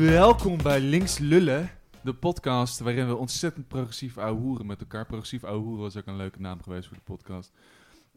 Welkom 0.00 0.62
bij 0.62 0.80
Links 0.80 1.18
Lullen, 1.18 1.70
de 2.02 2.14
podcast 2.14 2.78
waarin 2.78 3.06
we 3.06 3.16
ontzettend 3.16 3.68
progressief 3.68 4.18
ouwehoeren 4.18 4.66
met 4.66 4.80
elkaar. 4.80 5.06
Progressief 5.06 5.44
ouwehoeren 5.44 5.82
was 5.82 5.96
ook 5.96 6.06
een 6.06 6.16
leuke 6.16 6.40
naam 6.40 6.62
geweest 6.62 6.88
voor 6.88 6.96
de 6.96 7.02
podcast. 7.02 7.52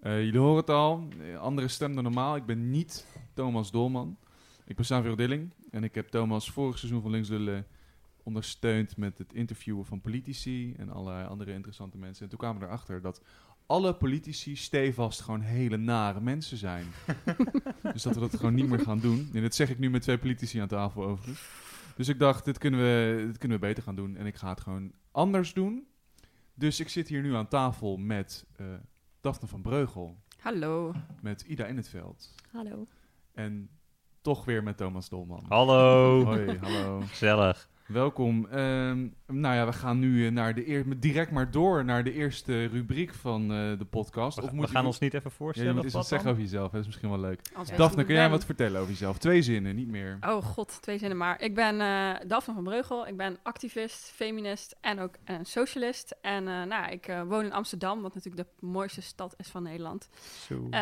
Eh, 0.02 0.24
jullie 0.24 0.40
horen 0.40 0.58
het 0.58 0.70
al, 0.70 1.08
eh, 1.20 1.38
andere 1.38 1.68
stem 1.68 1.96
dan 1.96 2.04
normaal. 2.04 2.36
Ik 2.36 2.46
ben 2.46 2.70
niet 2.70 3.06
Thomas 3.34 3.72
Dolman. 3.72 4.18
Ik 4.66 4.76
ben 4.76 4.86
Savio 4.86 5.16
Dilling 5.16 5.54
en 5.72 5.84
ik 5.84 5.96
heb 5.96 6.08
Thomas 6.08 6.52
vorig 6.52 6.78
seizoen 6.78 7.02
van 7.02 7.12
Links 7.12 7.30
Lullen 7.30 7.66
ondersteund 8.24 8.98
met 8.98 9.18
het 9.18 9.34
interviewen 9.34 9.86
van 9.86 10.02
politici 10.02 10.74
en 10.78 10.90
allerlei 10.90 11.28
andere 11.28 11.54
interessante 11.54 11.98
mensen. 11.98 12.24
En 12.24 12.30
toen 12.30 12.40
kwamen 12.40 12.62
we 12.62 12.68
erachter 12.68 13.02
dat 13.02 13.22
alle 13.66 13.94
politici 13.94 14.56
stevast 14.56 15.22
gewoon 15.22 15.42
hele 15.42 15.78
nare 15.78 16.22
mensen 16.22 16.58
zijn. 16.58 16.86
dus 17.94 18.04
dat 18.04 18.14
we 18.14 18.20
dat 18.20 18.36
gewoon 18.36 18.54
niet 18.54 18.70
meer 18.70 18.80
gaan 18.80 19.00
doen. 19.00 19.30
En 19.34 19.42
dat 19.42 19.56
zeg 19.56 19.70
ik 19.70 19.80
nu 19.80 19.90
met 19.90 20.02
twee 20.02 20.18
politici 20.18 20.60
aan 20.60 20.68
tafel 20.68 21.04
overigens. 21.04 21.69
Dus 22.00 22.08
ik 22.08 22.20
dacht, 22.20 22.46
dit 22.46 22.58
kunnen, 22.58 22.80
we, 22.80 23.24
dit 23.26 23.38
kunnen 23.38 23.60
we 23.60 23.66
beter 23.68 23.84
gaan 23.84 23.96
doen. 23.96 24.16
En 24.16 24.26
ik 24.26 24.36
ga 24.36 24.50
het 24.50 24.62
gewoon 24.62 24.92
anders 25.12 25.54
doen. 25.54 25.88
Dus 26.54 26.80
ik 26.80 26.90
zit 26.90 27.08
hier 27.08 27.22
nu 27.22 27.36
aan 27.36 27.48
tafel 27.48 27.98
met 27.98 28.46
eh 28.56 28.66
Daphne 29.22 29.48
van 29.48 29.62
Breugel. 29.62 30.18
Hallo. 30.38 30.94
Met 31.22 31.42
Ida 31.42 31.66
in 31.66 31.78
het 31.78 31.90
veld. 31.90 32.36
Hallo. 32.52 32.88
En 33.32 33.70
toch 34.22 34.46
weer 34.46 34.64
met 34.64 34.78
Thomas 34.78 35.10
Dolman. 35.10 35.46
Hallo. 35.48 36.24
Hoi, 36.24 36.58
hallo. 36.58 37.02
Gezellig. 37.02 37.70
Welkom. 37.94 38.46
Ehm, 38.46 39.08
nou 39.28 39.56
ja, 39.56 39.66
we 39.66 39.74
gaan 39.74 40.00
nu 40.00 40.26
eh, 40.26 40.32
naar 40.32 40.56
de 40.56 40.68
eer 40.70 41.00
direct 41.00 41.32
maar 41.32 41.52
door 41.52 41.86
naar 41.86 42.04
de 42.04 42.14
eerste 42.14 42.66
rubriek 42.66 43.14
van 43.14 43.42
eh, 43.42 43.78
de 43.78 43.86
podcast. 43.90 44.36
We, 44.38 44.44
of 44.44 44.50
we 44.50 44.56
moet 44.56 44.70
gaan 44.70 44.82
je- 44.82 44.88
ons 44.88 45.00
niet 45.00 45.14
even 45.14 45.30
Ja, 45.30 45.36
voorstellen. 45.38 45.70
je 45.70 45.76
moet 45.76 45.86
of 45.86 45.94
eens 45.94 45.94
wat 45.94 46.10
wat 46.10 46.12
zeggen 46.12 46.28
dan? 46.30 46.38
over 46.38 46.50
jezelf. 46.52 46.66
hè, 46.66 46.72
Dat 46.72 46.82
is 46.82 46.86
misschien 46.88 47.10
wel 47.10 47.20
leuk. 47.20 47.40
Weet 47.56 47.78
Daphne, 47.78 48.04
kun 48.04 48.14
jij 48.14 48.24
ben. 48.24 48.32
wat 48.32 48.46
vertellen 48.46 48.78
over 48.80 48.92
jezelf? 48.92 49.18
Twee 49.18 49.42
zinnen, 49.42 49.76
niet 49.76 49.88
meer. 49.88 50.18
Oh 50.22 50.44
god, 50.44 50.82
twee 50.82 50.98
zinnen 50.98 51.18
maar. 51.18 51.42
Ik 51.42 51.56
ben 51.56 51.82
eh 51.82 52.28
Daphne 52.28 52.54
van 52.54 52.64
Breugel. 52.64 53.08
Ik 53.08 53.18
ben 53.18 53.38
activist, 53.44 54.12
feminist 54.16 54.76
en 54.82 55.00
ook 55.00 55.16
een 55.26 55.46
socialist. 55.46 56.16
En 56.22 56.48
eh, 56.48 56.64
nou, 56.64 56.92
ik 56.92 57.08
eh, 57.08 57.22
woon 57.24 57.44
in 57.46 57.54
Amsterdam, 57.54 58.02
wat 58.02 58.14
natuurlijk 58.16 58.48
de 58.60 58.66
mooiste 58.66 59.02
stad 59.02 59.34
is 59.38 59.48
van 59.48 59.64
Nederland. 59.64 60.10
Zo. 60.48 60.68
Eh. 60.72 60.80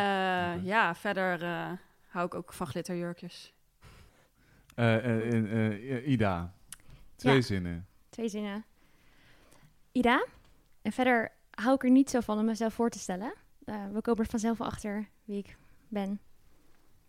Ja, 0.64 0.94
verder 0.94 1.42
eh, 1.42 1.70
hou 2.06 2.26
ik 2.26 2.34
ook 2.34 2.52
van 2.52 2.66
glitterjurkjes. 2.66 3.52
Ida, 6.06 6.54
twee 7.18 7.34
Ja. 7.34 7.40
zinnen. 7.40 7.86
Twee 8.08 8.28
zinnen. 8.28 8.64
Ida. 9.92 10.26
En 10.82 10.92
verder 10.92 11.32
hou 11.50 11.74
ik 11.74 11.82
er 11.84 11.90
niet 11.90 12.10
zo 12.10 12.20
van 12.20 12.38
om 12.38 12.44
mezelf 12.44 12.74
voor 12.74 12.90
te 12.90 12.98
stellen. 12.98 13.34
Eh, 13.64 13.86
we 13.92 14.00
komen 14.00 14.24
er 14.24 14.30
vanzelf 14.30 14.60
achter 14.60 15.08
wie 15.24 15.38
ik 15.38 15.56
ben. 15.88 16.20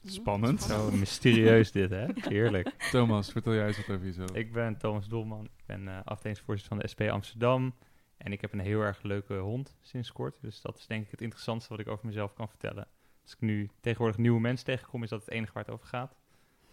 Spannend. 0.03 0.61
Zo 0.61 0.91
mysterieus 0.91 1.71
dit, 1.71 1.89
hè? 1.89 2.07
Heerlijk. 2.35 2.69
Thomas, 2.91 3.31
vertel 3.31 3.53
jij 3.53 3.67
eens 3.67 3.77
wat 3.77 3.89
over 3.95 4.05
jezelf. 4.05 4.31
Ik 4.35 4.51
ben 4.53 4.77
Thomas 4.77 5.07
Dolman. 5.07 5.45
Ik 5.45 5.65
ben 5.65 5.87
eh 5.87 5.99
afdelingsvoorzitter 6.03 6.75
van 6.75 6.79
de 6.85 6.87
SP 6.93 7.01
Amsterdam. 7.01 7.75
En 8.17 8.31
ik 8.31 8.41
heb 8.41 8.53
een 8.53 8.59
heel 8.59 8.81
erg 8.81 9.01
leuke 9.01 9.33
hond 9.37 9.75
sinds 9.81 10.11
kort. 10.11 10.37
Dus 10.41 10.61
dat 10.61 10.77
is 10.77 10.87
denk 10.87 11.05
ik 11.05 11.11
het 11.11 11.21
interessantste 11.21 11.69
wat 11.69 11.79
ik 11.79 11.87
over 11.87 12.05
mezelf 12.05 12.33
kan 12.33 12.49
vertellen. 12.49 12.87
Als 13.23 13.33
ik 13.33 13.39
nu 13.41 13.69
tegenwoordig 13.81 14.17
nieuwe 14.17 14.39
mensen 14.39 14.65
tegenkom, 14.65 15.03
is 15.03 15.09
dat 15.09 15.19
het 15.21 15.29
enige 15.29 15.53
waar 15.53 15.63
het 15.63 15.73
over 15.73 15.87
gaat. 15.87 16.15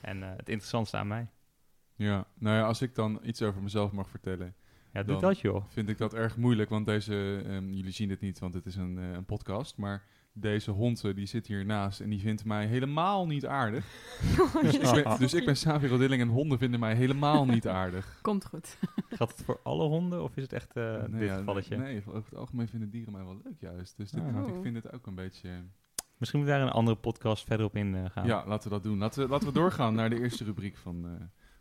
En 0.00 0.22
eh, 0.22 0.28
het 0.36 0.48
interessantste 0.48 0.96
aan 0.96 1.06
mij. 1.06 1.28
Ja, 1.96 2.26
nou 2.38 2.56
ja, 2.56 2.62
als 2.66 2.82
ik 2.82 2.94
dan 2.94 3.18
iets 3.22 3.42
over 3.42 3.62
mezelf 3.62 3.92
mag 3.92 4.08
vertellen, 4.08 4.54
Ja, 4.92 5.02
doe 5.02 5.20
dat 5.20 5.40
joh. 5.40 5.64
vind 5.68 5.88
ik 5.88 5.98
dat 5.98 6.14
erg 6.14 6.36
moeilijk. 6.36 6.70
Want 6.70 6.86
deze, 6.86 7.42
ehm, 7.46 7.70
jullie 7.72 7.92
zien 7.92 8.10
het 8.10 8.20
niet, 8.20 8.38
want 8.38 8.54
het 8.54 8.66
is 8.66 8.76
een, 8.76 8.98
eh, 8.98 9.12
een 9.12 9.24
podcast. 9.24 9.76
Maar 9.76 10.02
deze 10.32 10.70
hond, 10.70 11.14
die 11.14 11.26
zit 11.26 11.46
hiernaast 11.46 12.00
en 12.00 12.08
die 12.10 12.20
vindt 12.20 12.44
mij 12.44 12.66
helemaal 12.66 13.26
niet 13.26 13.46
aardig. 13.46 13.84
Dus 14.62 14.74
ik 14.92 15.04
ben, 15.04 15.18
dus 15.18 15.34
ik 15.34 15.44
ben 15.44 15.54
Xavier 15.54 15.88
Rodilling 15.88 16.22
en 16.22 16.28
honden 16.28 16.58
vinden 16.58 16.80
mij 16.80 16.94
helemaal 16.94 17.44
niet 17.46 17.68
aardig. 17.68 18.18
Komt 18.22 18.44
goed. 18.46 18.76
Gaat 19.08 19.30
het 19.30 19.42
voor 19.44 19.60
alle 19.62 19.84
honden 19.88 20.22
of 20.22 20.36
is 20.36 20.42
het 20.42 20.52
echt 20.52 20.76
eh 20.76 20.84
nee, 21.06 21.20
dit 21.20 21.28
ja, 21.28 21.36
gevalletje? 21.36 21.76
nee, 21.76 22.02
over 22.06 22.30
het 22.30 22.38
algemeen 22.38 22.68
vinden 22.68 22.90
dieren 22.90 23.12
mij 23.12 23.24
wel 23.24 23.40
leuk 23.44 23.60
juist. 23.60 23.96
Dus 23.96 24.10
dit- 24.10 24.22
Ah. 24.22 24.48
ik 24.48 24.54
vind 24.62 24.74
het 24.76 24.92
ook 24.92 25.06
een 25.06 25.14
beetje... 25.14 25.50
Misschien 26.16 26.40
moet 26.40 26.48
daar 26.48 26.60
een 26.60 26.68
andere 26.70 26.96
podcast 26.96 27.44
verder 27.44 27.66
op 27.66 27.76
in 27.76 27.94
eh, 27.94 28.04
gaan. 28.10 28.26
Ja, 28.26 28.46
laten 28.46 28.68
we 28.68 28.74
dat 28.74 28.82
doen. 28.84 28.98
Laten 28.98 29.22
we, 29.22 29.28
laten 29.28 29.46
we 29.48 29.54
doorgaan 29.54 29.94
naar 29.94 30.10
de 30.10 30.20
eerste 30.20 30.44
rubriek 30.44 30.76
van, 30.76 31.04
eh, 31.04 31.10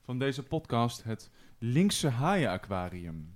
van 0.06 0.20
deze 0.20 0.44
podcast. 0.44 1.04
Het 1.04 1.30
Linkse 1.58 2.10
Haaien 2.10 2.50
Aquarium. 2.50 3.34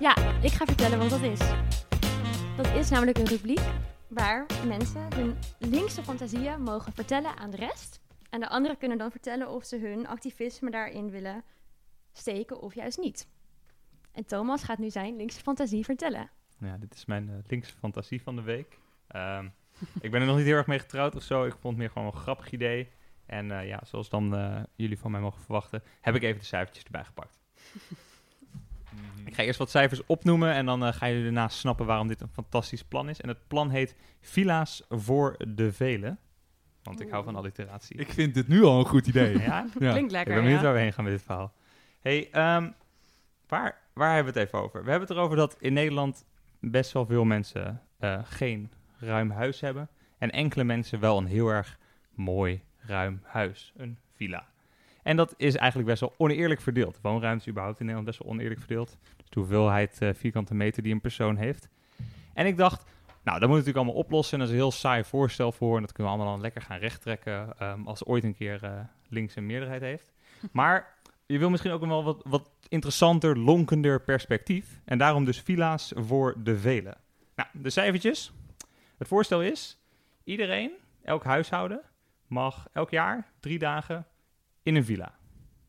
Ja, 0.00 0.40
ik 0.42 0.50
ga 0.50 0.64
vertellen 0.64 0.98
wat 0.98 1.10
dat 1.10 1.22
is. 1.22 1.38
Dat 2.56 2.66
is 2.66 2.90
namelijk 2.90 3.18
een 3.18 3.26
rubriek 3.26 3.60
waar 4.08 4.46
mensen 4.66 5.14
hun 5.14 5.36
linkse 5.58 6.02
fantasieën 6.02 6.62
mogen 6.62 6.92
vertellen 6.92 7.36
aan 7.36 7.50
de 7.50 7.56
rest. 7.56 8.00
En 8.30 8.40
de 8.40 8.48
anderen 8.48 8.78
kunnen 8.78 8.98
dan 8.98 9.10
vertellen 9.10 9.48
of 9.48 9.64
ze 9.64 9.78
hun 9.78 10.06
activisme 10.06 10.70
daarin 10.70 11.10
willen 11.10 11.44
steken 12.12 12.60
of 12.60 12.74
juist 12.74 12.98
niet. 12.98 13.28
En 14.12 14.26
Thomas 14.26 14.64
gaat 14.64 14.78
nu 14.78 14.90
zijn 14.90 15.16
linkse 15.16 15.40
fantasie 15.40 15.84
vertellen. 15.84 16.30
Ja, 16.58 16.76
dit 16.76 16.94
is 16.94 17.04
mijn 17.04 17.28
eh, 17.28 17.34
linkse 17.46 17.74
fantasie 17.74 18.22
van 18.22 18.36
de 18.36 18.42
week. 18.42 18.78
Ehm, 19.06 19.48
ik 20.00 20.10
ben 20.10 20.20
er 20.20 20.26
nog 20.26 20.36
niet 20.36 20.46
heel 20.46 20.56
erg 20.56 20.66
mee 20.66 20.78
getrouwd 20.78 21.16
of 21.16 21.22
zo. 21.22 21.44
Ik 21.44 21.52
vond 21.52 21.64
het 21.64 21.76
meer 21.76 21.90
gewoon 21.90 22.06
een 22.06 22.20
grappig 22.20 22.50
idee. 22.50 22.88
En 23.26 23.50
eh, 23.50 23.66
ja, 23.66 23.80
zoals 23.84 24.08
dan 24.08 24.36
eh, 24.36 24.62
jullie 24.74 24.98
van 24.98 25.10
mij 25.10 25.20
mogen 25.20 25.42
verwachten, 25.42 25.82
heb 26.00 26.14
ik 26.14 26.22
even 26.22 26.38
de 26.38 26.46
cijfertjes 26.46 26.84
erbij 26.84 27.04
gepakt. 27.04 27.38
Ik 29.24 29.34
ga 29.34 29.42
eerst 29.42 29.58
wat 29.58 29.70
cijfers 29.70 30.06
opnoemen 30.06 30.52
en 30.52 30.66
dan 30.66 30.84
eh, 30.84 30.92
gaan 30.92 31.08
jullie 31.08 31.24
daarna 31.24 31.48
snappen 31.48 31.86
waarom 31.86 32.08
dit 32.08 32.20
een 32.20 32.28
fantastisch 32.28 32.84
plan 32.84 33.08
is. 33.08 33.20
En 33.20 33.28
het 33.28 33.48
plan 33.48 33.70
heet 33.70 33.94
Villa's 34.20 34.82
voor 34.88 35.36
de 35.48 35.72
Velen. 35.72 36.18
Want 36.82 37.00
ik 37.00 37.10
hou 37.10 37.24
van 37.24 37.36
alliteratie. 37.36 37.96
Ik 37.96 38.12
vind 38.12 38.34
dit 38.34 38.48
nu 38.48 38.62
al 38.62 38.78
een 38.78 38.86
goed 38.86 39.06
idee. 39.06 39.38
ja, 39.38 39.66
Ja. 39.78 39.90
Klinkt 39.90 39.98
ik 39.98 40.10
lekker, 40.10 40.34
ben 40.34 40.42
benieuwd 40.42 40.60
ja. 40.60 40.64
waar 40.64 40.74
we 40.74 40.80
heen 40.80 40.92
gaan 40.92 41.04
met 41.04 41.12
dit 41.12 41.22
verhaal. 41.22 41.52
hey, 42.00 42.28
ehm, 42.30 42.70
waar, 43.48 43.80
waar 43.92 44.14
hebben 44.14 44.32
we 44.32 44.38
het 44.38 44.48
even 44.48 44.62
over? 44.62 44.84
We 44.84 44.90
hebben 44.90 45.08
het 45.08 45.16
erover 45.16 45.36
dat 45.36 45.56
in 45.58 45.72
Nederland 45.72 46.24
best 46.60 46.92
wel 46.92 47.06
veel 47.06 47.24
mensen 47.24 47.82
eh, 47.98 48.18
geen 48.24 48.70
ruim 49.04 49.30
huis 49.30 49.60
hebben. 49.60 49.88
En 50.18 50.30
enkele 50.30 50.64
mensen 50.64 51.00
wel 51.00 51.18
een 51.18 51.26
heel 51.26 51.48
erg 51.48 51.78
mooi 52.14 52.62
ruim 52.78 53.20
huis, 53.22 53.72
een 53.76 53.98
villa. 54.16 54.46
En 55.02 55.16
dat 55.16 55.34
is 55.36 55.56
eigenlijk 55.56 55.88
best 55.88 56.00
wel 56.00 56.14
oneerlijk 56.16 56.60
verdeeld. 56.60 56.98
Woonruimte 57.02 57.44
is 57.44 57.50
überhaupt 57.50 57.80
in 57.80 57.86
Nederland 57.86 58.10
best 58.10 58.22
wel 58.22 58.32
oneerlijk 58.32 58.60
verdeeld. 58.60 58.96
Dus 59.16 59.28
de 59.28 59.40
hoeveelheid 59.40 60.00
eh, 60.00 60.08
vierkante 60.14 60.54
meter 60.54 60.82
die 60.82 60.92
een 60.92 61.00
persoon 61.00 61.36
heeft. 61.36 61.68
En 62.34 62.46
ik 62.46 62.56
dacht, 62.56 62.84
nou, 63.24 63.38
dat 63.38 63.48
moet 63.48 63.58
natuurlijk 63.58 63.84
allemaal 63.84 64.02
oplossen. 64.02 64.32
En 64.32 64.38
dat 64.38 64.48
is 64.48 64.54
een 64.54 64.60
heel 64.60 64.72
saai 64.72 65.04
voorstel 65.04 65.52
voor. 65.52 65.76
En 65.76 65.82
dat 65.82 65.92
kunnen 65.92 66.12
we 66.12 66.18
allemaal 66.18 66.34
dan 66.34 66.42
lekker 66.42 66.62
gaan 66.62 66.78
rechttrekken 66.78 67.58
ehm, 67.58 67.86
als 67.86 68.04
ooit 68.04 68.24
een 68.24 68.34
keer 68.34 68.64
eh, 68.64 68.70
links 69.08 69.36
een 69.36 69.46
meerderheid 69.46 69.80
heeft. 69.80 70.12
Maar 70.52 70.94
je 71.26 71.38
wil 71.38 71.50
misschien 71.50 71.72
ook 71.72 71.82
een 71.82 71.88
wel 71.88 72.04
wat, 72.04 72.22
wat 72.28 72.50
interessanter, 72.68 73.38
lonkender 73.38 74.00
perspectief. 74.00 74.80
En 74.84 74.98
daarom 74.98 75.24
dus 75.24 75.40
villa's 75.40 75.92
voor 75.96 76.34
de 76.38 76.58
velen. 76.58 76.96
Nou, 77.34 77.48
de 77.52 77.70
cijfertjes. 77.70 78.32
Het 78.96 79.08
voorstel 79.08 79.42
is, 79.42 79.78
iedereen, 80.24 80.72
elk 81.02 81.24
huishouden, 81.24 81.80
mag 82.26 82.68
elk 82.72 82.90
jaar 82.90 83.32
drie 83.40 83.58
dagen 83.58 84.06
in 84.62 84.74
een 84.74 84.84
villa. 84.84 85.14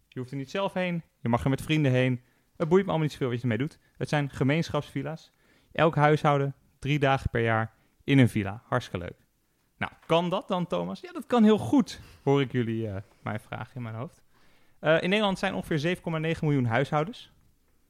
Je 0.08 0.20
hoeft 0.20 0.32
er 0.32 0.38
niet 0.38 0.50
zelf 0.50 0.74
heen, 0.74 1.04
je 1.20 1.30
mag 1.30 1.44
er 1.44 1.50
met 1.50 1.62
vrienden 1.62 1.92
heen. 1.92 2.22
Het 2.56 2.68
boeit 2.68 2.84
me 2.84 2.90
allemaal 2.90 3.08
niet 3.08 3.12
zoveel 3.12 3.28
wat 3.28 3.38
je 3.38 3.42
ermee 3.42 3.58
doet. 3.58 3.80
Het 3.98 4.10
zijn 4.10 4.30
gemeenschapsvilla's. 4.30 5.32
Elk 5.72 5.96
huishouden 5.96 6.56
drie 6.80 7.00
dagen 7.00 7.30
per 7.30 7.42
jaar 7.42 7.74
in 8.04 8.20
een 8.20 8.30
villa. 8.30 8.64
Hartstikke 8.66 9.06
leuk. 9.06 9.26
Nou, 9.78 9.92
kan 10.06 10.30
dat 10.30 10.48
dan, 10.48 10.68
Thomas? 10.68 11.00
Ja, 11.00 11.12
dat 11.12 11.26
kan 11.26 11.44
heel 11.44 11.58
goed, 11.58 12.00
hoor 12.24 12.42
ik 12.42 12.52
jullie 12.52 12.88
eh, 12.88 13.02
mij 13.24 13.40
vragen 13.40 13.76
in 13.76 13.82
mijn 13.82 13.96
hoofd. 13.96 14.24
Eh, 14.80 15.02
in 15.02 15.10
Nederland 15.10 15.40
zijn 15.40 15.54
ongeveer 15.54 15.98
7,9 15.98 16.04
miljoen 16.42 16.66
huishoudens. 16.66 17.32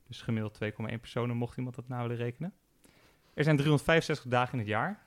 Dus 0.08 0.22
gemiddeld 0.22 0.58
2,1 0.64 0.70
personen, 1.00 1.36
mocht 1.36 1.58
iemand 1.58 1.76
dat 1.76 1.88
nou 1.88 2.02
willen 2.02 2.24
rekenen. 2.24 2.54
Er 3.34 3.44
zijn 3.44 3.56
365 3.56 4.32
dagen 4.32 4.54
in 4.54 4.60
het 4.60 4.68
jaar. 4.68 5.05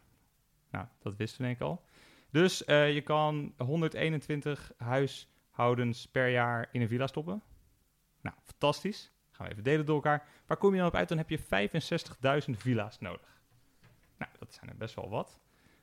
Nou, 0.70 0.86
dat 0.98 1.16
wisten 1.16 1.40
we 1.40 1.46
denk 1.46 1.56
ik 1.56 1.62
al. 1.62 1.84
Dus 2.30 2.64
eh, 2.64 2.94
je 2.94 3.00
kan 3.00 3.54
121 3.56 4.72
huishoudens 4.76 6.06
per 6.06 6.28
jaar 6.28 6.68
in 6.72 6.80
een 6.80 6.88
villa 6.88 7.06
stoppen. 7.06 7.42
Nou, 8.20 8.36
fantastisch. 8.44 9.12
Gaan 9.30 9.46
we 9.46 9.52
even 9.52 9.64
delen 9.64 9.86
door 9.86 9.94
elkaar. 9.94 10.26
Waar 10.46 10.56
kom 10.56 10.72
je 10.72 10.78
dan 10.78 10.86
op 10.86 10.94
uit? 10.94 11.08
Dan 11.08 11.18
heb 11.18 11.30
je 11.30 11.38
65.000 11.38 12.50
villa's 12.50 12.98
nodig. 12.98 13.42
Nou, 14.18 14.30
dat 14.38 14.52
zijn 14.52 14.70
er 14.70 14.76
best 14.76 14.94
wel 14.94 15.08
wat. 15.08 15.40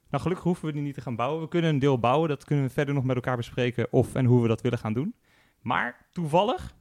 Nou, 0.09 0.21
gelukkig 0.23 0.45
hoeven 0.45 0.65
we 0.65 0.71
die 0.71 0.81
niet 0.81 0.93
te 0.93 1.01
gaan 1.01 1.15
bouwen. 1.15 1.41
We 1.41 1.47
kunnen 1.47 1.69
een 1.69 1.79
deel 1.79 1.99
bouwen. 1.99 2.29
Dat 2.29 2.43
kunnen 2.43 2.65
we 2.65 2.71
verder 2.71 2.93
nog 2.93 3.03
met 3.03 3.15
elkaar 3.15 3.37
bespreken 3.37 3.87
of 3.91 4.15
en 4.15 4.25
hoe 4.25 4.41
we 4.41 4.47
dat 4.47 4.61
willen 4.61 4.79
gaan 4.79 4.93
doen. 4.93 5.15
Maar 5.61 6.07
toevallig 6.11 6.75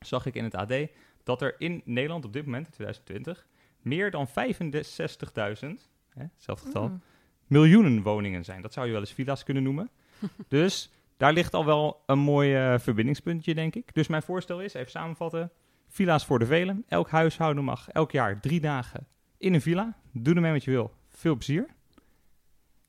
zag 0.00 0.26
ik 0.26 0.34
in 0.34 0.44
het 0.44 0.54
AD 0.54 0.74
dat 1.22 1.42
er 1.42 1.54
in 1.58 1.82
Nederland 1.84 2.24
op 2.24 2.32
dit 2.32 2.44
moment, 2.44 2.66
in 2.66 2.72
2020, 2.72 3.46
meer 3.80 4.10
dan 4.10 4.28
65.000, 4.28 5.88
hè, 6.18 6.24
hetzelfde 6.34 6.66
getal, 6.66 6.88
Mm. 6.88 7.00
miljoenen 7.46 8.02
woningen 8.02 8.44
zijn. 8.44 8.62
Dat 8.62 8.72
zou 8.72 8.86
je 8.86 8.92
wel 8.92 9.00
eens 9.00 9.12
villa's 9.12 9.44
kunnen 9.44 9.62
noemen. 9.62 9.90
dus 10.48 10.90
daar 11.16 11.32
ligt 11.32 11.54
al 11.54 11.64
wel 11.64 12.02
een 12.06 12.18
mooi 12.18 12.54
eh, 12.54 12.78
verbindingspuntje, 12.78 13.54
denk 13.54 13.74
ik. 13.74 13.94
Dus 13.94 14.06
mijn 14.08 14.22
voorstel 14.22 14.60
is, 14.60 14.74
even 14.74 14.90
samenvatten, 14.90 15.50
villa's 15.88 16.24
voor 16.26 16.38
de 16.38 16.46
velen. 16.46 16.84
Elk 16.88 17.10
huishouden 17.10 17.64
mag 17.64 17.88
elk 17.88 18.10
jaar 18.12 18.40
drie 18.40 18.60
dagen 18.60 19.06
in 19.38 19.54
een 19.54 19.60
villa. 19.60 19.96
Doe 20.12 20.34
ermee 20.34 20.52
wat 20.52 20.64
je 20.64 20.70
wil. 20.70 20.92
Veel 21.08 21.34
plezier. 21.34 21.66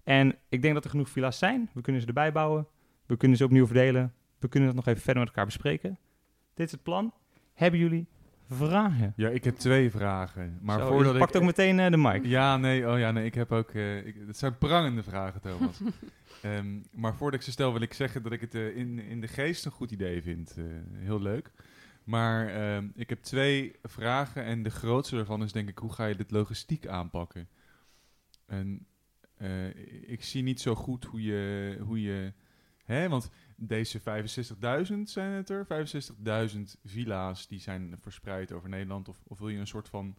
En 0.03 0.35
ik 0.49 0.61
denk 0.61 0.73
dat 0.73 0.83
er 0.83 0.89
genoeg 0.89 1.09
villa's 1.09 1.37
zijn. 1.37 1.69
We 1.73 1.81
kunnen 1.81 2.01
ze 2.01 2.07
erbij 2.07 2.31
bouwen. 2.31 2.67
We 3.05 3.17
kunnen 3.17 3.37
ze 3.37 3.43
opnieuw 3.43 3.65
verdelen. 3.65 4.13
We 4.39 4.47
kunnen 4.47 4.69
het 4.69 4.77
nog 4.77 4.87
even 4.87 5.01
verder 5.01 5.19
met 5.19 5.27
elkaar 5.31 5.45
bespreken. 5.45 5.97
Dit 6.53 6.65
is 6.65 6.71
het 6.71 6.83
plan. 6.83 7.13
Hebben 7.53 7.79
jullie 7.79 8.07
vragen? 8.49 9.13
Ja, 9.15 9.29
ik 9.29 9.43
heb 9.43 9.55
twee 9.55 9.91
vragen. 9.91 10.57
Maar 10.61 10.79
Zo, 10.79 10.87
voordat 10.87 11.05
je 11.05 11.13
ik... 11.13 11.19
pakt 11.19 11.35
ook 11.35 11.43
meteen 11.43 11.79
eh, 11.79 11.91
de 11.91 11.97
mic. 11.97 12.25
Ja, 12.25 12.57
nee, 12.57 12.89
oh 12.89 12.99
ja, 12.99 13.11
nee, 13.11 13.25
ik 13.25 13.33
heb 13.33 13.51
ook... 13.51 13.73
ik, 13.73 14.15
het 14.27 14.37
zijn 14.37 14.57
prangende 14.57 15.03
vragen, 15.03 15.41
Thomas. 15.41 15.79
Ehm, 16.41 16.79
maar 16.91 17.15
voordat 17.15 17.39
ik 17.39 17.45
ze 17.45 17.51
stel, 17.51 17.71
wil 17.71 17.81
ik 17.81 17.93
zeggen 17.93 18.23
dat 18.23 18.31
ik 18.31 18.41
het 18.41 18.55
eh, 18.55 18.77
in, 18.77 18.99
in 18.99 19.21
de 19.21 19.27
geest 19.27 19.65
een 19.65 19.71
goed 19.71 19.91
idee 19.91 20.21
vind. 20.21 20.55
Heel 20.93 21.21
leuk. 21.21 21.51
Maar 22.03 22.47
ehm, 22.47 22.87
ik 22.95 23.09
heb 23.09 23.23
twee 23.23 23.75
vragen 23.83 24.43
en 24.43 24.63
de 24.63 24.69
grootste 24.69 25.15
daarvan 25.15 25.43
is 25.43 25.51
denk 25.51 25.69
ik, 25.69 25.77
hoe 25.77 25.93
ga 25.93 26.05
je 26.05 26.15
dit 26.15 26.31
logistiek 26.31 26.87
aanpakken? 26.87 27.47
En 28.45 28.85
ik 30.01 30.23
zie 30.23 30.43
niet 30.43 30.61
zo 30.61 30.75
goed 30.75 31.05
hoe 31.05 31.23
je... 31.23 31.77
Hoe 31.81 32.01
je 32.01 32.33
hè, 32.87 33.09
want 33.09 33.29
deze 33.59 33.99
65.000 33.99 34.05
zijn 35.03 35.31
het 35.31 35.49
er, 35.49 35.67
65.000 36.55 36.59
villa's 36.83 37.47
die 37.47 37.59
zijn 37.59 37.95
verspreid 38.01 38.51
over 38.51 38.69
Nederland. 38.69 39.09
Of, 39.09 39.17
of 39.27 39.39
wil 39.39 39.49
je 39.49 39.57
een 39.59 39.67
soort 39.67 39.89
van 39.89 40.15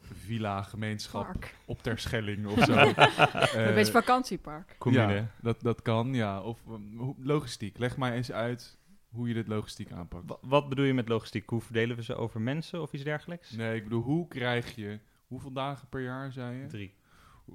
villa-gemeenschap 0.00 1.24
Park. 1.24 1.54
op 1.64 1.82
Terschelling 1.82 2.46
of 2.46 2.64
zo? 2.64 2.72
een 2.72 2.94
Eh, 2.96 3.74
beetje 3.74 3.92
vakantiepark. 3.92 4.74
Commune. 4.78 5.14
ja, 5.14 5.26
dat, 5.40 5.60
dat 5.60 5.82
kan, 5.82 6.14
ja. 6.14 6.40
Of 6.42 6.60
um, 6.68 6.98
hoe- 6.98 7.14
logistiek. 7.18 7.78
Leg 7.78 7.96
mij 7.96 8.12
eens 8.12 8.32
uit 8.32 8.78
hoe 9.08 9.28
je 9.28 9.34
dit 9.34 9.48
logistiek 9.48 9.92
aanpakt. 9.92 10.24
Wa- 10.26 10.38
Wat 10.42 10.68
bedoel 10.68 10.84
je 10.84 10.94
met 10.94 11.08
logistiek? 11.08 11.48
Hoe 11.50 11.60
verdelen 11.60 11.96
we 11.96 12.02
ze 12.02 12.14
over 12.14 12.40
mensen 12.40 12.82
of 12.82 12.92
iets 12.92 13.04
dergelijks? 13.04 13.50
Nee, 13.50 13.76
ik 13.76 13.82
bedoel, 13.84 14.02
hoe 14.02 14.28
krijg 14.28 14.74
je... 14.74 14.98
Hoeveel 15.26 15.52
dagen 15.52 15.88
per 15.88 16.00
jaar, 16.02 16.32
zei 16.32 16.56
je? 16.60 16.66
Drie. 16.66 16.94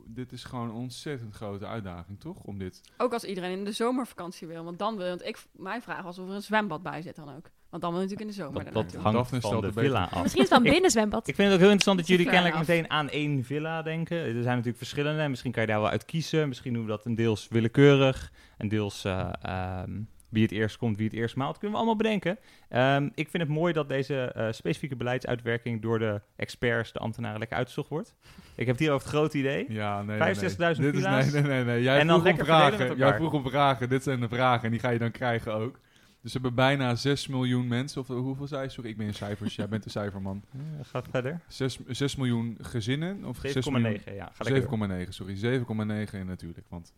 Dit 0.05 0.31
is 0.31 0.43
gewoon 0.43 0.69
een 0.69 0.75
ontzettend 0.75 1.35
grote 1.35 1.65
uitdaging, 1.65 2.19
toch? 2.19 2.43
Om 2.43 2.57
dit... 2.57 2.81
Ook 2.97 3.13
als 3.13 3.23
iedereen 3.23 3.57
in 3.57 3.65
de 3.65 3.71
zomervakantie 3.71 4.47
wil. 4.47 4.63
Want 4.63 4.79
dan 4.79 4.97
wil 4.97 5.07
want 5.07 5.25
ik 5.25 5.37
Mijn 5.51 5.81
vraag 5.81 6.01
was 6.01 6.19
of 6.19 6.27
er 6.27 6.35
een 6.35 6.41
zwembad 6.41 6.83
bij 6.83 7.01
zit 7.01 7.15
dan 7.15 7.35
ook. 7.35 7.49
Want 7.69 7.81
dan 7.81 7.91
wil 7.91 8.01
je 8.01 8.07
natuurlijk 8.07 8.37
in 8.37 8.43
de 8.43 8.43
zomer 8.43 8.73
Dat, 8.73 8.91
dat 8.91 9.01
hangt 9.01 9.29
van 9.29 9.61
de 9.61 9.71
villa 9.71 10.03
af. 10.11 10.21
Misschien 10.21 10.43
is 10.43 10.49
het 10.49 10.49
wel 10.49 10.59
een 10.59 10.65
Ik- 10.65 10.71
binnenzwembad. 10.71 11.27
Ik 11.27 11.35
vind 11.35 11.47
het 11.47 11.55
ook 11.55 11.63
heel 11.63 11.71
interessant 11.71 11.97
dat 11.97 12.07
jullie 12.07 12.25
kennelijk 12.25 12.57
meteen 12.57 12.89
aan 12.89 13.09
één 13.09 13.43
villa 13.43 13.81
denken. 13.81 14.17
Er 14.17 14.31
zijn 14.31 14.45
natuurlijk 14.45 14.77
verschillende. 14.77 15.21
en 15.21 15.29
Misschien 15.29 15.51
kan 15.51 15.61
je 15.61 15.67
daar 15.67 15.81
wel 15.81 15.89
uit 15.89 16.05
kiezen. 16.05 16.47
Misschien 16.47 16.73
doen 16.73 16.83
we 16.83 16.89
dat 16.89 17.05
een 17.05 17.15
deels 17.15 17.47
willekeurig. 17.47 18.31
En 18.57 18.67
deels 18.67 19.03
eh, 19.05 19.29
ehm, 19.41 20.01
wie 20.29 20.43
het 20.43 20.51
eerst 20.51 20.77
komt, 20.77 20.97
wie 20.97 21.05
het 21.05 21.15
eerst 21.15 21.35
maalt. 21.35 21.57
kunnen 21.57 21.71
we 21.71 21.77
allemaal 21.77 21.95
bedenken. 21.95 22.37
Ehm, 22.69 23.09
ik 23.15 23.29
vind 23.29 23.43
het 23.43 23.51
mooi 23.51 23.73
dat 23.73 23.89
deze 23.89 24.21
eh, 24.21 24.51
specifieke 24.51 24.95
beleidsuitwerking 24.95 25.81
door 25.81 25.99
de 25.99 26.21
experts, 26.35 26.91
de 26.91 26.99
ambtenaren, 26.99 27.39
lekker 27.39 27.57
uitgezocht 27.57 27.89
wordt. 27.89 28.15
Ik 28.55 28.65
heb 28.65 28.67
het 28.67 28.79
hier 28.79 28.91
over 28.91 29.07
het 29.07 29.15
grote 29.15 29.37
idee. 29.37 29.65
Ja, 29.69 30.01
nee, 30.01 30.17
65.000 30.17 30.19
nee, 30.19 30.57
nee. 30.57 30.91
Dit 30.91 30.95
is, 30.95 31.01
villa's. 31.01 31.31
nee, 31.31 31.41
nee, 31.41 31.51
nee, 31.51 31.63
nee. 31.63 31.81
Jij 31.81 31.99
En 31.99 32.07
vroeg 32.07 32.25
om 32.25 32.45
vragen. 32.45 32.97
Jij 32.97 33.13
vroeg 33.13 33.33
om 33.33 33.49
vragen. 33.49 33.89
Dit 33.89 34.03
zijn 34.03 34.19
de 34.19 34.27
vragen 34.27 34.63
en 34.63 34.71
die 34.71 34.79
ga 34.79 34.89
je 34.89 34.99
dan 34.99 35.11
krijgen 35.11 35.53
ook. 35.53 35.79
Dus 36.21 36.33
we 36.33 36.39
hebben 36.39 36.55
bijna 36.55 36.95
6 36.95 37.27
miljoen 37.27 37.67
mensen. 37.67 38.01
Of 38.01 38.07
hoeveel 38.07 38.47
zei? 38.47 38.69
Sorry, 38.69 38.89
ik 38.89 38.97
ben 38.97 39.07
in 39.07 39.13
cijfers. 39.13 39.55
Jij 39.55 39.67
bent 39.67 39.83
de 39.83 39.89
cijferman. 39.89 40.43
Eh, 40.53 40.85
gaat 40.85 41.07
verder. 41.09 41.39
6, 41.47 41.79
6 41.87 42.15
miljoen 42.15 42.57
gezinnen. 42.61 43.25
Of 43.25 43.37
6 43.41 43.69
miljoen 43.69 43.99
7,9. 43.99 44.13
Ja, 44.15 44.31
ga 44.33 44.43
lekker 44.43 44.77
door. 44.77 45.05
7,9, 45.05 45.09
sorry. 45.09 45.35
7,9 45.35 46.25
natuurlijk, 46.25 46.67
want 46.69 46.93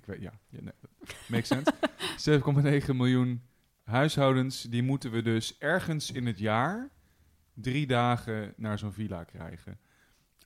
ik 0.00 0.06
weet, 0.06 0.20
ja, 0.20 0.32
ja 0.48 0.60
nee, 0.62 0.72
makes 1.26 1.48
sense. 1.48 1.72
7,9 2.90 2.96
miljoen 2.96 3.42
huishoudens, 3.84 4.62
die 4.62 4.82
moeten 4.82 5.10
we 5.10 5.22
dus 5.22 5.58
ergens 5.58 6.12
in 6.12 6.26
het 6.26 6.38
jaar 6.38 6.90
drie 7.54 7.86
dagen 7.86 8.54
naar 8.56 8.78
zo'n 8.78 8.92
villa 8.92 9.24
krijgen. 9.24 9.78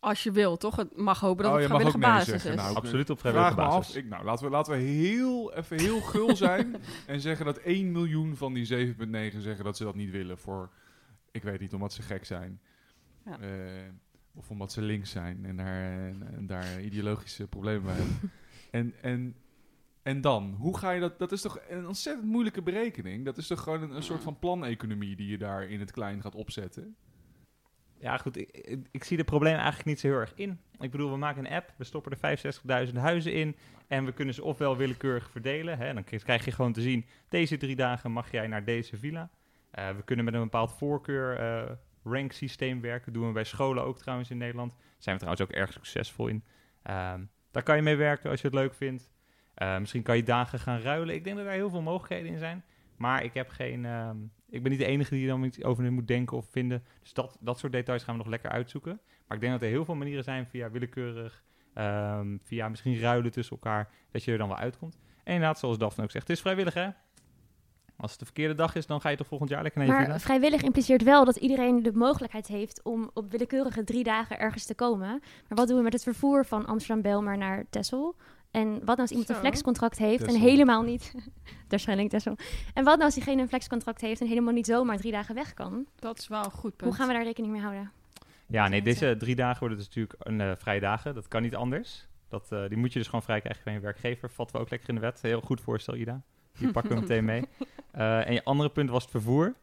Als 0.00 0.22
je 0.22 0.32
wil, 0.32 0.56
toch? 0.56 0.76
Het 0.76 0.96
mag 0.96 1.20
hopen 1.20 1.44
dat 1.44 1.52
Oh, 1.52 1.58
het 1.58 1.66
je 1.66 1.72
mag 1.72 1.80
vrijwillige 1.80 1.96
ook 1.96 2.02
nee 2.02 2.26
basis 2.26 2.42
zeggen. 2.42 2.50
is. 2.50 2.56
Nou, 2.56 2.76
Absoluut 2.76 3.10
op 3.10 3.18
Vraag 3.18 3.32
vrijwillige 3.32 3.60
me 3.60 3.76
basis. 3.76 3.96
af, 3.96 4.02
ik, 4.02 4.08
nou, 4.08 4.24
laten 4.24 4.44
we, 4.44 4.50
laten 4.50 4.72
we 4.72 4.78
heel, 4.78 5.54
even 5.54 5.80
heel 5.80 6.00
gul 6.00 6.36
zijn 6.46 6.76
en 7.06 7.20
zeggen 7.20 7.44
dat 7.44 7.58
1 7.58 7.92
miljoen 7.92 8.36
van 8.36 8.52
die 8.52 8.94
7,9 8.94 9.38
zeggen 9.38 9.64
dat 9.64 9.76
ze 9.76 9.84
dat 9.84 9.94
niet 9.94 10.10
willen 10.10 10.38
voor, 10.38 10.70
ik 11.30 11.42
weet 11.42 11.60
niet, 11.60 11.74
omdat 11.74 11.92
ze 11.92 12.02
gek 12.02 12.24
zijn. 12.24 12.60
Ja. 13.24 13.38
Eh, 13.40 13.48
of 14.34 14.50
omdat 14.50 14.72
ze 14.72 14.82
links 14.82 15.10
zijn 15.10 15.44
en 15.44 15.56
daar, 15.56 15.82
en, 15.82 16.28
en 16.36 16.46
daar 16.46 16.80
ideologische 16.80 17.46
problemen 17.46 17.82
bij 17.82 17.94
hebben. 17.94 18.30
en, 18.70 18.94
en, 19.02 19.36
en 20.04 20.20
dan, 20.20 20.54
hoe 20.58 20.78
ga 20.78 20.90
je 20.90 21.00
dat? 21.00 21.18
Dat 21.18 21.32
is 21.32 21.40
toch 21.40 21.58
een 21.68 21.86
ontzettend 21.86 22.26
moeilijke 22.26 22.62
berekening. 22.62 23.24
Dat 23.24 23.38
is 23.38 23.46
toch 23.46 23.60
gewoon 23.60 23.90
een, 23.90 24.02
soort 24.02 24.22
van 24.22 24.38
planeconomie 24.38 25.16
die 25.16 25.28
je 25.28 25.38
daar 25.38 25.62
in 25.62 25.80
het 25.80 25.90
klein 25.90 26.20
gaat 26.20 26.34
opzetten. 26.34 26.96
Ja, 27.98 28.16
goed. 28.16 28.36
Ik, 28.36 28.78
ik, 28.90 29.04
zie 29.04 29.16
de 29.16 29.24
problemen 29.24 29.58
eigenlijk 29.58 29.88
niet 29.88 30.00
zo 30.00 30.06
heel 30.06 30.16
erg 30.16 30.32
in. 30.34 30.60
Ik 30.78 30.90
bedoel, 30.90 31.10
we 31.10 31.16
maken 31.16 31.44
een 31.44 31.52
app, 31.52 31.74
we 31.76 31.84
stoppen 31.84 32.18
er 32.20 32.88
65.000 32.88 32.94
huizen 32.94 33.32
in 33.32 33.56
en 33.86 34.04
we 34.04 34.12
kunnen 34.12 34.34
ze 34.34 34.44
ofwel 34.44 34.76
willekeurig 34.76 35.30
verdelen. 35.30 35.78
Hè, 35.78 35.94
dan 35.94 36.04
krijg 36.04 36.44
je 36.44 36.52
gewoon 36.52 36.72
te 36.72 36.82
zien, 36.82 37.06
deze 37.28 37.56
drie 37.56 37.76
dagen 37.76 38.12
mag 38.12 38.30
jij 38.30 38.46
naar 38.46 38.64
deze 38.64 38.96
villa. 38.96 39.30
Eh, 39.70 39.90
we 39.90 40.02
kunnen 40.02 40.24
met 40.24 40.34
een 40.34 40.40
bepaald 40.40 40.72
voorkeur 40.72 41.36
eh 41.36 41.76
rank 42.04 42.32
systeem 42.32 42.80
werken. 42.80 43.12
doen 43.12 43.26
we 43.26 43.32
bij 43.32 43.44
scholen 43.44 43.84
ook 43.84 43.98
trouwens 43.98 44.30
in 44.30 44.38
Nederland. 44.38 44.70
Daar 44.70 44.86
zijn 44.98 45.16
we 45.16 45.22
trouwens 45.22 45.48
ook 45.48 45.56
erg 45.56 45.72
succesvol 45.72 46.26
in. 46.26 46.44
Ehm, 46.82 47.24
daar 47.50 47.62
kan 47.62 47.76
je 47.76 47.82
mee 47.82 47.96
werken 47.96 48.30
als 48.30 48.40
je 48.40 48.46
het 48.46 48.56
leuk 48.56 48.74
vindt. 48.74 49.10
Eh, 49.54 49.78
misschien 49.78 50.02
kan 50.02 50.16
je 50.16 50.22
dagen 50.22 50.58
gaan 50.58 50.80
ruilen. 50.80 51.14
Ik 51.14 51.24
denk 51.24 51.36
dat 51.36 51.46
er 51.46 51.52
heel 51.52 51.70
veel 51.70 51.82
mogelijkheden 51.82 52.32
in 52.32 52.38
zijn. 52.38 52.64
Maar 52.96 53.24
ik 53.24 53.34
heb 53.34 53.48
geen. 53.48 53.84
ehm, 53.84 54.16
ik 54.48 54.62
ben 54.62 54.70
niet 54.70 54.80
de 54.80 54.86
enige 54.86 55.14
die 55.14 55.22
er 55.22 55.28
dan 55.28 55.44
iets 55.44 55.62
over 55.62 55.92
moet 55.92 56.08
denken 56.08 56.36
of 56.36 56.46
vinden. 56.50 56.84
Dus 57.02 57.12
dat, 57.12 57.36
dat 57.40 57.58
soort 57.58 57.72
details 57.72 58.02
gaan 58.02 58.14
we 58.14 58.20
nog 58.22 58.30
lekker 58.30 58.50
uitzoeken. 58.50 59.00
Maar 59.26 59.36
ik 59.36 59.40
denk 59.40 59.52
dat 59.52 59.62
er 59.62 59.68
heel 59.68 59.84
veel 59.84 59.94
manieren 59.94 60.24
zijn 60.24 60.46
via 60.46 60.70
willekeurig, 60.70 61.42
ehm, 61.74 62.36
via 62.42 62.68
misschien 62.68 62.98
ruilen 62.98 63.30
tussen 63.30 63.56
elkaar, 63.56 63.88
dat 64.10 64.24
je 64.24 64.32
er 64.32 64.38
dan 64.38 64.48
wel 64.48 64.56
uitkomt. 64.56 64.98
En 65.24 65.32
inderdaad, 65.34 65.58
zoals 65.58 65.78
Daphne 65.78 66.02
ook 66.04 66.10
zegt, 66.10 66.26
het 66.28 66.36
is 66.36 66.42
vrijwillig 66.42 66.74
hè. 66.74 66.88
Als 67.96 68.10
het 68.10 68.18
de 68.20 68.24
verkeerde 68.26 68.54
dag 68.54 68.74
is, 68.74 68.86
dan 68.86 69.00
ga 69.00 69.08
je 69.08 69.16
toch 69.16 69.26
volgend 69.26 69.50
jaar 69.50 69.62
lekker 69.62 69.80
naar 69.80 69.88
je 69.88 69.94
Maar 69.96 70.04
villa. 70.04 70.18
vrijwillig 70.18 70.62
impliceert 70.62 71.02
wel 71.02 71.24
dat 71.24 71.36
iedereen 71.36 71.82
de 71.82 71.92
mogelijkheid 71.92 72.46
heeft 72.46 72.82
om 72.82 73.10
op 73.14 73.30
willekeurige 73.30 73.84
drie 73.84 74.04
dagen 74.04 74.38
ergens 74.38 74.64
te 74.64 74.74
komen. 74.74 75.08
Maar 75.48 75.58
wat 75.58 75.68
doen 75.68 75.76
we 75.76 75.82
met 75.82 75.92
het 75.92 76.02
vervoer 76.02 76.44
van 76.46 76.66
Amsterdam-Belmer 76.66 77.38
naar 77.38 77.64
Texel? 77.70 78.16
En 78.54 78.72
wat 78.72 78.86
nou 78.86 79.00
als 79.00 79.10
iemand 79.10 79.28
een 79.28 79.34
flexcontract 79.34 79.98
heeft 79.98 80.22
en 80.22 80.34
helemaal 80.40 80.82
niet... 80.82 81.14
Waarschijnlijk 81.68 82.08
Texel. 82.08 82.36
En 82.74 82.84
wat 82.84 82.94
nou 82.94 83.02
als 83.02 83.14
diegene 83.14 83.42
een 83.42 83.48
flexcontract 83.48 84.00
heeft 84.00 84.20
en 84.20 84.26
helemaal 84.26 84.52
niet 84.52 84.66
zomaar 84.66 84.96
drie 84.96 85.12
dagen 85.12 85.34
weg 85.34 85.54
kan? 85.54 85.86
Dat 85.98 86.18
is 86.18 86.28
wel 86.28 86.44
een 86.44 86.50
goed 86.50 86.76
punt. 86.76 86.90
Hoe 86.90 86.94
gaan 86.94 87.06
we 87.06 87.12
daar 87.12 87.24
rekening 87.24 87.52
mee 87.52 87.62
houden? 87.62 87.90
Ja, 88.46 88.68
nee, 88.68 88.82
deze 88.82 89.16
drie 89.18 89.34
dagen 89.34 89.58
worden 89.58 89.78
dus 89.78 89.86
natuurlijk 89.86 90.14
een 90.18 90.40
eh, 90.40 90.52
vrije 90.56 90.80
dagen. 90.80 91.14
Dat 91.14 91.28
kan 91.28 91.42
niet 91.42 91.54
anders. 91.54 92.08
Dat, 92.28 92.52
eh, 92.52 92.68
die 92.68 92.78
moet 92.78 92.92
je 92.92 92.98
dus 92.98 93.08
gewoon 93.08 93.22
vrij 93.22 93.40
krijgen 93.40 93.62
van 93.62 93.72
je 93.72 93.80
werkgever. 93.80 94.30
Vatten 94.30 94.56
we 94.56 94.62
ook 94.62 94.70
lekker 94.70 94.88
in 94.88 94.94
de 94.94 95.00
wet. 95.00 95.22
Heel 95.22 95.40
goed 95.40 95.60
voorstel, 95.60 95.94
Ida. 95.94 96.22
Die 96.58 96.70
pakken 96.70 96.94
we 96.94 97.00
meteen 97.00 97.24
mee. 97.24 97.44
Eh, 97.90 98.26
en 98.26 98.32
je 98.32 98.44
andere 98.44 98.70
punt 98.70 98.90
was 98.90 99.02
het 99.02 99.10
vervoer. 99.10 99.54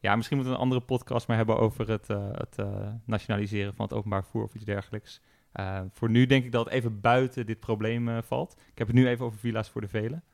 Ja, 0.00 0.16
misschien 0.16 0.36
moeten 0.36 0.54
we 0.54 0.60
een 0.60 0.66
andere 0.66 0.86
podcast 0.86 1.28
maar 1.28 1.36
hebben 1.36 1.58
over 1.58 1.88
het, 1.88 2.10
eh, 2.10 2.28
het 2.32 2.56
nationaliseren 3.04 3.74
van 3.74 3.84
het 3.84 3.94
openbaar 3.94 4.22
vervoer 4.22 4.44
of 4.44 4.54
iets 4.54 4.64
dergelijks. 4.64 5.20
Eh, 5.52 5.80
voor 5.90 6.10
nu 6.10 6.26
denk 6.26 6.44
ik 6.44 6.52
dat 6.52 6.64
het 6.64 6.74
even 6.74 7.00
buiten 7.00 7.46
dit 7.46 7.60
probleem 7.60 8.08
eh, 8.08 8.22
valt. 8.22 8.52
Ik 8.72 8.78
heb 8.78 8.86
het 8.86 8.96
nu 8.96 9.08
even 9.08 9.24
over 9.24 9.38
villa's 9.38 9.68
voor 9.70 9.80
de 9.80 9.88
velen. 9.88 10.24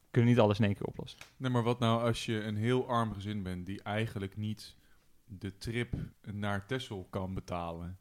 We 0.00 0.06
kunnen 0.10 0.30
niet 0.30 0.40
alles 0.40 0.58
in 0.58 0.64
één 0.64 0.74
keer 0.74 0.86
oplossen. 0.86 1.20
Nee, 1.36 1.50
maar 1.50 1.62
wat 1.62 1.78
nou 1.78 2.02
als 2.02 2.26
je 2.26 2.42
een 2.42 2.56
heel 2.56 2.88
arm 2.88 3.12
gezin 3.12 3.42
bent 3.42 3.66
die 3.66 3.82
eigenlijk 3.82 4.36
niet 4.36 4.76
de 5.24 5.58
trip 5.58 5.94
naar 6.32 6.66
Texel 6.66 7.06
kan 7.10 7.34
betalen? 7.34 7.98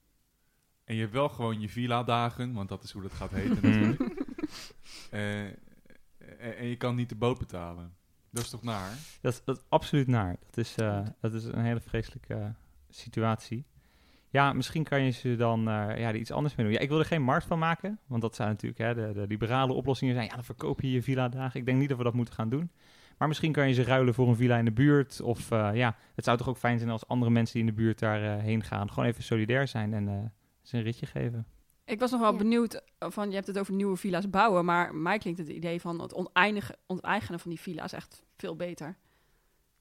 En 0.83 0.95
je 0.95 1.01
hebt 1.01 1.13
wel 1.13 1.29
gewoon 1.29 1.61
je 1.61 1.69
villa-dagen, 1.69 2.53
want 2.53 2.69
dat 2.69 2.83
is 2.83 2.91
hoe 2.91 3.01
dat 3.01 3.13
gaat 3.13 3.31
heten 3.31 3.57
Mhm. 3.57 3.67
natuurlijk. 3.69 4.25
Eh, 5.11 5.45
en, 5.45 6.57
en 6.57 6.65
je 6.65 6.77
kan 6.77 6.95
niet 6.95 7.09
de 7.09 7.15
boot 7.15 7.37
betalen. 7.39 7.95
Dat 8.29 8.43
is 8.43 8.49
toch 8.49 8.63
naar? 8.63 8.97
Dat 9.21 9.33
is, 9.33 9.43
dat 9.43 9.57
is 9.57 9.63
absoluut 9.69 10.07
naar. 10.07 10.37
Dat 10.45 10.57
is, 10.57 10.75
dat 11.21 11.33
is 11.33 11.43
een 11.43 11.63
hele 11.63 11.79
vreselijke 11.79 12.53
situatie. 12.89 13.65
Ja, 14.29 14.53
misschien 14.53 14.83
kan 14.83 15.01
je 15.01 15.09
ze 15.11 15.35
dan 15.35 15.59
eh, 15.59 15.73
ja, 15.73 16.07
er 16.07 16.15
iets 16.15 16.31
anders 16.31 16.55
mee 16.55 16.65
doen. 16.65 16.75
Ja, 16.75 16.81
ik 16.81 16.89
wil 16.89 16.99
er 16.99 17.05
geen 17.05 17.21
markt 17.23 17.45
van 17.45 17.59
maken, 17.59 17.99
want 18.07 18.21
dat 18.21 18.35
zou 18.35 18.49
natuurlijk 18.49 18.81
hè, 18.81 18.93
de, 18.95 19.19
de 19.19 19.27
liberale 19.27 19.73
oplossingen 19.73 20.13
zijn. 20.13 20.27
Ja, 20.27 20.33
dan 20.35 20.43
verkoop 20.43 20.81
je 20.81 20.91
je 20.91 21.03
villa-dagen. 21.03 21.59
Ik 21.59 21.65
denk 21.65 21.77
niet 21.77 21.89
dat 21.89 21.97
we 21.97 22.03
dat 22.03 22.13
moeten 22.13 22.33
gaan 22.33 22.49
doen. 22.49 22.71
Maar 23.17 23.27
misschien 23.27 23.51
kan 23.51 23.67
je 23.67 23.73
ze 23.73 23.83
ruilen 23.83 24.13
voor 24.13 24.27
een 24.27 24.35
villa 24.35 24.57
in 24.57 24.65
de 24.65 24.71
buurt. 24.71 25.21
Of 25.21 25.51
eh, 25.51 25.69
ja, 25.73 25.95
het 26.15 26.25
zou 26.25 26.37
toch 26.37 26.49
ook 26.49 26.57
fijn 26.57 26.77
zijn 26.79 26.91
als 26.91 27.07
andere 27.07 27.31
mensen 27.31 27.53
die 27.59 27.63
in 27.69 27.75
de 27.75 27.81
buurt 27.81 27.99
daarheen 27.99 28.39
heen 28.39 28.63
gaan... 28.63 28.89
gewoon 28.91 29.09
even 29.09 29.23
solidair 29.23 29.67
zijn 29.67 29.93
en 29.93 30.07
eh, 30.07 30.15
ze 30.61 30.77
een 30.77 30.83
ritje 30.83 31.05
geven. 31.05 31.45
Ik 31.85 31.99
was 31.99 32.11
nog 32.11 32.19
wel 32.19 32.31
Ja. 32.31 32.37
benieuwd 32.37 32.81
eh, 32.97 33.09
van, 33.09 33.27
je 33.29 33.35
hebt 33.35 33.47
het 33.47 33.59
over 33.59 33.73
nieuwe 33.73 33.95
villa's 33.97 34.29
bouwen, 34.29 34.65
maar 34.65 34.95
mij 34.95 35.17
klinkt 35.17 35.39
het 35.39 35.49
idee 35.49 35.81
van 35.81 36.01
het 36.01 36.13
oneindige, 36.13 36.75
onteigenen 36.87 37.39
van 37.39 37.49
die 37.51 37.59
villa's 37.59 37.93
echt 37.93 38.23
veel 38.37 38.55
beter. 38.55 38.97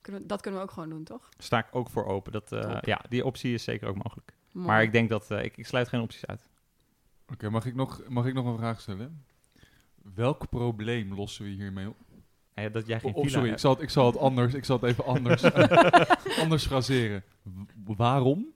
Kunnen 0.07 0.23
we- 0.25 0.29
dat 0.29 0.41
kunnen 0.41 0.61
we 0.61 0.67
ook 0.67 0.73
gewoon 0.73 0.89
doen, 0.89 1.05
toch? 1.05 1.29
Sta 1.39 1.59
ik 1.59 1.67
ook 1.71 1.91
voor 1.91 2.05
open. 2.07 2.33
Dat, 2.33 2.53
eh, 2.53 2.79
ja, 2.81 3.01
die 3.09 3.25
optie 3.25 3.55
is 3.55 3.65
zeker 3.65 3.89
ook 3.89 3.97
mogelijk. 4.03 4.33
Mooi. 4.53 4.67
Maar 4.67 4.83
ik 4.83 4.93
denk 4.93 5.09
dat... 5.09 5.31
eh, 5.31 5.45
ik, 5.45 5.57
ik 5.57 5.67
sluit 5.67 5.89
geen 5.89 6.01
opties 6.01 6.27
uit. 6.27 6.49
Oké, 7.33 7.51
mag, 7.51 7.67
ik 7.67 7.75
nog, 7.75 8.03
mag 8.09 8.27
ik 8.27 8.35
nog 8.35 8.47
een 8.47 8.57
vraag 8.57 8.81
stellen? 8.81 9.25
Welk 10.15 10.49
probleem 10.49 11.15
lossen 11.15 11.45
we 11.45 11.51
hiermee 11.51 11.89
op? 11.89 11.97
Ja, 12.55 12.69
dat 12.69 12.87
jij 12.87 13.01
geen 13.01 13.15
Oh, 13.15 13.27
sorry, 13.29 13.51
ik 13.51 13.59
zal, 13.59 13.73
het, 13.75 13.83
ik 13.83 13.91
zal 13.91 14.07
het 14.07 14.17
anders, 14.17 14.55
ik 14.55 14.65
zal 14.65 14.77
het 14.81 14.91
even 14.91 15.05
anders, 15.05 15.43
anders 16.43 16.67
fraseren. 16.67 17.23
W- 17.43 17.93
waarom? 17.97 18.47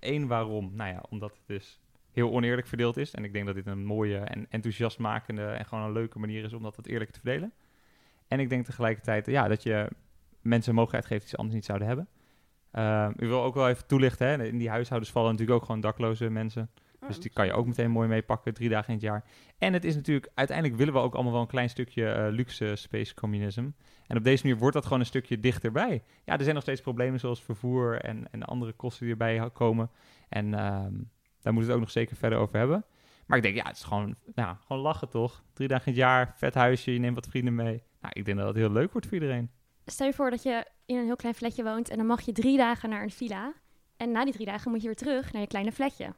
Eén, 0.00 0.26
waarom? 0.26 0.70
Nou 0.74 0.90
ja, 0.92 1.02
omdat 1.08 1.30
het 1.30 1.46
dus 1.46 1.80
heel 2.12 2.30
oneerlijk 2.30 2.66
verdeeld 2.66 2.96
is. 2.96 3.14
En 3.14 3.24
ik 3.24 3.32
denk 3.32 3.46
dat 3.46 3.54
dit 3.54 3.66
een 3.66 3.84
mooie 3.84 4.18
en 4.18 4.46
enthousiastmakende 4.50 5.46
en 5.46 5.64
gewoon 5.66 5.84
een 5.84 5.92
leuke 5.92 6.18
manier 6.18 6.44
is 6.44 6.52
om 6.52 6.62
dat 6.62 6.76
wat 6.76 6.86
eerlijk 6.86 7.10
te 7.10 7.20
verdelen. 7.20 7.52
En 8.30 8.40
ik 8.40 8.48
denk 8.48 8.64
tegelijkertijd 8.64 9.26
ja, 9.26 9.48
dat 9.48 9.62
je 9.62 9.88
mensen 10.40 10.70
een 10.70 10.78
mogelijkheid 10.78 11.06
geeft 11.06 11.20
die 11.20 11.30
ze 11.30 11.36
anders 11.36 11.54
niet 11.54 11.64
zouden 11.64 11.88
hebben. 11.88 12.08
Ehm, 12.70 13.10
ik 13.10 13.28
wil 13.28 13.42
ook 13.42 13.54
wel 13.54 13.68
even 13.68 13.86
toelichten, 13.86 14.26
hè. 14.26 14.44
in 14.44 14.58
die 14.58 14.68
huishoudens 14.68 15.12
vallen 15.12 15.30
natuurlijk 15.30 15.58
ook 15.58 15.64
gewoon 15.64 15.80
dakloze 15.80 16.30
mensen. 16.30 16.70
Dus 17.06 17.20
die 17.20 17.30
kan 17.30 17.46
je 17.46 17.52
ook 17.52 17.66
meteen 17.66 17.90
mooi 17.90 18.08
meepakken, 18.08 18.54
drie 18.54 18.68
dagen 18.68 18.88
in 18.88 18.94
het 18.94 19.02
jaar. 19.02 19.24
En 19.58 19.72
het 19.72 19.84
is 19.84 19.94
natuurlijk, 19.94 20.30
uiteindelijk 20.34 20.78
willen 20.78 20.94
we 20.94 21.00
ook 21.00 21.14
allemaal 21.14 21.32
wel 21.32 21.40
een 21.40 21.46
klein 21.46 21.70
stukje 21.70 22.10
eh, 22.10 22.32
luxe 22.32 22.76
space 22.76 23.14
communism. 23.14 23.68
En 24.06 24.16
op 24.16 24.24
deze 24.24 24.42
manier 24.42 24.58
wordt 24.58 24.74
dat 24.74 24.84
gewoon 24.84 25.00
een 25.00 25.06
stukje 25.06 25.40
dichterbij. 25.40 26.02
Ja, 26.24 26.32
er 26.36 26.42
zijn 26.42 26.54
nog 26.54 26.62
steeds 26.62 26.80
problemen 26.80 27.20
zoals 27.20 27.42
vervoer 27.42 28.00
en, 28.00 28.32
en 28.32 28.42
andere 28.42 28.72
kosten 28.72 29.02
die 29.02 29.10
erbij 29.10 29.50
komen. 29.50 29.90
En 30.28 30.54
ehm, 30.54 30.92
daar 31.40 31.52
moeten 31.52 31.54
we 31.54 31.60
het 31.60 31.72
ook 31.72 31.80
nog 31.80 31.90
zeker 31.90 32.16
verder 32.16 32.38
over 32.38 32.58
hebben. 32.58 32.84
Maar 33.26 33.36
ik 33.36 33.44
denk, 33.44 33.56
ja, 33.56 33.64
het 33.66 33.76
is 33.76 33.82
gewoon, 33.82 34.16
nou, 34.34 34.56
gewoon 34.66 34.82
lachen 34.82 35.08
toch? 35.08 35.42
Drie 35.52 35.68
dagen 35.68 35.86
in 35.86 35.92
het 35.92 36.00
jaar, 36.00 36.32
vet 36.36 36.54
huisje, 36.54 36.92
je 36.92 36.98
neemt 36.98 37.14
wat 37.14 37.28
vrienden 37.28 37.54
mee. 37.54 37.82
Nou, 38.00 38.12
ik 38.16 38.24
denk 38.24 38.38
dat 38.38 38.46
het 38.46 38.56
heel 38.56 38.70
leuk 38.70 38.92
wordt 38.92 39.06
voor 39.06 39.16
iedereen. 39.16 39.50
Stel 39.86 40.06
je 40.06 40.12
voor 40.12 40.30
dat 40.30 40.42
je 40.42 40.66
in 40.86 40.96
een 40.96 41.04
heel 41.04 41.16
klein 41.16 41.34
flatje 41.34 41.62
woont 41.62 41.88
en 41.88 41.96
dan 41.96 42.06
mag 42.06 42.20
je 42.20 42.32
drie 42.32 42.56
dagen 42.56 42.88
naar 42.90 43.02
een 43.02 43.10
villa. 43.10 43.52
En 43.96 44.10
na 44.10 44.24
die 44.24 44.32
drie 44.32 44.46
dagen 44.46 44.70
moet 44.70 44.80
je 44.80 44.86
weer 44.86 44.96
terug 44.96 45.32
naar 45.32 45.42
je 45.42 45.48
kleine 45.48 45.72
flatje. 45.72 46.14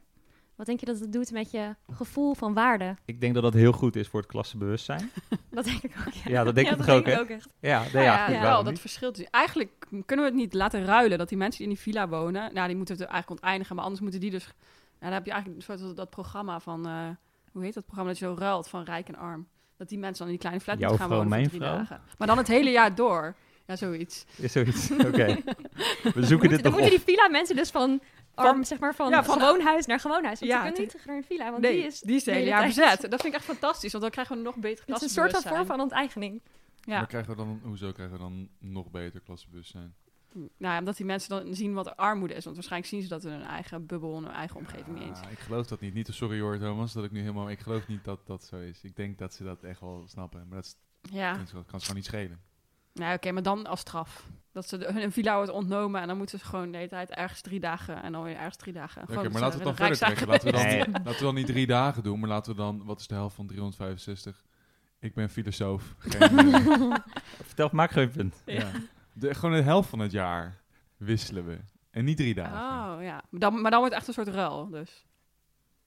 Wat 0.55 0.65
denk 0.65 0.79
je 0.79 0.85
dat 0.85 0.99
het 0.99 1.13
doet 1.13 1.31
met 1.31 1.51
je 1.51 1.75
gevoel 1.91 2.33
van 2.33 2.53
waarde? 2.53 2.95
Ik 3.05 3.21
denk 3.21 3.33
dat 3.33 3.43
dat 3.43 3.53
heel 3.53 3.71
goed 3.71 3.95
is 3.95 4.07
voor 4.07 4.19
het 4.19 4.29
klassenbewustzijn. 4.29 5.11
Dat 5.49 5.65
denk 5.65 5.81
ik 5.81 5.95
ook. 6.07 6.13
Ja, 6.13 6.31
Ja, 6.31 6.43
dat 6.43 6.55
denk 6.55 6.69
ik 6.69 6.77
dat 6.77 6.89
ook, 6.89 7.05
denk 7.05 7.17
hè? 7.17 7.23
ik 7.23 7.31
ook 7.31 7.37
echt. 7.37 7.49
Ja, 7.59 7.81
nee, 7.81 7.91
Nou 7.91 8.05
ja, 8.05 8.13
ja, 8.13 8.25
goed, 8.25 8.35
ja. 8.35 8.41
wel, 8.41 8.63
dat 8.63 8.79
verschilt 8.79 9.15
dus. 9.15 9.27
Eigenlijk 9.29 9.87
kunnen 9.89 10.25
we 10.25 10.31
het 10.31 10.33
niet 10.33 10.53
laten 10.53 10.85
ruilen 10.85 11.17
dat 11.17 11.29
die 11.29 11.37
mensen 11.37 11.57
die 11.57 11.67
in 11.67 11.73
die 11.73 11.83
villa 11.83 12.07
wonen, 12.07 12.53
nou, 12.53 12.67
die 12.67 12.75
moeten 12.75 12.95
het 12.95 13.03
eigenlijk 13.03 13.41
onteinigen, 13.41 13.75
maar 13.75 13.83
anders 13.83 14.01
moeten 14.01 14.19
die 14.19 14.31
dus, 14.31 14.45
ja, 14.45 14.53
dan 14.99 15.11
heb 15.11 15.25
je 15.25 15.31
eigenlijk 15.31 15.69
een 15.69 15.79
soort 15.79 15.95
dat 15.95 16.09
programma 16.09 16.59
van, 16.59 16.87
eh, 16.87 17.09
hoe 17.51 17.63
heet 17.63 17.73
dat 17.73 17.83
programma 17.85 18.11
dat 18.11 18.19
je 18.19 18.25
zo 18.25 18.35
ruilt 18.37 18.67
van 18.67 18.83
rijk 18.83 19.07
en 19.07 19.15
arm. 19.15 19.47
Dat 19.83 19.91
die 19.91 20.01
mensen 20.01 20.17
dan 20.25 20.33
in 20.33 20.39
die 20.39 20.41
kleine 20.49 20.61
flat 20.63 20.79
Jouw 20.79 20.89
moeten 20.89 21.07
gaan 21.07 21.15
vrouw, 21.17 21.23
wonen 21.23 21.39
mijn 21.39 21.49
voor 21.49 21.59
drie 21.59 21.71
vrouw? 21.71 21.97
dagen. 21.97 22.01
Maar 22.17 22.27
dan 22.27 22.37
het 22.37 22.47
hele 22.47 22.69
jaar 22.69 22.95
door. 22.95 23.35
Ja, 23.65 23.75
zoiets. 23.75 24.25
Is 24.35 24.51
zoiets. 24.51 24.91
Oké. 25.07 25.37
We 26.15 26.25
zoeken 26.25 26.49
dit 26.49 26.63
dan 26.63 26.71
nog 26.71 26.81
moeten 26.81 26.99
op. 26.99 27.05
die 27.05 27.15
villa 27.15 27.29
mensen 27.29 27.55
dus 27.55 27.69
van 27.69 28.01
arm, 28.35 28.63
zeg 28.63 28.79
maar, 28.79 28.95
van, 28.95 29.09
Ja, 29.09 29.23
van- 29.23 29.39
gewoon 29.39 29.61
huis 29.61 29.85
naar 29.85 29.99
gewoon 29.99 30.23
huis. 30.23 30.39
Want 30.39 30.51
Ja, 30.51 30.57
ze 30.57 30.63
kunnen 30.63 30.81
niet 30.81 30.89
terug 30.89 31.05
naar 31.05 31.15
een 31.15 31.23
villa, 31.23 31.49
want 31.51 31.61
nee, 31.61 31.73
die 31.73 31.83
is... 31.85 31.99
die 31.99 32.15
is 32.15 32.25
hele 32.25 32.45
jaar 32.45 32.65
bezet. 32.65 33.01
Dat 33.01 33.21
vind 33.21 33.23
ik 33.25 33.33
echt 33.33 33.43
fantastisch, 33.43 33.91
want 33.91 34.03
dan 34.03 34.11
krijgen 34.11 34.33
we 34.33 34.39
een 34.39 34.45
nog 34.45 34.55
beter 34.57 34.83
Het 34.87 34.95
is 34.95 35.01
een 35.01 35.09
soort 35.09 35.31
van 35.31 35.41
vorm 35.41 35.65
van 35.65 35.79
onteigening. 35.81 36.41
Ja. 36.81 36.97
Maar 36.97 37.07
krijgen 37.07 37.29
we 37.31 37.35
dan, 37.37 37.59
hoezo 37.63 37.91
krijgen 37.91 38.15
we 38.15 38.21
dan 38.21 38.49
nog 38.59 38.91
beter 38.91 39.19
klassenbewustzijn? 39.21 39.93
Nou, 40.33 40.73
ja, 40.73 40.79
omdat 40.79 40.97
die 40.97 41.05
mensen 41.05 41.29
dan 41.29 41.55
zien 41.55 41.73
wat 41.73 41.97
armoede 41.97 42.33
is. 42.33 42.43
Want 42.43 42.55
waarschijnlijk 42.55 42.91
zien 42.91 43.01
ze 43.01 43.07
dat 43.07 43.23
in 43.23 43.31
hun 43.31 43.43
eigen 43.43 43.85
bubbel, 43.85 44.17
in 44.17 44.23
hun 44.23 44.31
eigen 44.33 44.55
omgeving 44.57 44.97
niet 44.99 45.07
eens. 45.07 45.19
Ah, 45.21 45.31
ik 45.31 45.39
geloof 45.39 45.67
dat 45.67 45.79
niet. 45.79 45.93
Niet 45.93 46.07
sorry 46.11 46.39
hoor 46.39 46.57
Thomas, 46.59 46.93
dat 46.93 47.03
ik 47.03 47.11
nu 47.11 47.19
helemaal... 47.19 47.49
Ik 47.49 47.59
geloof 47.59 47.87
niet 47.87 48.03
dat 48.03 48.27
dat 48.27 48.43
zo 48.43 48.57
is. 48.57 48.83
Ik 48.83 48.95
denk 48.95 49.17
dat 49.17 49.33
ze 49.33 49.43
dat 49.43 49.63
echt 49.63 49.79
wel 49.79 50.03
snappen. 50.07 50.45
Maar 50.47 50.55
dat 50.57 50.65
is- 50.65 50.75
Ja, 51.11 51.33
kan, 51.33 51.47
ze- 51.47 51.63
gewoon 51.79 51.95
niet 51.95 52.05
schelen. 52.05 52.39
nou, 52.93 53.13
oké, 53.15 53.31
maar 53.31 53.43
dan 53.43 53.65
als 53.65 53.79
straf. 53.79 54.27
Dat 54.51 54.67
ze 54.67 54.77
de, 54.77 54.91
hun 54.93 55.11
villa 55.11 55.35
wordt 55.35 55.51
ontnomen 55.51 56.01
en 56.01 56.07
dan 56.07 56.17
moeten 56.17 56.39
ze 56.39 56.45
gewoon 56.45 56.71
de 56.71 56.77
hele 56.77 56.89
tijd 56.89 57.09
ergens 57.09 57.41
drie 57.41 57.59
dagen 57.59 58.03
en 58.03 58.11
dan 58.11 58.23
weer 58.23 58.35
ergens 58.35 58.57
drie 58.57 58.73
dagen. 58.73 59.01
Oké, 59.01 59.29
maar 59.29 59.41
laten 59.41 59.59
we 59.59 59.65
het 59.69 59.77
dan 59.77 59.87
verder 59.87 59.97
trekken. 59.97 60.27
Laten 60.27 60.45
we, 60.45 60.51
dan, 60.91 60.91
laten 60.91 61.17
we 61.19 61.23
dan 61.25 61.35
niet 61.35 61.45
drie 61.45 61.67
dagen 61.67 62.03
doen, 62.03 62.19
maar 62.19 62.29
laten 62.29 62.51
we 62.51 62.57
dan... 62.57 62.85
Wat 62.85 62.99
is 62.99 63.07
de 63.07 63.13
helft 63.15 63.35
van 63.35 63.47
365? 63.47 64.43
Ik 64.99 65.13
ben 65.13 65.29
filosoof. 65.29 65.95
Geen. 65.97 66.53
Vertel, 67.49 67.69
maak 67.71 67.91
geen 67.91 68.09
punt. 68.11 68.41
ja. 68.45 68.71
De, 69.13 69.33
gewoon 69.33 69.55
de 69.55 69.61
helft 69.61 69.89
van 69.89 69.99
het 69.99 70.11
jaar 70.11 70.61
wisselen 70.97 71.45
we. 71.45 71.59
En 71.89 72.05
niet 72.05 72.17
drie 72.17 72.33
dagen. 72.33 72.57
Oh 72.57 73.03
ja, 73.03 73.23
maar 73.29 73.39
dan, 73.39 73.61
maar 73.61 73.71
dan 73.71 73.79
wordt 73.79 73.95
het 73.95 74.03
echt 74.03 74.07
een 74.07 74.23
soort 74.23 74.35
ruil. 74.35 74.69
Dus. 74.69 75.05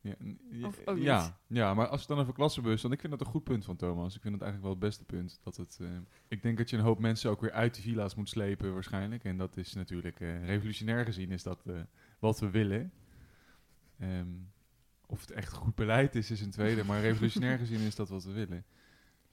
Ja, 0.00 0.14
ja, 0.50 0.66
Of 0.66 0.80
ook 0.84 0.98
ja, 1.46 1.74
maar 1.74 1.88
als 1.88 2.00
je 2.00 2.06
dan 2.06 2.18
over 2.18 2.32
klassenbus, 2.32 2.82
dan 2.82 2.92
ik 2.92 3.00
vind 3.00 3.12
dat 3.12 3.20
een 3.20 3.32
goed 3.32 3.44
punt 3.44 3.64
van 3.64 3.76
Thomas. 3.76 4.14
Ik 4.14 4.20
vind 4.20 4.32
dat 4.32 4.42
eigenlijk 4.42 4.62
wel 4.62 4.70
het 4.70 4.80
beste 4.88 5.04
punt. 5.04 5.40
Dat 5.42 5.56
het, 5.56 5.78
eh, 5.80 5.88
ik 6.28 6.42
denk 6.42 6.58
dat 6.58 6.70
je 6.70 6.76
een 6.76 6.82
hoop 6.82 6.98
mensen 6.98 7.30
ook 7.30 7.40
weer 7.40 7.52
uit 7.52 7.74
de 7.74 7.82
villa's 7.82 8.14
moet 8.14 8.28
slepen 8.28 8.72
waarschijnlijk. 8.72 9.24
En 9.24 9.36
dat 9.36 9.56
is 9.56 9.74
natuurlijk 9.74 10.20
eh, 10.20 10.44
revolutionair 10.44 11.04
gezien 11.04 11.30
is 11.30 11.42
dat 11.42 11.66
eh, 11.66 11.80
wat 12.18 12.40
we 12.40 12.50
willen. 12.50 12.92
Ehm, 13.98 14.28
of 15.06 15.20
het 15.20 15.30
echt 15.30 15.52
goed 15.52 15.74
beleid 15.74 16.14
is, 16.14 16.30
is 16.30 16.40
een 16.40 16.50
tweede. 16.50 16.84
Maar 16.84 17.00
revolutionair 17.00 17.58
gezien 17.64 17.80
is 17.80 17.94
dat 17.94 18.08
wat 18.08 18.24
we 18.24 18.32
willen. 18.32 18.64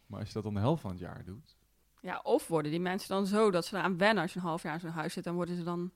Maar 0.06 0.20
als 0.20 0.28
je 0.28 0.34
dat 0.34 0.44
dan 0.44 0.54
de 0.54 0.60
helft 0.60 0.82
van 0.82 0.92
het 0.92 1.00
jaar 1.00 1.24
doet. 1.26 1.58
Ja, 2.04 2.20
of 2.24 2.48
worden 2.48 2.72
die 2.72 2.80
mensen 2.80 3.10
dan 3.10 3.26
zo 3.26 3.52
dat 3.52 3.66
ze 3.66 3.76
eraan 3.76 3.98
wennen 3.98 4.24
als 4.24 4.34
je 4.34 4.40
een 4.40 4.46
half 4.46 4.64
jaar 4.64 4.74
in 4.74 4.80
zo'n 4.80 4.90
huis 4.90 5.14
zit, 5.14 5.24
dan 5.24 5.36
worden 5.36 5.56
ze 5.56 5.64
dan. 5.64 5.92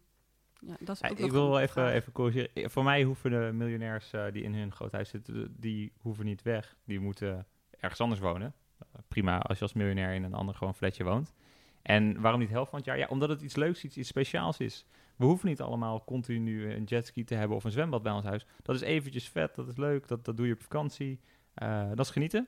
Ja, 0.59 0.75
dat 0.79 0.95
is 0.95 1.01
Ja, 1.01 1.09
ook 1.09 1.17
ik 1.17 1.31
wil 1.31 1.49
wel 1.49 1.59
even, 1.59 1.91
even 1.91 2.11
corrigeren. 2.11 2.71
Voor 2.71 2.83
mij 2.83 3.03
hoeven 3.03 3.31
de 3.31 3.49
miljonairs 3.53 4.13
eh, 4.13 4.25
die 4.31 4.43
in 4.43 4.53
hun 4.53 4.71
groot 4.71 4.91
huis 4.91 5.09
zitten, 5.09 5.55
die 5.57 5.91
hoeven 5.97 6.25
niet 6.25 6.41
weg. 6.41 6.77
Die 6.85 6.99
moeten 6.99 7.45
ergens 7.79 8.01
anders 8.01 8.19
wonen. 8.19 8.53
Eh, 8.79 8.85
prima 9.07 9.39
als 9.39 9.57
je 9.57 9.63
als 9.63 9.73
miljonair 9.73 10.13
in 10.13 10.23
een 10.23 10.33
ander 10.33 10.55
gewoon 10.55 10.75
flatje 10.75 11.03
woont. 11.03 11.33
En 11.81 12.21
waarom 12.21 12.39
niet 12.39 12.49
helft 12.49 12.69
van 12.69 12.79
het 12.79 12.87
jaar? 12.87 12.97
Ja, 12.97 13.07
omdat 13.07 13.29
het 13.29 13.41
iets 13.41 13.55
leuks, 13.55 13.83
iets, 13.83 13.97
iets 13.97 14.09
speciaals 14.09 14.57
is. 14.57 14.85
We 15.15 15.25
hoeven 15.25 15.49
niet 15.49 15.61
allemaal 15.61 16.03
continu 16.03 16.73
een 16.73 16.83
jetski 16.83 17.23
te 17.23 17.35
hebben 17.35 17.57
of 17.57 17.63
een 17.63 17.71
zwembad 17.71 18.03
bij 18.03 18.11
ons 18.11 18.25
huis. 18.25 18.45
Dat 18.61 18.75
is 18.75 18.81
eventjes 18.81 19.29
vet, 19.29 19.55
dat 19.55 19.67
is 19.67 19.77
leuk, 19.77 20.07
dat, 20.07 20.25
dat 20.25 20.37
doe 20.37 20.47
je 20.47 20.53
op 20.53 20.61
vakantie. 20.61 21.19
Eh, 21.53 21.87
dat 21.89 22.05
is 22.05 22.11
genieten. 22.11 22.47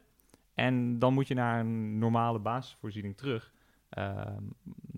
En 0.60 1.00
dan 1.00 1.14
moet 1.14 1.28
je 1.28 1.34
naar 1.34 1.60
een 1.60 1.98
normale 1.98 2.40
basisvoorziening 2.40 3.18
terug. 3.18 3.52
ehm, 3.90 4.44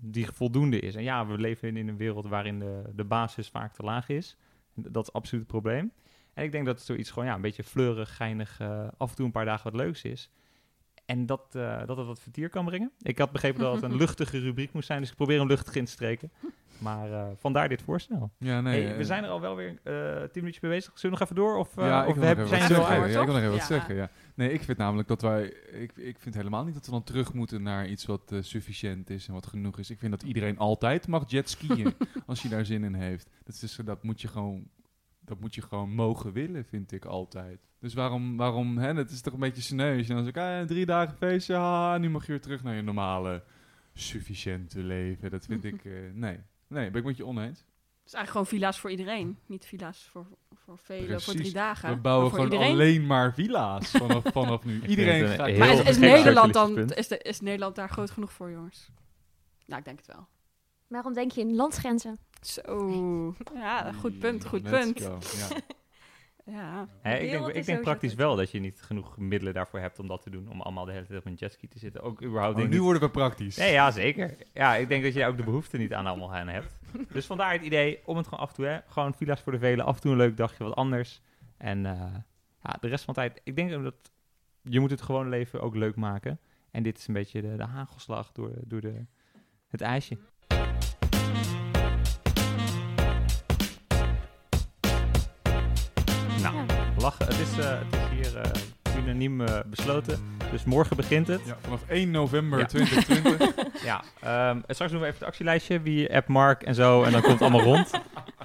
die 0.04 0.26
voldoende 0.26 0.80
is. 0.80 0.94
En 0.94 1.02
ja, 1.02 1.26
we 1.26 1.38
leven 1.38 1.76
in 1.76 1.88
een 1.88 1.96
wereld 1.96 2.26
waarin 2.26 2.58
de, 2.58 2.82
de 2.94 3.04
basis 3.04 3.48
vaak 3.48 3.72
te 3.72 3.82
laag 3.82 4.08
is. 4.08 4.36
Dat 4.74 5.02
is 5.06 5.12
absoluut 5.12 5.42
het 5.42 5.52
probleem. 5.52 5.92
En 6.34 6.44
ik 6.44 6.52
denk 6.52 6.66
dat 6.66 6.80
zoiets 6.80 7.10
gewoon 7.10 7.28
ja, 7.28 7.34
een 7.34 7.40
beetje 7.40 7.62
fleurig, 7.62 8.16
geinig, 8.16 8.60
eh, 8.60 8.88
af 8.96 9.10
en 9.10 9.16
toe 9.16 9.26
een 9.26 9.32
paar 9.32 9.44
dagen 9.44 9.70
wat 9.72 9.80
leuks 9.80 10.02
is. 10.02 10.30
En 11.06 11.26
dat, 11.26 11.54
eh, 11.54 11.78
dat 11.86 11.96
het 11.96 12.06
wat 12.06 12.20
vertier 12.20 12.48
kan 12.48 12.64
brengen. 12.64 12.92
Ik 12.98 13.18
had 13.18 13.32
begrepen 13.32 13.60
dat 13.60 13.74
het 13.74 13.82
een 13.82 13.96
luchtige 14.04 14.38
rubriek 14.38 14.72
moest 14.72 14.86
zijn, 14.86 15.00
dus 15.00 15.10
ik 15.10 15.16
probeer 15.16 15.38
hem 15.38 15.48
luchtig 15.48 15.74
in 15.74 15.84
te 15.84 15.90
streken. 15.90 16.30
Maar 16.78 17.12
eh, 17.12 17.26
vandaar 17.36 17.68
dit 17.68 17.82
voorstel. 17.82 18.30
Ja, 18.38 18.60
nee. 18.60 18.84
hey, 18.84 18.96
we 18.96 19.04
zijn 19.04 19.24
er 19.24 19.30
al 19.30 19.40
wel 19.40 19.56
weer 19.56 19.78
eh 19.82 20.16
tien 20.16 20.30
minuutjes 20.34 20.60
mee 20.62 20.72
bezig. 20.72 20.98
Zullen 20.98 21.18
we 21.18 21.24
nog 21.24 21.30
even 21.30 21.34
door? 21.34 21.56
Of, 21.56 21.76
eh, 21.76 21.86
ja, 21.86 22.06
of 22.06 22.14
we 22.14 22.46
zijn 22.46 22.70
er 22.70 22.78
al 22.78 22.86
uit? 22.86 23.12
Ja, 23.12 23.20
ik 23.20 23.26
wil 23.26 23.34
nog 23.34 23.42
even 23.42 23.50
wat 23.50 23.62
zeggen, 23.62 23.94
ja. 23.94 24.10
Nee, 24.34 24.52
ik 24.52 24.62
vind 24.62 24.78
namelijk 24.78 25.08
dat 25.08 25.22
wij... 25.22 25.44
Ik, 25.70 25.96
ik 25.96 26.18
vind 26.18 26.34
helemaal 26.34 26.64
niet 26.64 26.74
dat 26.74 26.84
we 26.84 26.90
dan 26.90 27.02
terug 27.02 27.32
moeten 27.32 27.62
naar 27.62 27.88
iets 27.88 28.06
wat 28.06 28.32
eh, 28.32 28.42
sufficiënt 28.42 29.10
is 29.10 29.26
en 29.26 29.34
wat 29.34 29.46
genoeg 29.46 29.78
is. 29.78 29.90
Ik 29.90 29.98
vind 29.98 30.10
dat 30.10 30.22
iedereen 30.22 30.58
altijd 30.58 31.06
mag 31.06 31.30
jetskiën 31.30 31.94
als 32.26 32.42
je 32.42 32.48
daar 32.48 32.64
zin 32.64 32.84
in 32.84 32.94
heeft. 32.94 33.30
Dat, 33.44 33.54
is, 33.54 33.60
dus, 33.60 33.76
dat 33.76 34.02
moet 34.02 34.20
je 34.20 34.28
gewoon... 34.28 34.68
Dat 35.24 35.40
moet 35.40 35.54
je 35.54 35.62
gewoon 35.62 35.94
mogen 35.94 36.32
willen, 36.32 36.64
vind 36.64 36.92
ik 36.92 37.04
altijd. 37.04 37.60
Dus 37.78 37.94
waarom, 37.94 38.36
waarom 38.36 38.78
hè, 38.78 38.94
het 38.94 39.10
is 39.10 39.20
toch 39.20 39.34
een 39.34 39.40
beetje 39.40 39.62
sneu. 39.62 39.96
Als 39.96 40.06
je 40.06 40.14
dan 40.14 40.24
zegt, 40.24 40.36
ah, 40.36 40.66
drie 40.66 40.86
dagen 40.86 41.16
feestje, 41.16 41.54
haha, 41.54 41.98
nu 41.98 42.10
mag 42.10 42.26
je 42.26 42.32
weer 42.32 42.40
terug 42.40 42.62
naar 42.62 42.74
je 42.74 42.82
normale, 42.82 43.44
sufficiënte 43.94 44.82
leven. 44.82 45.30
Dat 45.30 45.46
vind 45.46 45.64
ik, 45.72 45.84
eh, 45.84 45.92
nee. 46.12 46.38
Nee, 46.66 46.90
ben 46.90 47.00
ik 47.00 47.06
met 47.06 47.16
je 47.16 47.26
oneens. 47.26 47.58
Het 47.58 48.06
is 48.06 48.14
eigenlijk 48.14 48.30
gewoon 48.30 48.46
villa's 48.46 48.80
voor 48.80 48.90
iedereen. 48.90 49.38
Niet 49.46 49.66
villa's 49.66 50.08
voor, 50.10 50.26
voor 50.64 50.78
velen, 50.78 51.06
voor 51.06 51.34
Precies. 51.34 51.40
drie 51.40 51.52
dagen. 51.52 51.88
We 51.90 51.96
bouwen 51.96 52.30
voor 52.30 52.38
gewoon 52.38 52.52
iedereen. 52.52 52.72
alleen 52.74 53.06
maar 53.06 53.34
villa's 53.34 53.90
vanaf, 53.90 54.22
vanaf 54.32 54.64
nu. 54.64 54.82
Iedereen 54.86 55.28
gaat... 55.28 55.46
heel 55.46 55.58
Maar 55.58 55.86
is, 55.88 55.98
Nederland 55.98 56.52
dan, 56.52 56.78
is, 56.78 57.08
de, 57.08 57.18
is 57.18 57.40
Nederland 57.40 57.76
daar 57.76 57.88
groot 57.88 58.10
genoeg 58.10 58.32
voor, 58.32 58.50
jongens? 58.50 58.90
Nou, 59.66 59.78
ik 59.78 59.84
denk 59.84 59.98
het 59.98 60.06
wel. 60.06 60.26
Waarom 60.86 61.12
denk 61.12 61.32
je 61.32 61.40
in 61.40 61.54
landsgrenzen? 61.54 62.18
Zo, 62.40 63.34
ja, 63.54 63.92
goed 63.92 64.18
punt, 64.18 64.46
goed 64.46 64.62
Let's 64.62 64.92
punt. 64.92 65.02
go, 65.02 65.18
Ja. 65.38 65.56
Ja. 66.44 66.88
Ik 67.02 67.30
denk, 67.30 67.46
ik 67.48 67.64
denk 67.64 67.80
praktisch 67.80 68.14
wel 68.14 68.36
dat 68.36 68.50
je 68.50 68.60
niet 68.60 68.82
genoeg 68.82 69.16
middelen 69.18 69.54
daarvoor 69.54 69.80
hebt 69.80 69.98
om 69.98 70.06
dat 70.06 70.22
te 70.22 70.30
doen. 70.30 70.48
Om 70.50 70.60
allemaal 70.60 70.84
de 70.84 70.92
hele 70.92 71.06
tijd 71.06 71.18
op 71.18 71.26
een 71.26 71.34
jetski 71.34 71.68
te 71.68 71.78
zitten. 71.78 72.02
Ook 72.02 72.22
überhaupt 72.22 72.54
Oh, 72.54 72.60
denk 72.60 72.72
nu 72.72 72.82
worden 72.82 73.02
we 73.02 73.10
praktisch. 73.10 73.56
Nee, 73.56 73.72
ja, 73.72 73.90
zeker. 73.90 74.36
Ja, 74.54 74.76
ik 74.76 74.88
denk 74.88 75.02
dat 75.02 75.14
je 75.14 75.26
ook 75.26 75.36
de 75.36 75.42
behoefte 75.42 75.76
niet 75.76 75.92
aan 75.92 76.06
allemaal 76.06 76.34
aan 76.34 76.48
hebt. 76.48 76.78
Dus 77.12 77.26
vandaar 77.26 77.52
het 77.52 77.62
idee 77.62 78.00
om 78.04 78.16
het 78.16 78.26
gewoon 78.26 78.44
af 78.44 78.48
en 78.48 78.54
toe, 78.54 78.64
hè, 78.64 78.78
gewoon 78.86 79.14
villa's 79.14 79.40
voor 79.40 79.52
de 79.52 79.58
velen, 79.58 79.84
af 79.84 79.94
en 79.94 80.00
toe 80.00 80.10
een 80.10 80.16
leuk 80.16 80.36
dagje 80.36 80.64
wat 80.64 80.74
anders. 80.74 81.20
En 81.56 81.86
eh, 81.86 82.14
ja, 82.62 82.76
de 82.80 82.88
rest 82.88 83.04
van 83.04 83.14
de 83.14 83.20
tijd, 83.20 83.40
ik 83.44 83.56
denk 83.56 83.70
dat 83.70 83.94
je 84.62 84.80
moet 84.80 84.90
het 84.90 85.02
gewoon 85.02 85.28
leven 85.28 85.60
ook 85.60 85.74
leuk 85.74 85.96
maken. 85.96 86.40
En 86.70 86.82
dit 86.82 86.98
is 86.98 87.06
een 87.06 87.14
beetje 87.14 87.42
de, 87.42 87.56
de 87.56 87.64
hagelslag 87.64 88.32
door, 88.32 88.50
door 88.64 88.80
de, 88.80 89.04
het 89.68 89.80
ijsje. 89.80 90.18
Nou, 96.42 96.66
lachen. 96.98 97.26
Het 97.26 97.38
is, 97.38 97.58
eh, 97.58 97.80
het 97.80 97.94
is 97.94 98.08
hier 98.08 98.40
eh, 98.40 98.96
unaniem 98.96 99.44
besloten. 99.66 100.41
Dus 100.52 100.64
morgen 100.64 100.96
begint 100.96 101.26
het. 101.26 101.40
Ja, 101.44 101.56
vanaf 101.60 101.82
1 101.88 102.10
november 102.10 102.58
Ja. 102.58 102.64
2020. 102.66 103.54
Ja, 103.84 104.02
ehm, 104.20 104.60
en 104.66 104.74
straks 104.74 104.92
doen 104.92 105.00
we 105.00 105.06
even 105.06 105.18
het 105.18 105.28
actielijstje. 105.28 105.80
Wie 105.80 106.14
app 106.14 106.28
Mark 106.28 106.62
en 106.62 106.74
zo. 106.74 107.02
En 107.02 107.12
dan 107.12 107.20
komt 107.20 107.32
het 107.32 107.42
allemaal 107.42 107.60
rond. 107.74 107.90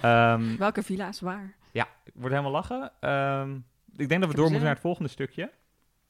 Ehm, 0.01 0.57
Welke 0.57 0.83
villa's 0.83 1.19
waar? 1.19 1.55
ja, 1.71 1.87
ik 2.03 2.11
word 2.15 2.31
helemaal 2.31 2.51
lachen. 2.51 2.91
Ehm, 2.99 3.55
ik 3.95 4.09
denk 4.09 4.21
dat 4.21 4.29
we 4.29 4.35
door 4.35 4.45
moeten 4.45 4.63
naar 4.63 4.73
het 4.73 4.81
volgende 4.81 5.09
stukje. 5.09 5.51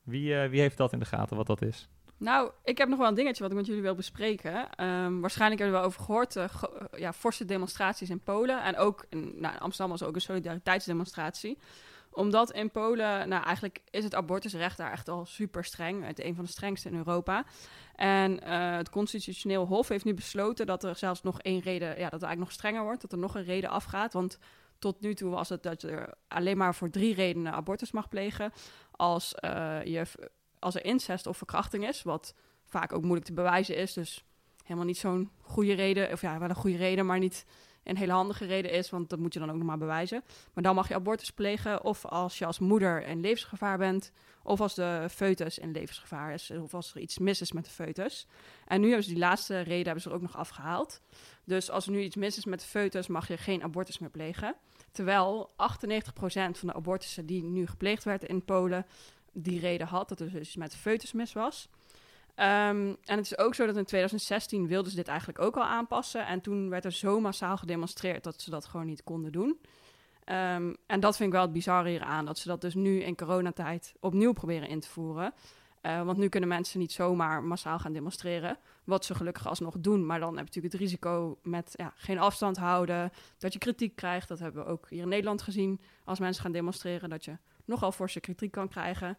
Wie, 0.03 0.39
eh, 0.41 0.49
wie 0.49 0.59
heeft 0.59 0.77
dat 0.77 0.93
in 0.93 0.99
de 0.99 1.05
gaten, 1.05 1.37
wat 1.37 1.47
dat 1.47 1.61
is? 1.61 1.89
Nou, 2.17 2.51
ik 2.63 2.77
heb 2.77 2.87
nog 2.89 2.97
wel 2.99 3.07
een 3.07 3.13
dingetje 3.15 3.41
wat 3.43 3.51
ik 3.51 3.57
met 3.57 3.65
jullie 3.65 3.81
wil 3.81 3.95
bespreken. 3.95 4.69
Ehm, 4.75 5.19
waarschijnlijk 5.19 5.61
hebben 5.61 5.79
we 5.79 5.85
wel 5.85 5.93
over 5.93 6.01
gehoord. 6.05 6.35
eh, 6.35 6.43
eh, 6.43 6.99
ja, 6.99 7.13
forse 7.13 7.45
demonstraties 7.45 8.09
in 8.09 8.19
Polen. 8.23 8.63
En 8.63 8.77
ook 8.77 9.05
in, 9.09 9.33
nou, 9.35 9.53
in 9.53 9.59
Amsterdam 9.59 9.97
was 9.97 10.03
ook 10.07 10.15
een 10.15 10.21
solidariteitsdemonstratie. 10.21 11.57
Omdat 12.17 12.51
in 12.51 12.71
Polen, 12.71 13.29
nou 13.29 13.43
eigenlijk 13.43 13.81
is 13.89 14.03
het 14.03 14.15
abortusrecht 14.15 14.77
daar 14.77 14.91
echt 14.91 15.09
al 15.09 15.25
super 15.25 15.63
streng. 15.63 16.05
Het 16.05 16.23
een 16.23 16.35
van 16.35 16.43
de 16.43 16.49
strengste 16.49 16.89
in 16.89 16.95
Europa. 16.95 17.45
En 17.95 18.39
eh, 18.43 18.75
het 18.75 18.89
Constitutioneel 18.89 19.65
Hof 19.65 19.87
heeft 19.87 20.05
nu 20.05 20.13
besloten 20.13 20.65
dat 20.65 20.83
er 20.83 20.95
zelfs 20.95 21.21
nog 21.21 21.41
één 21.41 21.59
reden, 21.59 21.87
ja, 21.87 21.93
dat 21.93 21.97
het 22.03 22.11
eigenlijk 22.23 22.39
nog 22.39 22.51
strenger 22.51 22.83
wordt, 22.83 23.01
dat 23.01 23.11
er 23.11 23.17
nog 23.17 23.35
een 23.35 23.43
reden 23.43 23.69
afgaat. 23.69 24.13
Want 24.13 24.37
tot 24.79 25.01
nu 25.01 25.13
toe 25.13 25.29
was 25.29 25.49
het 25.49 25.63
dat 25.63 25.81
je 25.81 25.87
er 25.87 26.13
alleen 26.27 26.57
maar 26.57 26.75
voor 26.75 26.89
drie 26.89 27.13
redenen 27.13 27.53
abortus 27.53 27.91
mag 27.91 28.09
plegen. 28.09 28.51
Als, 28.91 29.35
eh, 29.35 29.83
je, 29.83 30.05
als 30.59 30.75
er 30.75 30.85
incest 30.85 31.27
of 31.27 31.37
verkrachting 31.37 31.87
is, 31.87 32.03
wat 32.03 32.35
vaak 32.65 32.93
ook 32.93 33.01
moeilijk 33.01 33.25
te 33.25 33.33
bewijzen 33.33 33.75
is. 33.75 33.93
Dus 33.93 34.25
helemaal 34.63 34.85
niet 34.85 34.97
zo'n 34.97 35.31
goede 35.41 35.73
reden, 35.73 36.11
of 36.11 36.21
ja, 36.21 36.39
wel 36.39 36.49
een 36.49 36.55
goede 36.55 36.77
reden, 36.77 37.05
maar 37.05 37.19
niet 37.19 37.45
een 37.89 37.97
hele 37.97 38.11
handige 38.11 38.45
reden 38.45 38.71
is, 38.71 38.89
want 38.89 39.09
dat 39.09 39.19
moet 39.19 39.33
je 39.33 39.39
dan 39.39 39.49
ook 39.49 39.55
nog 39.55 39.65
maar 39.65 39.77
bewijzen. 39.77 40.23
Maar 40.53 40.63
dan 40.63 40.75
mag 40.75 40.87
je 40.87 40.95
abortus 40.95 41.31
plegen 41.31 41.83
of 41.83 42.05
als 42.05 42.37
je 42.37 42.45
als 42.45 42.59
moeder 42.59 43.05
in 43.05 43.21
levensgevaar 43.21 43.77
bent, 43.77 44.11
of 44.43 44.61
als 44.61 44.75
de 44.75 45.07
foetus 45.11 45.57
in 45.57 45.71
levensgevaar 45.71 46.33
is, 46.33 46.51
of 46.51 46.73
als 46.73 46.93
er 46.95 47.01
iets 47.01 47.17
mis 47.17 47.41
is 47.41 47.51
met 47.51 47.65
de 47.65 47.71
foetus. 47.71 48.27
En 48.65 48.79
nu 48.79 48.87
hebben 48.87 49.05
ze 49.05 49.09
die 49.09 49.19
laatste 49.19 49.59
reden 49.59 49.85
hebben 49.85 50.01
ze 50.01 50.09
er 50.09 50.15
ook 50.15 50.21
nog 50.21 50.37
afgehaald. 50.37 51.01
Dus 51.43 51.69
als 51.69 51.85
er 51.85 51.91
nu 51.91 52.01
iets 52.01 52.15
mis 52.15 52.37
is 52.37 52.45
met 52.45 52.59
de 52.59 52.65
foetus, 52.65 53.07
mag 53.07 53.27
je 53.27 53.37
geen 53.37 53.63
abortus 53.63 53.99
meer 53.99 54.09
plegen. 54.09 54.55
Terwijl 54.91 55.49
98% 55.51 55.55
van 56.31 56.67
de 56.67 56.73
abortussen 56.73 57.25
die 57.25 57.43
nu 57.43 57.67
gepleegd 57.67 58.03
werden 58.03 58.29
in 58.29 58.45
Polen, 58.45 58.85
die 59.33 59.59
reden 59.59 59.87
had, 59.87 60.09
dat 60.09 60.19
er 60.19 60.31
dus 60.31 60.55
met 60.55 60.71
de 60.71 60.77
foetus 60.77 61.11
mis 61.11 61.33
was. 61.33 61.69
Ehm, 62.37 62.93
en 63.03 63.17
het 63.17 63.25
is 63.25 63.37
ook 63.37 63.55
zo 63.55 63.65
dat 63.65 63.77
in 63.77 63.85
2016 63.85 64.67
wilden 64.67 64.91
ze 64.91 64.97
dit 64.97 65.07
eigenlijk 65.07 65.39
ook 65.39 65.55
al 65.55 65.63
aanpassen. 65.63 66.25
En 66.25 66.41
toen 66.41 66.69
werd 66.69 66.85
er 66.85 66.91
zo 66.91 67.19
massaal 67.19 67.57
gedemonstreerd 67.57 68.23
dat 68.23 68.41
ze 68.41 68.49
dat 68.49 68.65
gewoon 68.65 68.85
niet 68.85 69.03
konden 69.03 69.31
doen. 69.31 69.59
Ehm, 70.23 70.73
en 70.85 70.99
dat 70.99 71.15
vind 71.15 71.29
ik 71.29 71.35
wel 71.35 71.43
het 71.43 71.53
bizarre 71.53 71.89
hier 71.89 72.01
aan, 72.01 72.25
dat 72.25 72.37
ze 72.37 72.47
dat 72.47 72.61
dus 72.61 72.73
nu 72.73 73.01
in 73.01 73.15
coronatijd 73.15 73.93
opnieuw 73.99 74.33
proberen 74.33 74.67
in 74.67 74.79
te 74.79 74.89
voeren. 74.89 75.33
Uh, 75.81 76.03
want 76.03 76.17
nu 76.17 76.29
kunnen 76.29 76.49
mensen 76.49 76.79
niet 76.79 76.91
zomaar 76.91 77.43
massaal 77.43 77.79
gaan 77.79 77.93
demonstreren, 77.93 78.57
wat 78.83 79.05
ze 79.05 79.15
gelukkig 79.15 79.47
alsnog 79.47 79.75
doen. 79.79 80.05
Maar 80.05 80.19
dan 80.19 80.37
heb 80.37 80.37
je 80.37 80.43
natuurlijk 80.43 80.73
het 80.73 80.81
risico 80.81 81.39
met 81.43 81.73
ja, 81.73 81.93
geen 81.95 82.19
afstand 82.19 82.57
houden, 82.57 83.11
dat 83.37 83.53
je 83.53 83.59
kritiek 83.59 83.95
krijgt. 83.95 84.27
Dat 84.27 84.39
hebben 84.39 84.63
we 84.63 84.69
ook 84.69 84.89
hier 84.89 85.01
in 85.01 85.07
Nederland 85.07 85.41
gezien. 85.41 85.81
Als 86.03 86.19
mensen 86.19 86.43
gaan 86.43 86.51
demonstreren, 86.51 87.09
dat 87.09 87.25
je 87.25 87.37
nogal 87.65 87.91
forse 87.91 88.19
kritiek 88.19 88.51
kan 88.51 88.67
krijgen. 88.67 89.17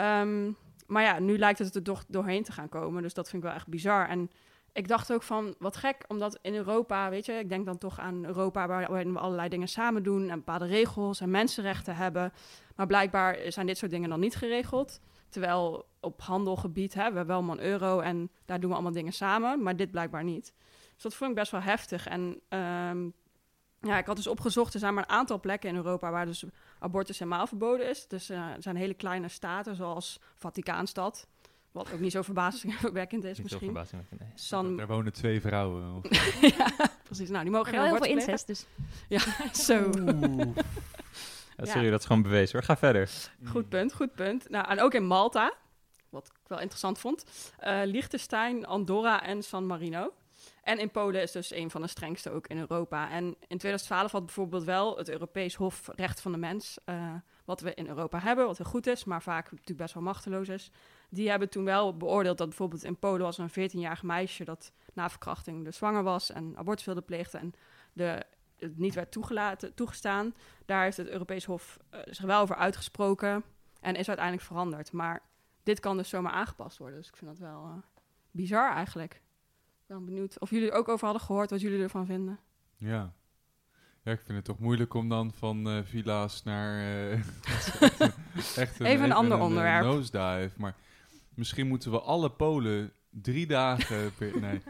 Um, 0.00 0.56
maar 0.86 1.02
ja, 1.02 1.18
nu 1.18 1.38
lijkt 1.38 1.58
het 1.58 1.74
er 1.74 1.82
toch 1.82 2.04
doorheen 2.08 2.42
te 2.42 2.52
gaan 2.52 2.68
komen. 2.68 3.02
Dus 3.02 3.14
dat 3.14 3.28
vind 3.28 3.42
ik 3.42 3.48
wel 3.48 3.58
echt 3.58 3.68
bizar. 3.68 4.08
En 4.08 4.30
ik 4.72 4.88
dacht 4.88 5.12
ook 5.12 5.22
van, 5.22 5.54
wat 5.58 5.76
gek, 5.76 6.04
omdat 6.08 6.38
in 6.42 6.54
Europa, 6.54 7.10
weet 7.10 7.26
je, 7.26 7.32
ik 7.32 7.48
denk 7.48 7.66
dan 7.66 7.78
toch 7.78 7.98
aan 7.98 8.24
Europa 8.24 8.66
waarin 8.66 9.12
we 9.12 9.18
allerlei 9.18 9.48
dingen 9.48 9.68
samen 9.68 10.02
doen 10.02 10.30
en 10.30 10.38
bepaalde 10.38 10.66
regels 10.66 11.20
en 11.20 11.30
mensenrechten 11.30 11.96
hebben. 11.96 12.32
Maar 12.74 12.86
blijkbaar 12.86 13.38
zijn 13.48 13.66
dit 13.66 13.78
soort 13.78 13.90
dingen 13.90 14.08
dan 14.08 14.20
niet 14.20 14.36
geregeld. 14.36 15.00
Terwijl 15.28 15.86
op 16.00 16.20
handelgebied 16.20 16.94
hebben 16.94 17.20
we 17.20 17.26
wel 17.26 17.50
een 17.50 17.60
euro 17.60 18.00
en 18.00 18.30
daar 18.44 18.60
doen 18.60 18.68
we 18.68 18.74
allemaal 18.74 18.92
dingen 18.92 19.12
samen, 19.12 19.62
maar 19.62 19.76
dit 19.76 19.90
blijkbaar 19.90 20.24
niet. 20.24 20.52
Dus 20.94 21.02
dat 21.02 21.14
vond 21.14 21.30
ik 21.30 21.36
best 21.36 21.50
wel 21.50 21.60
heftig. 21.60 22.06
En 22.06 22.40
um, 22.48 23.14
ja, 23.80 23.98
ik 23.98 24.06
had 24.06 24.16
dus 24.16 24.26
opgezocht, 24.26 24.74
er 24.74 24.80
zijn 24.80 24.94
maar 24.94 25.02
een 25.02 25.14
aantal 25.16 25.40
plekken 25.40 25.68
in 25.68 25.76
Europa 25.76 26.10
waar 26.10 26.26
dus 26.26 26.44
abortus 26.78 27.18
helemaal 27.18 27.46
verboden 27.46 27.88
is. 27.88 28.06
Dus 28.08 28.30
uh, 28.30 28.38
er 28.38 28.62
zijn 28.62 28.76
hele 28.76 28.94
kleine 28.94 29.28
staten, 29.28 29.76
zoals 29.76 30.20
Vaticaanstad. 30.34 31.26
Wat 31.72 31.92
ook 31.92 32.00
niet 32.00 32.12
zo 32.12 32.22
verbazingwekkend 32.22 33.24
is 33.24 33.28
Niet 33.28 33.36
zo 33.36 33.42
misschien. 33.42 33.66
verbazingwekkend, 33.66 34.20
nee. 34.20 34.30
San... 34.34 34.76
Daar 34.76 34.86
wonen 34.86 35.12
twee 35.12 35.40
vrouwen. 35.40 35.94
Of... 35.96 36.40
ja, 36.56 36.70
precies. 37.02 37.28
Nou, 37.28 37.42
die 37.42 37.52
mogen 37.52 37.66
geen 37.72 37.80
heel 37.82 37.88
veel 37.88 37.96
abortus 37.96 38.24
plegen. 38.24 38.30
incest, 38.32 38.46
dus. 38.46 38.66
Ja, 39.08 39.20
zo. 39.68 39.90
Ja, 41.56 41.64
Ja. 41.64 41.72
sorry, 41.72 41.90
dat 41.90 42.00
is 42.00 42.06
gewoon 42.06 42.22
bewezen 42.22 42.52
hoor. 42.58 42.66
Ga 42.66 42.76
verder. 42.76 43.10
Goed 43.44 43.68
punt, 43.68 43.92
goed 43.94 44.14
punt. 44.14 44.48
Nou, 44.50 44.68
en 44.68 44.80
ook 44.80 44.94
in 44.94 45.06
Malta, 45.06 45.52
wat 46.08 46.26
ik 46.26 46.32
wel 46.48 46.60
interessant 46.60 46.98
vond, 46.98 47.24
eh 47.58 47.80
Liechtenstein, 47.84 48.66
Andorra 48.66 49.22
en 49.22 49.42
San 49.42 49.66
Marino. 49.66 50.12
En 50.66 50.78
in 50.78 50.90
Polen 50.90 51.22
is 51.22 51.32
dus 51.32 51.50
een 51.54 51.70
van 51.70 51.80
de 51.80 51.86
strengste 51.86 52.30
ook 52.30 52.46
in 52.46 52.58
Europa. 52.58 53.10
En 53.10 53.24
in 53.24 53.58
2012 53.58 54.12
had 54.12 54.24
bijvoorbeeld 54.24 54.64
wel 54.64 54.96
het 54.96 55.08
Europees 55.08 55.54
Hof 55.54 55.88
Recht 55.94 56.20
van 56.20 56.32
de 56.32 56.38
Mens, 56.38 56.78
eh, 56.84 57.14
wat 57.44 57.60
we 57.60 57.74
in 57.74 57.86
Europa 57.86 58.18
hebben, 58.18 58.46
wat 58.46 58.56
heel 58.58 58.66
goed 58.66 58.86
is, 58.86 59.04
maar 59.04 59.22
vaak 59.22 59.50
natuurlijk 59.50 59.78
best 59.78 59.94
wel 59.94 60.02
machteloos 60.02 60.48
is. 60.48 60.70
Die 61.08 61.30
hebben 61.30 61.48
toen 61.48 61.64
wel 61.64 61.96
beoordeeld 61.96 62.38
dat 62.38 62.48
bijvoorbeeld 62.48 62.84
in 62.84 62.98
Polen 62.98 63.20
was 63.20 63.38
een 63.38 63.50
14-jarig 63.50 64.02
meisje 64.02 64.44
dat 64.44 64.72
na 64.92 65.10
verkrachting 65.10 65.64
dus 65.64 65.76
zwanger 65.76 66.02
was 66.02 66.30
en 66.30 66.56
abortus 66.56 66.84
wilde 66.84 67.02
plegen 67.02 67.40
en 67.40 67.52
de, 67.92 68.22
het 68.58 68.78
niet 68.78 68.94
werd 68.94 69.12
toegelaten, 69.12 69.74
toegestaan. 69.74 70.34
Daar 70.64 70.82
heeft 70.82 70.96
het 70.96 71.08
Europees 71.08 71.44
Hof 71.44 71.78
eh, 71.90 72.00
zich 72.04 72.24
wel 72.24 72.40
over 72.40 72.56
uitgesproken 72.56 73.44
en 73.80 73.94
is 73.94 74.08
uiteindelijk 74.08 74.46
veranderd. 74.46 74.92
Maar 74.92 75.22
dit 75.62 75.80
kan 75.80 75.96
dus 75.96 76.08
zomaar 76.08 76.32
aangepast 76.32 76.78
worden. 76.78 76.98
Dus 76.98 77.08
ik 77.08 77.16
vind 77.16 77.30
dat 77.30 77.38
wel 77.38 77.64
eh, 77.64 77.76
bizar 78.30 78.72
eigenlijk. 78.74 79.24
Ik 79.88 79.94
ben 79.94 80.04
benieuwd 80.04 80.40
of 80.40 80.50
jullie 80.50 80.70
er 80.70 80.76
ook 80.76 80.88
over 80.88 81.04
hadden 81.04 81.22
gehoord 81.26 81.50
wat 81.50 81.60
jullie 81.60 81.82
ervan 81.82 82.06
vinden. 82.06 82.38
Ja. 82.76 83.12
Ja, 84.02 84.12
ik 84.12 84.20
vind 84.24 84.36
het 84.36 84.44
toch 84.44 84.58
moeilijk 84.58 84.94
om 84.94 85.08
dan 85.08 85.32
van 85.32 85.68
eh, 85.68 85.78
villa's 85.84 86.42
naar... 86.42 86.78
eh, 86.80 87.12
echt 88.56 88.80
Even 88.80 89.04
een 89.04 89.12
ander 89.12 89.38
onderwerp. 89.38 89.84
nosedive. 89.84 90.50
Maar 90.56 90.74
misschien 91.34 91.66
moeten 91.66 91.90
we 91.90 92.00
alle 92.00 92.30
Polen 92.30 92.92
drie 93.10 93.46
dagen... 93.46 94.14
Per, 94.14 94.40
nee. 94.40 94.60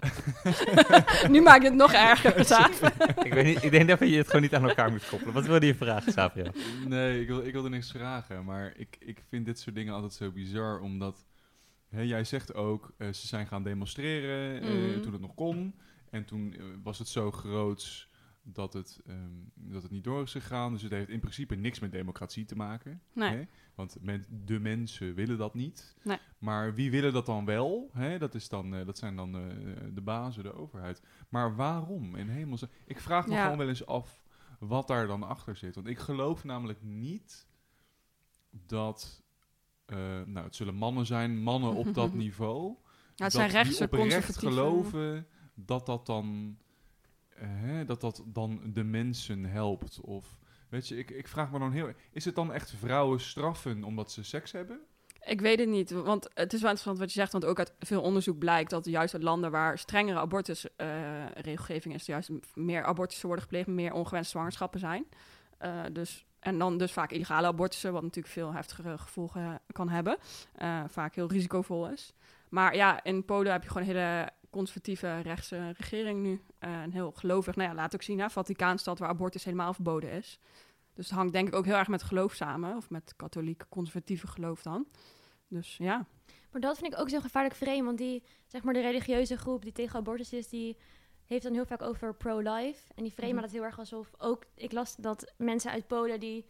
nu 1.34 1.40
maak 1.40 1.62
je 1.62 1.68
het 1.68 1.76
nog 1.76 1.92
erger, 1.92 2.44
Saaf. 2.44 2.80
ik, 3.24 3.32
weet 3.32 3.44
niet, 3.44 3.62
ik 3.64 3.70
denk 3.70 3.88
dat 3.88 3.98
je 3.98 4.16
het 4.16 4.26
gewoon 4.26 4.42
niet 4.42 4.54
aan 4.54 4.68
elkaar 4.68 4.90
moet 4.90 5.08
koppelen. 5.08 5.34
Wat 5.34 5.46
wilde 5.46 5.66
je 5.66 5.74
vragen, 5.74 6.12
Savia? 6.12 6.50
Nee, 6.86 7.20
ik, 7.20 7.26
wil, 7.28 7.44
ik 7.46 7.52
wilde 7.52 7.68
niks 7.68 7.90
vragen. 7.90 8.44
Maar 8.44 8.72
ik, 8.76 8.96
ik 8.98 9.22
vind 9.28 9.46
dit 9.46 9.58
soort 9.60 9.74
dingen 9.74 9.94
altijd 9.94 10.12
zo 10.12 10.30
bizar. 10.30 10.80
Omdat 10.80 11.24
jij 11.90 12.24
zegt 12.24 12.54
ook, 12.54 12.92
eh, 12.96 13.12
ze 13.12 13.26
zijn 13.26 13.46
gaan 13.46 13.62
demonstreren 13.62 14.60
eh, 14.62 14.68
Mhm. 14.92 15.00
toen 15.00 15.12
het 15.12 15.20
nog 15.20 15.34
kon. 15.34 15.74
En 16.10 16.24
toen 16.24 16.54
eh, 16.54 16.64
was 16.82 16.98
het 16.98 17.08
zo 17.08 17.30
groots 17.30 18.08
dat 18.42 18.72
het, 18.72 19.00
ehm, 19.06 19.30
dat 19.54 19.82
het 19.82 19.90
niet 19.90 20.04
door 20.04 20.22
is 20.22 20.32
gegaan. 20.32 20.72
Dus 20.72 20.82
het 20.82 20.92
heeft 20.92 21.08
in 21.08 21.20
principe 21.20 21.54
niks 21.54 21.78
met 21.78 21.92
democratie 21.92 22.44
te 22.44 22.56
maken. 22.56 23.02
Nee. 23.12 23.36
Hè? 23.36 23.42
Want 23.74 23.96
men, 24.00 24.24
de 24.44 24.58
mensen 24.60 25.14
willen 25.14 25.38
dat 25.38 25.54
niet. 25.54 25.96
Nee. 26.02 26.18
Maar 26.38 26.74
wie 26.74 26.90
willen 26.90 27.12
dat 27.12 27.26
dan 27.26 27.44
wel? 27.44 27.90
Hè? 27.92 28.18
Dat, 28.18 28.34
is 28.34 28.48
dan, 28.48 28.70
dat 28.70 28.98
zijn 28.98 29.16
dan 29.16 29.32
de 29.94 30.00
bazen, 30.02 30.42
de 30.42 30.52
overheid. 30.54 31.02
Maar 31.28 31.56
waarom 31.56 32.16
in 32.16 32.28
hemels? 32.28 32.64
Ik 32.86 33.00
vraag 33.00 33.26
me 33.26 33.32
Ja. 33.34 33.42
gewoon 33.42 33.58
wel 33.58 33.68
eens 33.68 33.86
af 33.86 34.22
wat 34.58 34.88
daar 34.88 35.06
dan 35.06 35.22
achter 35.22 35.56
zit. 35.56 35.74
Want 35.74 35.86
ik 35.86 35.98
geloof 35.98 36.44
namelijk 36.44 36.82
niet 36.82 37.46
dat... 38.66 39.22
eh, 39.90 39.98
nou, 40.26 40.46
het 40.46 40.54
zullen 40.56 40.74
mannen 40.74 41.06
zijn, 41.06 41.42
mannen 41.42 41.74
op 41.74 41.94
dat 41.94 42.14
niveau. 42.24 42.74
Ja, 43.14 43.24
het 43.24 43.32
zijn 43.32 43.48
die 43.48 43.56
rechtse, 43.56 43.88
conservatieve... 43.88 44.46
geloven 44.46 45.26
dat 45.54 45.86
dat 45.86 46.06
dan... 46.06 46.56
eh, 47.28 47.46
hè, 47.48 47.84
dat 47.84 48.00
dat 48.00 48.22
dan 48.26 48.60
de 48.72 48.84
mensen 48.84 49.44
helpt. 49.44 50.00
Of, 50.00 50.38
weet 50.68 50.88
je, 50.88 50.96
ik, 50.96 51.10
ik 51.10 51.28
vraag 51.28 51.50
me 51.50 51.58
dan 51.58 51.72
heel... 51.72 51.92
Is 52.12 52.24
het 52.24 52.34
dan 52.34 52.52
echt 52.52 52.70
vrouwen 52.70 53.20
straffen 53.20 53.84
omdat 53.84 54.12
ze 54.12 54.24
seks 54.24 54.52
hebben? 54.52 54.80
Ik 55.24 55.40
weet 55.40 55.58
het 55.58 55.68
niet, 55.68 55.90
want 55.90 56.28
het 56.34 56.52
is 56.52 56.60
wel 56.60 56.70
interessant 56.70 56.98
wat 56.98 57.12
je 57.12 57.20
zegt, 57.20 57.32
want 57.32 57.44
ook 57.44 57.58
uit 57.58 57.74
veel 57.78 58.02
onderzoek 58.02 58.38
blijkt 58.38 58.70
dat 58.70 58.84
juist 58.84 59.14
uit 59.14 59.22
landen 59.22 59.50
waar 59.50 59.78
strengere 59.78 60.18
abortusregelgeving 60.18 61.94
is, 61.94 62.06
juist 62.06 62.30
meer 62.54 62.84
abortussen 62.84 63.26
worden 63.26 63.44
gepleegd, 63.44 63.66
meer 63.66 63.92
ongewenste 63.92 64.30
zwangerschappen 64.30 64.80
zijn. 64.80 65.06
Eh, 65.58 65.82
dus, 65.92 66.26
en 66.40 66.58
dan 66.58 66.78
dus 66.78 66.92
vaak 66.92 67.10
illegale 67.10 67.46
abortussen, 67.46 67.92
wat 67.92 68.02
natuurlijk 68.02 68.34
veel 68.34 68.52
heftigere 68.52 68.98
gevolgen 68.98 69.60
kan 69.72 69.88
hebben, 69.88 70.16
eh, 70.54 70.84
vaak 70.88 71.14
heel 71.14 71.28
risicovol 71.28 71.88
is. 71.88 72.14
Maar 72.48 72.74
ja, 72.74 73.04
in 73.04 73.24
Polen 73.24 73.52
heb 73.52 73.62
je 73.62 73.68
gewoon 73.68 73.88
een 73.88 73.94
hele 73.94 74.28
conservatieve 74.50 75.20
rechtse 75.20 75.70
regering 75.70 76.22
nu. 76.22 76.42
eh, 76.58 76.82
en 76.82 76.90
heel 76.90 77.10
gelovig, 77.10 77.56
nou 77.56 77.68
ja, 77.68 77.74
laat 77.74 77.94
ook 77.94 78.02
zien, 78.02 78.20
hè, 78.20 78.30
Vaticaanstad 78.30 78.98
waar 78.98 79.08
abortus 79.08 79.44
helemaal 79.44 79.74
verboden 79.74 80.10
is. 80.10 80.38
Dus 80.94 81.06
het 81.08 81.18
hangt 81.18 81.32
denk 81.32 81.48
ik 81.48 81.54
ook 81.54 81.64
heel 81.64 81.76
erg 81.76 81.88
met 81.88 82.02
geloof 82.02 82.34
samen, 82.34 82.76
of 82.76 82.90
met 82.90 83.14
katholiek 83.16 83.64
conservatieve 83.68 84.26
geloof 84.26 84.62
dan. 84.62 84.86
Dus 85.48 85.76
ja. 85.76 86.06
Maar 86.52 86.60
dat 86.60 86.78
vind 86.78 86.92
ik 86.92 86.98
ook 86.98 87.08
zo 87.08 87.20
gevaarlijk 87.20 87.54
vreemd, 87.54 87.84
want 87.84 87.98
die, 87.98 88.22
zeg 88.46 88.62
maar, 88.62 88.74
de 88.74 88.80
religieuze 88.80 89.36
groep 89.36 89.62
die 89.62 89.72
tegen 89.72 89.98
abortus 89.98 90.32
is, 90.32 90.48
die 90.48 90.76
heeft 91.30 91.42
dan 91.44 91.52
heel 91.52 91.66
vaak 91.66 91.82
over 91.82 92.14
pro-life. 92.14 92.92
En 92.94 93.02
die 93.02 93.12
framen 93.12 93.32
Mhm. 93.34 93.42
dat 93.42 93.50
heel 93.50 93.62
erg 93.62 93.78
alsof 93.78 94.10
ook, 94.18 94.44
ik 94.54 94.72
las 94.72 94.96
dat 94.96 95.32
mensen 95.36 95.70
uit 95.70 95.86
Polen 95.86 96.20
die 96.20 96.46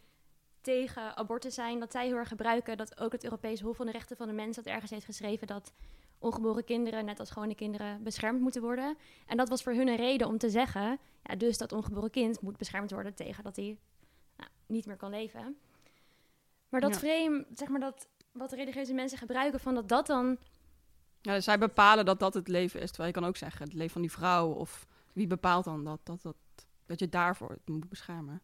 tegen 0.61 1.17
abortus 1.17 1.53
zijn, 1.53 1.79
dat 1.79 1.91
zij 1.91 2.05
heel 2.05 2.15
erg 2.15 2.27
gebruiken 2.27 2.77
dat 2.77 2.99
ook 2.99 3.11
het 3.11 3.23
Europees 3.23 3.61
Hof 3.61 3.75
van 3.75 3.85
de 3.85 3.91
Rechten 3.91 4.17
van 4.17 4.27
de 4.27 4.33
Mens 4.33 4.55
dat 4.55 4.65
ergens 4.65 4.91
heeft 4.91 5.05
geschreven 5.05 5.47
dat 5.47 5.73
ongeboren 6.19 6.63
kinderen, 6.63 7.05
net 7.05 7.19
als 7.19 7.31
gewone 7.31 7.55
kinderen, 7.55 8.03
beschermd 8.03 8.41
moeten 8.41 8.61
worden. 8.61 8.97
En 9.25 9.37
dat 9.37 9.49
was 9.49 9.63
voor 9.63 9.73
hun 9.73 9.87
een 9.87 9.95
reden 9.95 10.27
om 10.27 10.37
te 10.37 10.49
zeggen, 10.49 10.99
ja, 11.23 11.35
dus 11.35 11.57
dat 11.57 11.71
ongeboren 11.71 12.09
kind 12.09 12.41
moet 12.41 12.57
beschermd 12.57 12.91
worden 12.91 13.15
tegen 13.15 13.43
dat 13.43 13.55
hij 13.55 13.77
nou, 14.37 14.49
niet 14.65 14.85
meer 14.85 14.97
kan 14.97 15.09
leven. 15.09 15.57
Maar 16.69 16.81
dat 16.81 16.93
Ja. 16.93 16.97
frame, 16.99 17.45
zeg 17.53 17.67
maar 17.67 17.79
dat 17.79 18.07
wat 18.31 18.51
religieuze 18.51 18.93
mensen 18.93 19.17
gebruiken, 19.17 19.59
van 19.59 19.75
dat 19.75 19.87
dat 19.87 20.07
dan 20.07 20.37
ja 21.21 21.33
dus 21.33 21.43
zij 21.43 21.57
bepalen 21.57 22.05
dat 22.05 22.19
dat 22.19 22.33
het 22.33 22.47
leven 22.47 22.81
is. 22.81 22.87
Terwijl 22.87 23.09
je 23.13 23.19
kan 23.19 23.29
ook 23.29 23.37
zeggen, 23.37 23.63
het 23.65 23.73
leven 23.73 23.91
van 23.91 24.01
die 24.01 24.11
vrouw. 24.11 24.49
Of 24.49 24.87
wie 25.13 25.27
bepaalt 25.27 25.65
dan 25.65 25.83
dat, 25.83 25.99
dat, 26.03 26.21
dat, 26.21 26.35
dat 26.85 26.99
je 26.99 27.09
daarvoor 27.09 27.49
het 27.49 27.67
moet 27.69 27.89
beschermen. 27.89 28.41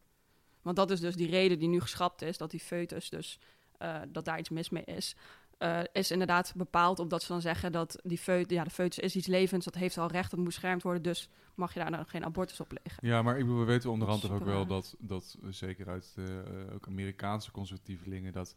Want 0.62 0.76
dat 0.76 0.92
is 0.92 1.00
dus 1.00 1.16
die 1.16 1.30
reden 1.30 1.60
die 1.60 1.68
nu 1.68 1.82
geschrapt 1.82 2.22
is, 2.22 2.38
dat 2.38 2.52
die 2.52 2.60
foetus 2.60 3.10
dus, 3.10 3.40
eh, 3.78 3.96
dat 4.08 4.26
daar 4.26 4.40
iets 4.40 4.50
mis 4.50 4.70
mee 4.70 4.84
is. 4.84 5.16
eh, 5.58 5.80
is 5.92 6.12
inderdaad 6.12 6.54
bepaald 6.56 7.00
omdat 7.00 7.22
ze 7.22 7.28
dan 7.28 7.42
zeggen 7.42 7.72
dat 7.72 8.00
die 8.04 8.18
foetus, 8.18 8.58
ja, 8.58 8.64
de 8.64 8.70
foetus 8.70 9.00
is 9.00 9.16
iets 9.16 9.28
levends, 9.28 9.66
dat 9.66 9.76
heeft 9.76 9.98
al 9.98 10.08
recht, 10.08 10.30
dat 10.30 10.40
moet 10.40 10.48
beschermd 10.48 10.84
worden, 10.84 11.02
dus 11.02 11.30
mag 11.56 11.74
je 11.74 11.80
daar 11.80 11.92
dan 11.92 12.06
geen 12.06 12.26
abortus 12.26 12.60
op 12.60 12.68
plegen. 12.68 13.08
Ja, 13.08 13.22
maar 13.22 13.38
ik 13.38 13.46
bedoel, 13.46 13.60
we 13.60 13.66
weten 13.66 13.90
onderhand 13.90 14.22
toch 14.22 14.32
ook 14.32 14.46
wel 14.46 14.66
dat, 14.66 14.96
dat 15.00 15.38
zeker 15.50 15.88
uit 15.90 16.14
eh, 16.18 16.26
ook 16.74 16.88
Amerikaanse 16.88 17.52
conservatievelingen, 17.52 18.34
dat 18.34 18.56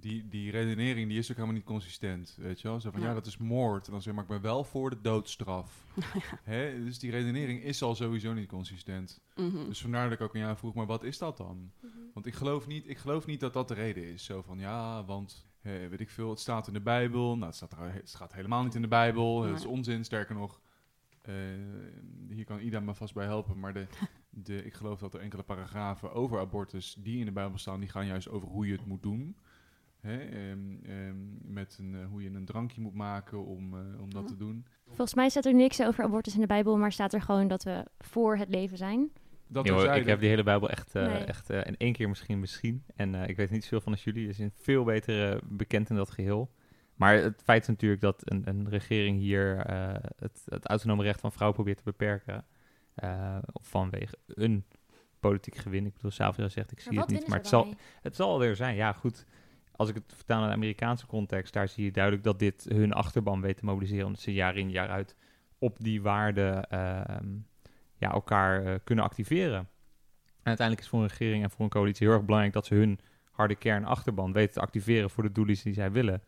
die, 0.00 0.28
die 0.28 0.50
redenering 0.50 1.08
die 1.08 1.18
is 1.18 1.30
ook 1.30 1.36
helemaal 1.36 1.56
niet 1.56 1.66
consistent. 1.66 2.36
Weet 2.40 2.60
je 2.60 2.68
wel? 2.68 2.80
Zo 2.80 2.90
van 2.90 3.00
ja, 3.00 3.06
Ja. 3.06 3.14
dat 3.14 3.26
is 3.26 3.36
moord. 3.36 3.86
En 3.86 3.92
dan 3.92 4.02
zeg 4.02 4.14
maar, 4.14 4.22
ik 4.22 4.28
ben 4.28 4.40
wel 4.40 4.64
voor 4.64 4.90
de 4.90 5.00
doodstraf. 5.00 5.84
Hè? 6.42 6.84
Dus 6.84 6.98
die 6.98 7.10
redenering 7.10 7.62
is 7.62 7.82
al 7.82 7.94
sowieso 7.94 8.32
niet 8.32 8.48
consistent. 8.48 9.20
Mhm. 9.34 9.64
Dus 9.68 9.80
vandaar 9.80 10.04
dat 10.04 10.12
ik 10.12 10.20
ook 10.20 10.34
aan 10.34 10.40
jou 10.40 10.56
vroeg, 10.56 10.74
maar 10.74 10.86
wat 10.86 11.04
is 11.04 11.18
dat 11.18 11.36
dan? 11.36 11.70
Want 12.14 12.26
ik 12.26 12.34
geloof 12.34 12.66
niet, 12.66 12.88
ik 12.88 12.98
geloof 12.98 13.26
niet 13.26 13.40
dat 13.40 13.52
dat 13.52 13.68
de 13.68 13.74
reden 13.74 14.12
is. 14.12 14.24
Zo 14.24 14.42
van 14.42 14.58
ja, 14.58 15.04
want 15.04 15.46
eh, 15.60 15.72
weet 15.72 16.00
ik 16.00 16.10
veel, 16.10 16.30
het 16.30 16.40
staat 16.40 16.66
in 16.66 16.72
de 16.72 16.80
Bijbel. 16.80 17.34
Nou, 17.34 17.46
het 17.46 17.54
staat, 17.54 17.72
er, 17.72 17.92
het 17.92 18.08
staat 18.08 18.32
helemaal 18.34 18.62
niet 18.62 18.74
in 18.74 18.82
de 18.82 18.88
Bijbel. 18.88 19.42
Het 19.42 19.58
is 19.58 19.64
onzin. 19.66 20.04
Sterker 20.04 20.34
nog, 20.34 20.60
eh, 21.22 21.34
hier 22.28 22.44
kan 22.44 22.60
Ida 22.60 22.80
me 22.80 22.94
vast 22.94 23.14
bij 23.14 23.24
helpen. 23.24 23.58
Maar 23.60 23.72
de, 23.72 23.86
de, 24.30 24.64
ik 24.64 24.74
geloof 24.74 24.98
dat 24.98 25.14
er 25.14 25.20
enkele 25.20 25.42
paragrafen 25.42 26.12
over 26.12 26.38
abortus 26.38 26.96
die 26.98 27.18
in 27.18 27.24
de 27.24 27.32
Bijbel 27.32 27.58
staan, 27.58 27.80
die 27.80 27.88
gaan 27.88 28.06
juist 28.06 28.28
over 28.28 28.48
hoe 28.48 28.66
je 28.66 28.72
het 28.72 28.86
moet 28.86 29.02
doen. 29.02 29.36
Hè? 30.06 30.16
ehm, 30.18 30.58
ehm, 30.82 31.16
met 31.52 31.76
een, 31.80 31.94
eh, 31.94 32.06
hoe 32.10 32.22
je 32.22 32.30
een 32.30 32.44
drankje 32.44 32.80
moet 32.80 32.94
maken 32.94 33.44
om, 33.44 33.74
eh, 33.74 34.00
om 34.02 34.12
dat 34.12 34.22
Oh. 34.22 34.28
te 34.28 34.36
doen. 34.36 34.66
Volgens 34.86 35.14
mij 35.14 35.28
staat 35.28 35.44
er 35.44 35.54
niks 35.54 35.82
over 35.82 36.04
abortus 36.04 36.34
in 36.34 36.40
de 36.40 36.46
Bijbel, 36.46 36.76
maar 36.76 36.92
staat 36.92 37.12
er 37.12 37.22
gewoon 37.22 37.48
dat 37.48 37.62
we 37.64 37.84
voor 37.98 38.36
het 38.36 38.48
leven 38.48 38.76
zijn. 38.76 39.10
Dat 39.48 39.64
Nee, 39.64 39.72
hoor, 39.72 39.94
ik 39.94 40.06
heb 40.06 40.20
die 40.20 40.28
hele 40.28 40.42
Bijbel 40.42 40.70
echt, 40.70 40.94
eh, 40.94 41.06
Nee. 41.06 41.24
echt 41.24 41.50
eh, 41.50 41.60
in 41.66 41.76
één 41.76 41.92
keer 41.92 42.08
misschien 42.08 42.40
misschien. 42.40 42.84
En 42.96 43.14
eh, 43.14 43.28
ik 43.28 43.36
weet 43.36 43.50
niet 43.50 43.62
zoveel 43.62 43.80
van 43.80 43.92
als 43.92 44.04
jullie. 44.04 44.26
Dus 44.26 44.38
een 44.38 44.52
veel 44.54 44.84
beter 44.84 45.40
bekend 45.44 45.90
in 45.90 45.96
dat 45.96 46.10
geheel. 46.10 46.50
Maar 46.94 47.14
het 47.14 47.42
feit 47.44 47.62
is 47.62 47.68
natuurlijk 47.68 48.00
dat 48.00 48.20
een, 48.30 48.42
een 48.48 48.68
regering 48.68 49.18
hier 49.18 49.56
eh, 49.58 49.94
het, 50.18 50.42
het 50.48 50.66
autonome 50.66 51.02
recht 51.02 51.20
van 51.20 51.32
vrouwen 51.32 51.54
probeert 51.56 51.76
te 51.78 51.84
beperken. 51.84 52.44
eh, 52.94 53.38
vanwege 53.62 54.14
een 54.26 54.64
politiek 55.20 55.56
gewin. 55.56 55.86
Ik 55.86 55.94
bedoel, 55.94 56.10
Savia 56.10 56.48
zegt, 56.48 56.72
ik 56.72 56.80
zie 56.80 56.98
het 56.98 57.08
niet. 57.08 57.28
Maar 57.28 57.38
het 57.38 57.46
zal, 57.46 57.74
het 58.02 58.16
zal 58.16 58.42
er 58.42 58.56
zijn. 58.56 58.76
Ja, 58.76 58.92
goed. 58.92 59.26
Als 59.76 59.88
ik 59.88 59.94
het 59.94 60.12
vertaal 60.14 60.38
naar 60.38 60.48
de 60.48 60.54
Amerikaanse 60.54 61.06
context, 61.06 61.52
daar 61.52 61.68
zie 61.68 61.84
je 61.84 61.90
duidelijk 61.90 62.24
dat 62.24 62.38
dit 62.38 62.66
hun 62.68 62.92
achterban 62.92 63.40
weet 63.40 63.56
te 63.56 63.64
mobiliseren. 63.64 64.06
Omdat 64.06 64.20
ze 64.20 64.32
jaar 64.32 64.56
in 64.56 64.70
jaar 64.70 64.88
uit 64.88 65.16
op 65.58 65.76
die 65.80 66.02
waarden 66.02 66.70
ehm, 66.70 67.26
ja, 67.96 68.12
elkaar 68.12 68.64
eh, 68.64 68.74
kunnen 68.84 69.04
activeren. 69.04 69.58
En 70.26 70.52
uiteindelijk 70.52 70.86
is 70.86 70.92
voor 70.92 71.02
een 71.02 71.08
regering 71.08 71.42
en 71.42 71.50
voor 71.50 71.64
een 71.64 71.70
coalitie 71.70 72.06
heel 72.06 72.16
erg 72.16 72.24
belangrijk 72.24 72.54
dat 72.54 72.66
ze 72.66 72.74
hun 72.74 72.98
harde 73.30 73.54
kern 73.54 73.84
achterban 73.84 74.32
weten 74.32 74.54
te 74.54 74.60
activeren 74.60 75.10
voor 75.10 75.22
de 75.22 75.32
doelen 75.32 75.56
die 75.62 75.72
zij 75.72 75.92
willen. 75.92 76.22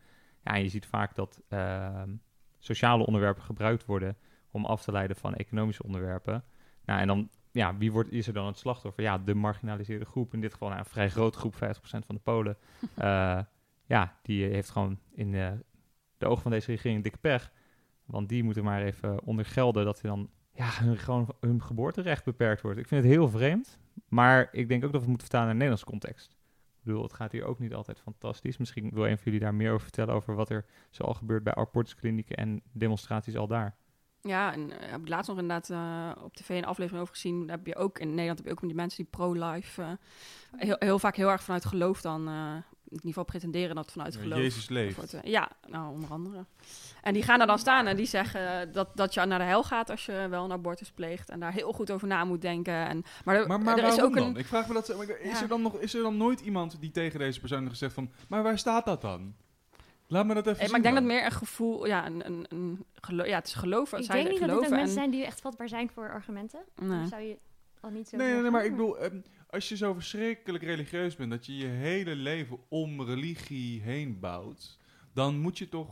Ja, 0.44 0.54
je 0.54 0.68
ziet 0.68 0.86
vaak 0.86 1.14
dat 1.14 1.42
ehm, 1.48 2.10
sociale 2.58 3.06
onderwerpen 3.06 3.42
gebruikt 3.42 3.84
worden 3.84 4.16
om 4.50 4.64
af 4.64 4.82
te 4.82 4.92
leiden 4.92 5.16
van 5.16 5.34
economische 5.34 5.82
onderwerpen. 5.82 6.44
Nou, 6.84 7.00
en 7.00 7.06
dan, 7.06 7.30
ja, 7.58 7.76
wie 7.76 7.92
wordt, 7.92 8.12
is 8.12 8.26
er 8.26 8.32
dan 8.32 8.46
het 8.46 8.58
slachtoffer? 8.58 9.02
Ja, 9.02 9.18
de 9.18 9.34
marginaliseerde 9.34 10.04
groep. 10.04 10.34
In 10.34 10.40
dit 10.40 10.52
geval 10.52 10.68
nou, 10.68 10.80
een 10.80 10.86
vrij 10.86 11.10
grote 11.10 11.38
groep, 11.38 11.54
50% 11.54 11.58
van 11.80 12.14
de 12.14 12.20
Polen. 12.22 12.56
Eh, 12.94 13.40
ja, 13.86 14.16
die 14.22 14.44
heeft 14.44 14.70
gewoon 14.70 14.98
in 15.14 15.34
eh, 15.34 15.50
de 16.18 16.26
ogen 16.26 16.42
van 16.42 16.50
deze 16.50 16.70
regering 16.70 17.02
dikke 17.02 17.18
pech. 17.18 17.52
Want 18.04 18.28
die 18.28 18.44
moeten 18.44 18.64
maar 18.64 18.82
even 18.82 19.24
ondergelden 19.24 19.84
dat 19.84 20.00
er 20.00 20.06
dan 20.06 20.30
ja, 20.54 20.70
hun, 20.70 20.96
gewoon 20.96 21.34
hun 21.40 21.62
geboorterecht 21.62 22.24
beperkt 22.24 22.62
wordt. 22.62 22.78
Ik 22.78 22.88
vind 22.88 23.02
het 23.02 23.12
heel 23.12 23.28
vreemd. 23.28 23.78
Maar 24.08 24.48
ik 24.52 24.68
denk 24.68 24.84
ook 24.84 24.92
dat 24.92 25.00
we 25.00 25.06
het 25.06 25.08
moeten 25.08 25.26
vertalen 25.26 25.46
naar 25.46 25.54
een 25.54 25.70
Nederlands 25.70 25.90
context. 25.90 26.36
Ik 26.78 26.84
bedoel, 26.84 27.02
het 27.02 27.12
gaat 27.12 27.32
hier 27.32 27.44
ook 27.44 27.58
niet 27.58 27.74
altijd 27.74 28.00
fantastisch. 28.00 28.56
Misschien 28.56 28.90
wil 28.92 29.06
een 29.06 29.16
van 29.16 29.24
jullie 29.24 29.40
daar 29.40 29.54
meer 29.54 29.72
over 29.72 29.82
vertellen 29.82 30.14
over 30.14 30.34
wat 30.34 30.50
er 30.50 30.64
zoal 30.90 31.14
gebeurt 31.14 31.44
bij 31.44 31.54
abortusklinieken 31.54 32.36
en 32.36 32.62
demonstraties 32.72 33.36
al 33.36 33.46
daar. 33.46 33.76
Ja, 34.22 34.52
en 34.52 34.80
eh, 34.80 34.90
heb 34.90 35.00
ik 35.00 35.08
laatst 35.08 35.28
nog 35.28 35.38
inderdaad 35.38 35.70
eh, 35.70 36.22
op 36.24 36.36
tv 36.36 36.48
een 36.48 36.64
aflevering 36.64 37.02
over 37.02 37.14
gezien. 37.14 37.46
Daar 37.46 37.56
heb 37.56 37.66
je 37.66 37.76
ook 37.76 37.98
in 37.98 38.08
Nederland 38.08 38.38
heb 38.38 38.46
je 38.46 38.52
ook 38.52 38.60
die 38.60 38.74
mensen 38.74 38.96
die 39.02 39.10
pro-life 39.10 39.82
eh, 39.82 39.88
heel, 40.56 40.76
heel 40.78 40.98
vaak 40.98 41.16
heel 41.16 41.28
erg 41.30 41.42
vanuit 41.42 41.64
geloof 41.64 42.00
dan 42.00 42.28
in 42.28 42.94
ieder 42.94 43.08
geval 43.08 43.24
pretenderen 43.24 43.76
dat 43.76 43.92
vanuit 43.92 44.14
Ja, 44.14 44.20
geloof. 44.20 44.38
Jezus 44.38 44.68
leeft. 44.68 44.96
wordt, 44.96 45.16
ja, 45.22 45.48
nou 45.66 45.92
onder 45.92 46.10
andere. 46.10 46.44
En 47.02 47.12
die 47.14 47.22
gaan 47.22 47.40
er 47.40 47.46
dan 47.46 47.58
staan 47.58 47.86
en 47.86 47.96
die 47.96 48.06
zeggen 48.06 48.72
dat, 48.72 48.88
dat 48.96 49.14
je 49.14 49.24
naar 49.24 49.38
de 49.38 49.44
hel 49.44 49.64
gaat 49.64 49.90
als 49.90 50.06
je 50.06 50.26
wel 50.30 50.44
een 50.44 50.52
abortus 50.52 50.90
pleegt 50.90 51.30
en 51.30 51.40
daar 51.40 51.52
heel 51.52 51.72
goed 51.72 51.90
over 51.90 52.08
na 52.08 52.24
moet 52.24 52.40
denken. 52.42 52.74
En, 52.86 53.04
maar 53.24 53.36
er, 53.36 53.46
Maar, 53.46 53.60
maar 53.60 53.78
er 53.78 53.84
is 53.84 53.88
waarom 53.90 54.04
ook 54.10 54.14
dan? 54.18 54.26
een. 54.28 54.36
Ik 54.36 54.46
vraag 54.46 54.68
me 54.68 54.74
dat. 54.74 54.88
Is, 54.88 54.96
Ja. 55.22 55.42
er 55.42 55.48
dan 55.48 55.62
nog, 55.62 55.78
is 55.78 55.94
er 55.94 56.02
dan 56.02 56.16
nooit 56.16 56.40
iemand 56.40 56.80
die 56.80 56.90
tegen 56.90 57.18
deze 57.18 57.40
persoon 57.40 57.68
gezegd 57.68 57.94
van... 57.94 58.10
Maar 58.28 58.42
waar 58.42 58.58
staat 58.58 58.84
dat 58.84 59.00
dan? 59.00 59.34
Laat 60.10 60.26
me 60.26 60.34
dat 60.34 60.46
even 60.46 60.58
Eh, 60.58 60.60
zien 60.60 60.68
maar 60.70 60.76
ik 60.78 60.82
denk 60.84 60.94
dat 60.94 61.04
meer 61.04 61.24
een 61.24 61.32
gevoel, 61.38 61.86
ja, 61.86 62.06
een, 62.06 62.26
een, 62.26 62.46
een 62.48 62.84
gelo- 62.94 63.24
ja 63.24 63.34
het 63.38 63.46
is 63.46 63.54
geloven. 63.54 63.98
Ik 63.98 64.04
zij 64.04 64.22
denk 64.22 64.30
niet 64.30 64.40
dat 64.48 64.48
dit 64.48 64.60
mensen 64.60 64.78
en- 64.80 64.88
zijn 64.88 65.10
die 65.10 65.24
echt 65.24 65.40
vatbaar 65.40 65.68
zijn 65.68 65.90
voor 65.90 66.10
argumenten. 66.10 66.60
Nee. 66.82 67.02
Of 67.02 67.08
zou 67.08 67.22
je 67.22 67.38
al 67.80 67.90
niet 67.90 68.08
zo 68.08 68.16
Nee, 68.16 68.32
nee, 68.32 68.42
nee, 68.42 68.50
maar 68.50 68.64
ik 68.64 68.70
bedoel... 68.70 68.98
ehm, 68.98 69.20
als 69.50 69.68
je 69.68 69.76
zo 69.76 69.92
verschrikkelijk 69.92 70.64
religieus 70.64 71.16
bent... 71.16 71.30
dat 71.30 71.46
je 71.46 71.56
je 71.56 71.66
hele 71.66 72.14
leven 72.16 72.58
om 72.68 73.02
religie 73.02 73.80
heen 73.82 74.18
bouwt... 74.20 74.78
dan 75.12 75.38
moet 75.38 75.58
je 75.58 75.68
toch... 75.68 75.88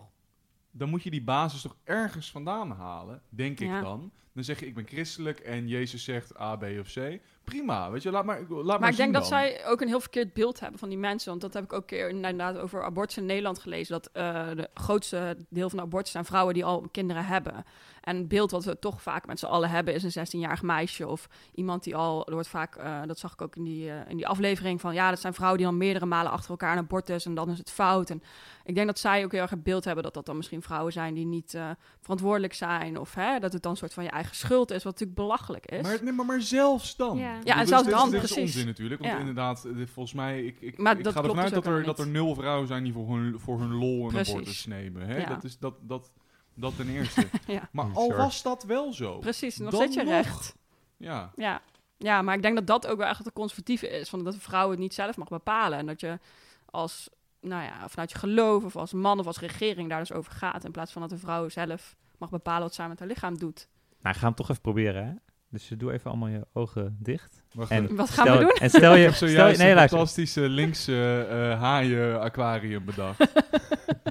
Dan 0.70 0.88
moet 0.88 1.02
je 1.02 1.10
die 1.10 1.22
basis 1.22 1.62
toch 1.62 1.76
ergens 1.84 2.30
vandaan 2.30 2.70
halen, 2.70 3.22
denk 3.28 3.60
ik 3.60 3.80
dan. 3.80 4.12
Dan 4.32 4.44
zeg 4.44 4.60
je, 4.60 4.66
ik 4.66 4.74
ben 4.74 4.86
christelijk 4.86 5.38
en 5.40 5.68
Jezus 5.68 6.04
zegt 6.04 6.38
A, 6.40 6.56
B 6.56 6.62
of 6.80 6.92
C. 6.92 7.20
Prima, 7.46 7.90
weet 7.90 8.02
je, 8.02 8.10
laat 8.10 8.24
maar, 8.24 8.40
laat 8.48 8.64
maar, 8.66 8.80
Maar 8.80 8.90
ik 8.90 8.96
denk 8.96 9.12
dat 9.12 9.22
dan. 9.22 9.30
zij 9.30 9.66
ook 9.66 9.80
een 9.80 9.88
heel 9.88 10.00
verkeerd 10.00 10.32
beeld 10.32 10.60
hebben 10.60 10.78
van 10.78 10.88
die 10.88 10.98
mensen. 10.98 11.28
Want 11.30 11.40
dat 11.40 11.54
heb 11.54 11.64
ik 11.64 11.72
ook 11.72 11.86
keer 11.86 12.08
inderdaad 12.08 12.58
over 12.58 12.84
abortus 12.84 13.16
in 13.16 13.26
Nederland 13.26 13.58
gelezen. 13.58 13.92
Dat 13.92 14.08
eh 14.12 14.46
de 14.56 14.68
grootste 14.74 15.36
deel 15.48 15.68
van 15.68 15.78
de 15.78 15.84
abortus 15.84 16.12
zijn 16.12 16.24
vrouwen 16.24 16.54
die 16.54 16.64
al 16.64 16.88
kinderen 16.90 17.24
hebben. 17.24 17.64
En 18.06 18.16
het 18.16 18.28
beeld 18.28 18.50
wat 18.50 18.64
we 18.64 18.78
toch 18.78 19.02
vaak 19.02 19.26
met 19.26 19.38
z'n 19.38 19.46
allen 19.46 19.70
hebben 19.70 19.94
is 19.94 20.02
een 20.02 20.26
16-jarig 20.26 20.62
meisje. 20.62 21.08
Of 21.08 21.28
iemand 21.54 21.84
die 21.84 21.96
al, 21.96 22.26
er 22.26 22.32
wordt 22.32 22.48
vaak, 22.48 22.76
eh, 22.76 23.00
dat 23.06 23.18
zag 23.18 23.32
ik 23.32 23.42
ook 23.42 23.56
in 23.56 23.64
die, 23.64 23.90
eh, 23.90 24.10
in 24.10 24.16
die 24.16 24.26
aflevering 24.26 24.80
van... 24.80 24.94
Ja, 24.94 25.10
dat 25.10 25.20
zijn 25.20 25.34
vrouwen 25.34 25.58
die 25.58 25.66
al 25.66 25.72
meerdere 25.72 26.06
malen 26.06 26.32
achter 26.32 26.50
elkaar 26.50 26.72
een 26.72 26.78
abortus 26.78 27.26
en 27.26 27.34
dan 27.34 27.50
is 27.50 27.58
het 27.58 27.70
fout. 27.70 28.10
En 28.10 28.22
ik 28.64 28.74
denk 28.74 28.86
dat 28.86 28.98
zij 28.98 29.24
ook 29.24 29.32
heel 29.32 29.40
erg 29.40 29.50
het 29.50 29.62
beeld 29.62 29.84
hebben 29.84 30.04
dat 30.04 30.14
dat 30.14 30.26
dan 30.26 30.36
misschien 30.36 30.62
vrouwen 30.62 30.92
zijn 30.92 31.14
die 31.14 31.26
niet 31.26 31.54
eh, 31.54 31.70
verantwoordelijk 32.00 32.54
zijn. 32.54 32.98
Of 32.98 33.14
hè, 33.14 33.38
dat 33.38 33.52
het 33.52 33.62
dan 33.62 33.70
een 33.70 33.76
soort 33.78 33.94
van 33.94 34.04
je 34.04 34.10
eigen 34.10 34.36
schuld 34.36 34.70
is, 34.70 34.82
wat 34.82 34.92
natuurlijk 34.92 35.18
belachelijk 35.18 35.66
is. 35.66 35.82
Maar, 35.82 35.98
nee, 36.02 36.12
maar, 36.12 36.26
maar 36.26 36.40
zelfs 36.40 36.96
dan. 36.96 37.18
Ja. 37.18 37.35
Ik 37.40 37.46
Ja, 37.46 37.56
en 37.58 37.66
zelfs 37.66 37.84
dit 37.84 37.92
is- 37.94 37.98
dan, 38.00 38.10
dit 38.10 38.22
is 38.22 38.32
precies. 38.32 38.52
onzin 38.54 38.66
natuurlijk. 38.66 39.00
Want 39.00 39.12
Ja. 39.12 39.18
inderdaad, 39.18 39.64
eh, 39.64 39.72
volgens 39.86 40.14
mij, 40.14 40.42
ik, 40.44 40.60
ik, 40.60 40.78
Maar 40.78 40.98
ik 40.98 41.04
dat 41.04 41.12
ga 41.12 41.22
ervan 41.22 41.38
uit 41.38 41.44
dus 41.54 41.62
dat 41.62 41.66
er, 41.72 41.82
dat 41.84 41.98
er 41.98 42.06
nul 42.08 42.34
vrouwen 42.34 42.66
zijn 42.66 42.84
die 42.84 42.92
voor 42.92 43.16
hun, 43.16 43.40
voor 43.40 43.60
hun 43.60 43.72
lol 43.74 44.08
een 44.10 44.18
abortus 44.18 44.66
nemen. 44.66 45.06
Hè? 45.06 45.16
Ja. 45.16 45.28
Dat 45.28 45.44
is 45.44 45.58
dat, 45.58 45.74
dat, 45.80 46.10
dat 46.54 46.76
ten 46.76 46.88
eerste. 46.88 47.26
Ja. 47.46 47.68
Maar 47.72 47.86
al 47.94 48.04
sure. 48.06 48.16
was 48.22 48.42
dat 48.42 48.62
wel 48.64 48.92
zo. 48.92 49.18
Precies, 49.18 49.56
nog 49.58 49.74
steeds 49.74 49.94
je 49.94 50.02
nog. 50.02 50.10
recht. 50.12 50.56
Ja. 50.96 51.32
Ja. 51.36 51.60
ja, 51.96 52.22
maar 52.22 52.34
ik 52.34 52.42
denk 52.42 52.54
dat 52.56 52.66
dat 52.66 52.86
ook 52.86 52.98
wel 52.98 53.06
echt 53.08 53.24
de 53.24 53.32
conservatieve 53.32 53.88
is. 53.88 54.08
Van 54.08 54.24
dat 54.24 54.34
een 54.34 54.40
vrouw 54.40 54.70
het 54.70 54.78
niet 54.78 54.94
zelf 54.94 55.16
mag 55.16 55.28
bepalen. 55.28 55.78
En 55.78 55.86
dat 55.86 56.00
je 56.00 56.18
als, 56.64 57.08
nou 57.40 57.62
ja, 57.62 57.88
vanuit 57.88 58.10
je 58.10 58.18
geloof 58.18 58.64
of 58.64 58.76
als 58.76 58.92
man 58.92 59.18
of 59.18 59.26
als 59.26 59.38
regering 59.40 59.88
daar 59.88 59.98
dus 59.98 60.12
over 60.12 60.32
gaat. 60.32 60.64
In 60.64 60.70
plaats 60.70 60.92
van 60.92 61.02
dat 61.02 61.10
een 61.12 61.18
vrouw 61.18 61.48
zelf 61.48 61.96
mag 62.18 62.30
bepalen 62.30 62.62
wat 62.62 62.74
zij 62.74 62.88
met 62.88 62.98
haar 62.98 63.08
lichaam 63.08 63.38
doet. 63.38 63.68
Nou, 64.02 64.16
ga 64.16 64.26
hem 64.26 64.34
toch 64.34 64.50
even 64.50 64.62
proberen, 64.62 65.06
hè? 65.06 65.12
Dus 65.50 65.68
doe 65.76 65.92
even 65.92 66.10
allemaal 66.10 66.28
je 66.28 66.46
ogen 66.52 66.96
dicht. 67.00 67.42
Wacht 67.52 67.70
En-. 67.70 67.96
Wat 67.96 68.10
gaan 68.10 68.26
Stel- 68.26 68.38
we 68.38 68.44
doen? 68.44 68.54
En 68.54 68.70
stel 68.70 68.92
ik 68.92 68.98
je, 68.98 69.04
heb 69.04 69.14
stel 69.14 69.28
je 69.28 69.56
nee, 69.56 69.70
een 69.70 69.88
fantastische 69.88 70.48
linkse 70.48 71.26
eh 71.30 71.60
haaien 71.60 72.20
aquarium 72.20 72.84
bedacht. 72.84 73.18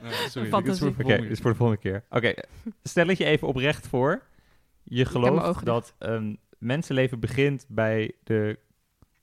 Nee, 0.03 0.29
sorry, 0.29 0.49
dit 0.49 0.67
is 0.67 0.79
voor 0.79 0.95
de 0.95 1.03
dit 1.03 1.31
is 1.31 1.39
voor 1.39 1.51
de 1.51 1.57
volgende 1.57 1.81
keer. 1.81 2.03
Oké, 2.09 2.33
stel 2.83 3.07
het 3.07 3.17
je 3.17 3.25
even 3.25 3.47
oprecht 3.47 3.87
voor. 3.87 4.23
Je 4.83 5.05
gelooft 5.05 5.65
dat 5.65 5.93
een 5.99 6.39
mensenleven 6.57 7.19
begint 7.19 7.65
bij 7.69 8.11
de 8.23 8.59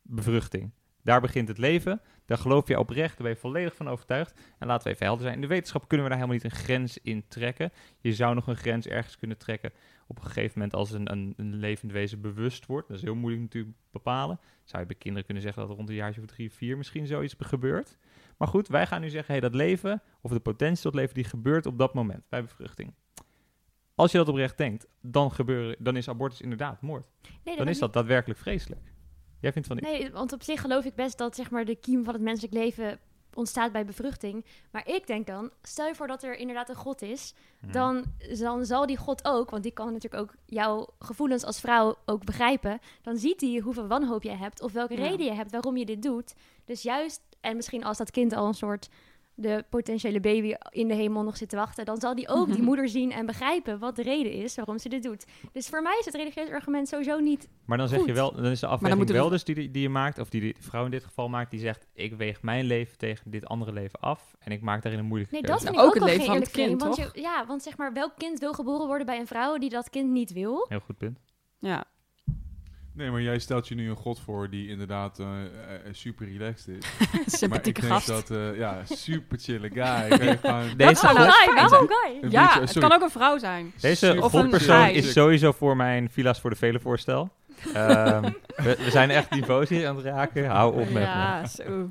bevruchting. 0.03 0.71
Daar 1.03 1.21
begint 1.21 1.49
het 1.49 1.59
leven. 1.59 2.01
Daar 2.27 2.39
geloof 2.39 2.69
je 2.69 2.79
oprecht, 2.79 3.17
daar 3.17 3.27
ben 3.27 3.35
je 3.35 3.41
volledig 3.41 3.75
van 3.75 3.89
overtuigd. 3.89 4.41
En 4.59 4.67
laten 4.67 4.87
we 4.87 4.93
even 4.95 5.07
helder 5.07 5.23
zijn. 5.23 5.35
In 5.35 5.41
de 5.41 5.47
wetenschap 5.47 5.89
kunnen 5.89 6.07
we 6.07 6.13
daar 6.13 6.23
helemaal 6.23 6.43
niet 6.43 6.53
een 6.53 6.59
grens 6.65 6.99
in 7.03 7.25
trekken. 7.29 7.73
Je 8.01 8.13
zou 8.13 8.35
nog 8.35 8.47
een 8.47 8.57
grens 8.57 8.87
ergens 8.87 9.17
kunnen 9.17 9.39
trekken 9.39 9.73
op 10.07 10.17
een 10.17 10.25
gegeven 10.25 10.53
moment 10.55 10.75
als 10.75 10.91
een, 10.91 11.13
een, 11.13 11.35
een 11.37 11.55
levend 11.55 11.93
wezen 11.93 12.21
bewust 12.21 12.67
wordt. 12.67 12.89
Dat 12.89 12.97
is 12.97 13.03
heel 13.03 13.15
moeilijk 13.15 13.43
natuurlijk 13.43 13.77
bepalen. 13.91 14.41
Zou 14.65 14.83
je 14.83 14.89
bij 14.89 14.97
kinderen 14.97 15.25
kunnen 15.25 15.43
zeggen 15.43 15.63
dat 15.63 15.71
er 15.71 15.77
rond 15.77 15.89
een 15.89 15.95
jaartje 15.95 16.21
of 16.21 16.27
drie, 16.27 16.53
vier 16.53 16.77
misschien 16.77 17.07
zoiets 17.07 17.35
gebeurt. 17.39 17.97
Maar 18.37 18.49
goed, 18.49 18.69
wij 18.69 18.87
gaan 18.87 19.01
nu 19.01 19.09
zeggen, 19.09 19.33
hey, 19.33 19.41
dat 19.41 19.55
leven, 19.55 20.03
of 20.21 20.31
de 20.31 20.41
potentie 20.41 20.83
tot 20.83 20.95
leven, 20.95 21.15
die 21.15 21.25
gebeurt 21.25 21.67
op 21.67 21.79
dat 21.79 21.95
moment, 21.95 22.23
bij 22.29 22.43
bevruchting. 22.43 22.95
Als 23.95 24.13
je 24.13 24.19
dat 24.19 24.29
oprecht 24.29 24.59
denkt, 24.59 24.87
dan, 25.01 25.33
gebeuren, 25.33 25.77
dan 25.79 25.97
is 25.97 26.09
abortus 26.09 26.41
inderdaad 26.41 26.81
moord. 26.81 27.09
Nee, 27.45 27.57
Dan 27.57 27.69
is 27.69 27.79
dat 27.79 27.93
daadwerkelijk 27.93 28.41
vreselijk. 28.41 28.92
Jij 29.43 29.53
vindt 29.53 29.69
van 29.69 29.77
niet? 29.77 29.85
Nee, 29.87 30.11
want 30.11 30.33
op 30.33 30.43
zich 30.43 30.61
geloof 30.61 30.85
ik 30.85 30.95
best 30.95 31.19
dat 31.19 31.35
zeg 31.37 31.51
maar, 31.51 31.65
de 31.65 31.77
kiem 31.77 32.05
van 32.05 32.13
het 32.15 32.23
menselijk 32.23 32.55
leven 32.55 32.99
ontstaat 33.35 33.73
bij 33.73 33.85
bevruchting. 33.85 34.45
Maar 34.71 34.89
ik 34.89 35.07
denk 35.07 35.27
dan, 35.27 35.51
stel 35.63 35.87
je 35.87 35.95
voor 35.95 36.07
dat 36.07 36.23
er 36.23 36.37
inderdaad 36.37 36.69
een 36.69 36.75
God 36.75 37.03
is, 37.03 37.35
Hmm. 37.61 37.73
dan, 37.73 38.05
dan 38.39 38.65
zal 38.67 38.87
die 38.87 38.97
God 38.97 39.25
ook, 39.25 39.51
want 39.51 39.63
die 39.63 39.73
kan 39.73 39.93
natuurlijk 39.93 40.23
ook 40.23 40.35
jouw 40.47 40.89
gevoelens 40.99 41.45
als 41.45 41.61
vrouw 41.61 41.97
ook 42.07 42.25
begrijpen. 42.25 42.79
Dan 43.03 43.17
ziet 43.17 43.41
hij 43.41 43.59
hoeveel 43.65 43.87
wanhoop 43.87 44.23
jij 44.23 44.37
hebt 44.37 44.63
of 44.63 44.73
welke 44.73 44.95
Ja. 44.95 45.09
reden 45.09 45.27
je 45.27 45.33
hebt 45.33 45.51
waarom 45.51 45.77
je 45.77 45.85
dit 45.85 46.03
doet. 46.03 46.35
Dus 46.65 46.83
juist, 46.83 47.21
en 47.41 47.57
misschien 47.57 47.85
als 47.85 47.99
dat 47.99 48.11
kind 48.11 48.33
al 48.33 48.47
een 48.47 48.55
soort 48.55 48.89
de 49.35 49.65
potentiële 49.71 50.21
baby 50.21 50.55
in 50.71 50.89
de 50.89 50.95
hemel 50.95 51.23
nog 51.23 51.37
zit 51.37 51.49
te 51.49 51.57
wachten, 51.57 51.85
dan 51.85 52.01
zal 52.01 52.15
die 52.15 52.29
ook 52.29 52.53
die 52.53 52.63
moeder 52.73 52.89
zien 52.89 53.13
en 53.13 53.27
begrijpen 53.27 53.79
wat 53.79 53.97
de 53.97 54.03
reden 54.03 54.33
is 54.33 54.55
waarom 54.55 54.79
ze 54.79 54.89
dit 54.89 55.03
doet. 55.03 55.25
Dus 55.53 55.69
voor 55.69 55.83
mij 55.83 55.97
is 55.99 56.05
het 56.05 56.15
religieus 56.15 56.51
argument 56.51 56.89
sowieso 56.89 57.19
niet. 57.19 57.49
Maar 57.67 57.79
dan 57.79 57.89
zeg 57.89 58.05
je 58.07 58.13
wel, 58.13 58.33
dan 58.35 58.45
is 58.45 58.61
de 58.61 58.67
afweging 58.67 59.07
we- 59.07 59.13
wel 59.13 59.29
dus 59.29 59.45
die, 59.45 59.71
die, 59.71 59.83
je 59.83 59.89
maakt, 59.89 60.19
of 60.19 60.29
die 60.29 60.41
de 60.41 60.55
vrouw 60.59 60.85
in 60.85 60.91
dit 60.91 61.05
geval 61.05 61.29
maakt, 61.29 61.51
die 61.51 61.61
zegt, 61.61 61.87
ik 61.95 62.15
weeg 62.15 62.43
mijn 62.43 62.65
leven 62.65 62.99
tegen 62.99 63.31
dit 63.31 63.47
andere 63.47 63.73
leven 63.73 64.01
af 64.01 64.35
en 64.39 64.53
ik 64.53 64.61
maak 64.61 64.83
daarin 64.83 65.01
een 65.01 65.07
moeilijke 65.07 65.35
Nee, 65.35 65.43
dat 65.43 65.51
keuze. 65.51 65.65
vind 65.67 65.77
Nou, 65.77 65.89
ik 65.89 65.97
ook 65.97 66.03
ook, 66.03 66.09
het 66.09 66.19
wel 66.19 66.27
leven 66.29 66.47
geen 66.47 66.47
van 66.47 66.65
het 66.67 66.69
kind, 66.91 66.97
want 67.01 67.15
je- 67.15 67.21
ja, 67.21 67.47
want 67.47 67.63
zeg 67.63 67.77
maar, 67.77 67.93
welk 67.93 68.13
kind 68.19 68.39
wil 68.39 68.53
geboren 68.53 68.87
worden 68.87 69.07
bij 69.07 69.19
een 69.19 69.27
vrouw 69.27 69.59
die 69.59 69.71
dat 69.71 69.91
kind 69.91 70.11
niet 70.11 70.33
wil? 70.33 70.67
Heel 70.69 70.81
goed 70.81 70.99
punt. 70.99 71.19
Ja. 71.59 71.85
Nee, 72.95 73.11
maar 73.11 73.23
jij 73.23 73.39
stelt 73.39 73.69
je 73.69 73.75
nu 73.75 73.91
een 73.91 73.97
god 73.97 74.21
voor 74.21 74.51
die 74.51 74.69
inderdaad 74.69 75.19
eh, 75.19 75.27
eh, 75.27 75.75
eh, 75.75 75.81
super 75.93 76.27
relaxed 76.27 76.77
is. 77.27 77.41
maar 77.49 77.59
ik 77.59 77.65
denk 77.65 77.79
gast. 77.93 78.07
dat, 78.07 78.31
eh, 78.31 78.57
ja, 78.57 78.83
super 79.05 79.39
chille 79.39 79.71
guy. 79.71 80.09
Kan 80.37 80.63
Deze 80.77 81.07
guy? 81.07 81.31
fijn 81.31 81.55
Waarom 81.55 81.89
guy? 81.89 82.19
Een 82.23 82.31
Ja, 82.31 82.45
beetje- 82.47 82.61
het 82.61 82.79
kan 82.79 82.93
ook 82.93 83.03
een 83.03 83.11
vrouw 83.11 83.39
zijn. 83.39 83.73
Deze 83.81 84.07
een 84.09 84.23
godpersoon 84.23 84.89
is 84.89 85.13
sowieso 85.13 85.53
voor 85.53 85.77
mijn 85.77 86.11
Villa's 86.11 86.41
voor 86.41 86.51
de 86.51 86.57
Vele 86.57 86.81
voorstel. 86.81 87.31
Ehm, 87.75 88.23
we, 88.57 88.77
we 88.85 88.91
zijn 88.91 89.11
echt 89.11 89.31
niveaus 89.31 89.69
hier 89.69 89.89
aan 89.89 89.97
het 89.97 90.05
raken. 90.05 90.47
Hou 90.47 90.73
op 90.73 90.79
met 90.85 90.93
me. 90.93 91.01
Ja, 91.01 91.47
zo. 91.47 91.91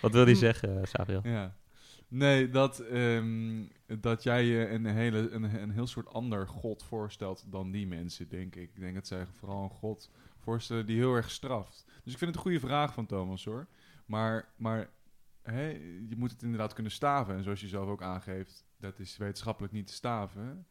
Wat 0.00 0.12
wil 0.12 0.24
hij 0.24 0.34
zeggen, 0.34 0.74
uh, 0.76 0.80
Sabriel? 0.82 1.20
Ja. 1.24 1.54
Nee, 2.08 2.48
dat, 2.50 2.78
ehm, 2.78 3.62
dat 3.86 4.22
jij 4.22 4.44
je 4.44 4.68
een, 4.68 4.86
hele, 4.86 5.30
een, 5.30 5.42
een 5.42 5.70
heel 5.70 5.86
soort 5.86 6.08
ander 6.08 6.48
god 6.48 6.82
voorstelt 6.82 7.44
dan 7.48 7.70
die 7.70 7.86
mensen, 7.86 8.28
denk 8.28 8.56
ik. 8.56 8.70
Ik 8.74 8.80
denk 8.80 8.94
dat 8.94 9.06
zij 9.06 9.26
vooral 9.26 9.62
een 9.62 9.70
god 9.70 10.10
voorstellen 10.38 10.86
die 10.86 10.96
heel 10.96 11.14
erg 11.14 11.30
straft. 11.30 11.84
Dus 11.86 12.12
ik 12.12 12.18
vind 12.18 12.30
het 12.30 12.34
een 12.34 12.50
goede 12.50 12.66
vraag 12.66 12.94
van 12.94 13.06
Thomas, 13.06 13.44
hoor. 13.44 13.66
Maar, 14.06 14.48
maar 14.56 14.90
hè, 15.42 15.68
je 16.08 16.14
moet 16.16 16.30
het 16.30 16.42
inderdaad 16.42 16.72
kunnen 16.72 16.92
staven. 16.92 17.36
En 17.36 17.42
zoals 17.42 17.60
je 17.60 17.68
zelf 17.68 17.88
ook 17.88 18.02
aangeeft, 18.02 18.64
dat 18.76 18.98
is 18.98 19.16
wetenschappelijk 19.16 19.72
niet 19.72 19.86
te 19.86 19.92
staven. 19.92 20.66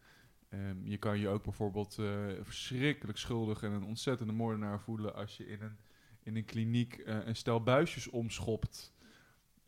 Ehm, 0.50 0.88
je 0.88 0.98
kan 0.98 1.20
je 1.20 1.28
ook 1.28 1.44
bijvoorbeeld 1.44 1.98
eh, 2.00 2.06
verschrikkelijk 2.42 3.18
schuldig 3.18 3.64
en 3.64 3.72
een 3.72 3.84
ontzettende 3.84 4.34
moordenaar 4.34 4.80
voelen 4.80 5.16
als 5.16 5.38
je 5.38 5.48
in 5.48 5.62
een, 5.62 5.78
in 6.24 6.36
een 6.36 6.46
kliniek 6.46 6.94
eh, 6.94 7.26
een 7.26 7.36
stel 7.36 7.64
buisjes 7.64 8.10
omschopt. 8.10 8.93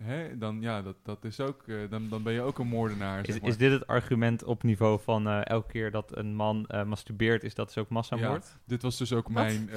Hè? 0.03 0.37
Dan, 0.37 0.61
ja, 0.61 0.81
dat, 0.81 0.95
dat 1.03 1.23
is 1.23 1.39
ook, 1.39 1.63
eh, 1.67 1.75
dan, 1.89 2.09
dan 2.09 2.23
ben 2.23 2.33
je 2.33 2.41
ook 2.41 2.59
een 2.59 2.67
moordenaar. 2.67 3.19
Is, 3.19 3.25
zeg 3.33 3.41
maar. 3.41 3.49
is 3.49 3.57
dit 3.57 3.71
het 3.71 3.87
argument 3.87 4.43
op 4.43 4.63
niveau 4.63 4.99
van 5.03 5.27
eh, 5.27 5.39
elke 5.45 5.71
keer 5.71 5.91
dat 5.91 6.17
een 6.17 6.35
man 6.35 6.65
eh, 6.67 6.83
masturbeert, 6.83 7.43
is 7.43 7.55
dat 7.55 7.67
dus 7.67 7.77
ook 7.77 7.89
massamoord? 7.89 8.57
Dit 8.65 8.81
was 8.81 8.97
dus 8.97 9.13
ook 9.13 9.29
mijn... 9.29 9.69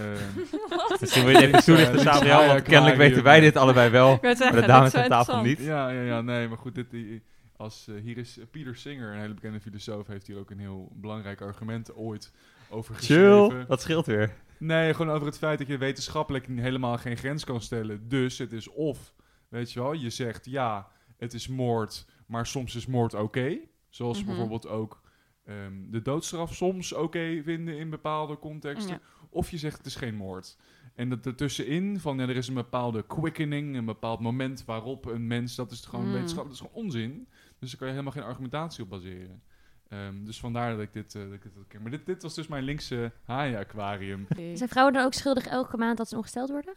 Misschien 1.01 1.25
wil 1.25 1.41
je 1.41 1.47
even 1.47 1.65
toelichten, 1.65 2.05
want 2.05 2.25
ja, 2.25 2.61
kennelijk 2.61 2.97
weten 2.97 3.23
wij 3.23 3.41
dit 3.41 3.57
allebei 3.57 3.91
wel, 3.91 4.19
maar 4.23 4.35
de 4.37 4.63
dames 4.67 4.95
aan 4.95 5.09
tafel 5.09 5.43
niet. 5.43 5.59
ja, 5.59 5.89
ja, 5.89 6.03
ja, 6.03 6.21
nee, 6.21 6.49
maar 6.49 6.59
goed, 6.59 6.75
dit, 6.75 6.91
die- 6.91 7.23
als, 7.57 7.89
hier 8.03 8.19
is 8.19 8.39
Pieter 8.51 8.77
Singer, 8.77 9.13
een 9.13 9.21
hele 9.21 9.35
bekende 9.35 9.61
filosoof, 9.61 10.07
heeft 10.07 10.27
hier 10.27 10.39
ook 10.39 10.51
een 10.51 10.59
heel 10.59 10.93
belangrijk 10.95 11.41
argument 11.41 11.95
ooit 11.95 12.33
over 12.69 12.95
geschreven. 12.95 13.51
Chill, 13.51 13.65
dat 13.67 13.81
scheelt 13.81 14.07
weer. 14.07 14.33
Nee, 14.59 14.95
gewoon 14.95 15.15
over 15.15 15.27
het 15.27 15.39
feit 15.39 15.59
dat 15.59 15.67
je 15.67 15.79
wetenschappelijk 15.79 16.47
helemaal 16.47 16.99
geen 16.99 17.17
grens 17.17 17.45
kan 17.45 17.61
stellen. 17.61 18.09
Dus 18.09 18.39
het 18.39 18.53
is 18.53 18.69
of, 18.69 19.13
weet 19.49 19.73
je 19.73 19.81
wel, 19.81 19.93
je 19.93 20.11
zegt 20.11 20.45
ja, 20.45 20.89
het 21.17 21.35
is 21.35 21.49
moord, 21.49 22.07
maar 22.27 22.47
soms 22.47 22.75
is 22.75 22.87
moord 22.87 23.15
oké. 23.15 23.59
Zoals 23.89 24.19
Mhm. 24.19 24.27
bijvoorbeeld 24.27 24.67
ook 24.67 25.01
ehm, 25.45 25.91
de 25.91 26.03
doodstraf 26.03 26.55
soms 26.55 26.93
oké 26.93 27.41
vinden 27.43 27.79
in 27.79 27.91
bepaalde 27.91 28.39
contexten. 28.39 28.95
Ja. 28.95 29.01
Of 29.31 29.51
je 29.51 29.59
zegt 29.59 29.77
het 29.77 29.87
is 29.87 29.95
geen 29.97 30.15
moord. 30.15 30.57
En 30.95 31.09
dat 31.09 31.27
ertussenin, 31.27 32.01
van 32.01 32.19
ja, 32.19 32.23
er 32.29 32.37
is 32.37 32.49
een 32.49 32.55
bepaalde 32.55 33.07
quickening, 33.07 33.77
een 33.77 33.85
bepaald 33.85 34.21
moment 34.21 34.65
waarop 34.65 35.07
een 35.07 35.27
mens, 35.27 35.55
dat 35.55 35.71
is 35.71 35.85
gewoon 35.85 36.07
Mm. 36.07 36.13
wetenschappelijk, 36.13 36.59
dat 36.61 36.67
is 36.67 36.73
gewoon 36.75 36.85
onzin. 36.87 37.29
Dus 37.59 37.69
daar 37.71 37.79
kan 37.79 37.87
je 37.89 37.93
helemaal 37.93 38.13
geen 38.13 38.23
argumentatie 38.31 38.83
op 38.85 38.91
baseren. 38.91 39.43
Ehm, 39.89 40.25
dus 40.25 40.41
vandaar 40.41 40.71
dat 40.71 40.81
ik 40.81 40.93
dit, 40.93 41.15
eh, 41.15 41.23
dat 41.23 41.33
ik 41.33 41.43
dit. 41.43 41.81
Maar 41.83 41.91
dit, 41.91 42.07
dit 42.07 42.23
was 42.23 42.35
dus 42.35 42.47
mijn 42.49 42.63
linkse 42.65 43.13
haai-aquarium. 43.25 44.27
Zijn 44.55 44.69
vrouwen 44.69 44.95
dan 44.95 45.05
ook 45.05 45.15
schuldig 45.15 45.47
elke 45.47 45.77
maand 45.77 45.97
dat 45.99 46.09
ze 46.09 46.17
ongesteld 46.17 46.51
worden? 46.51 46.75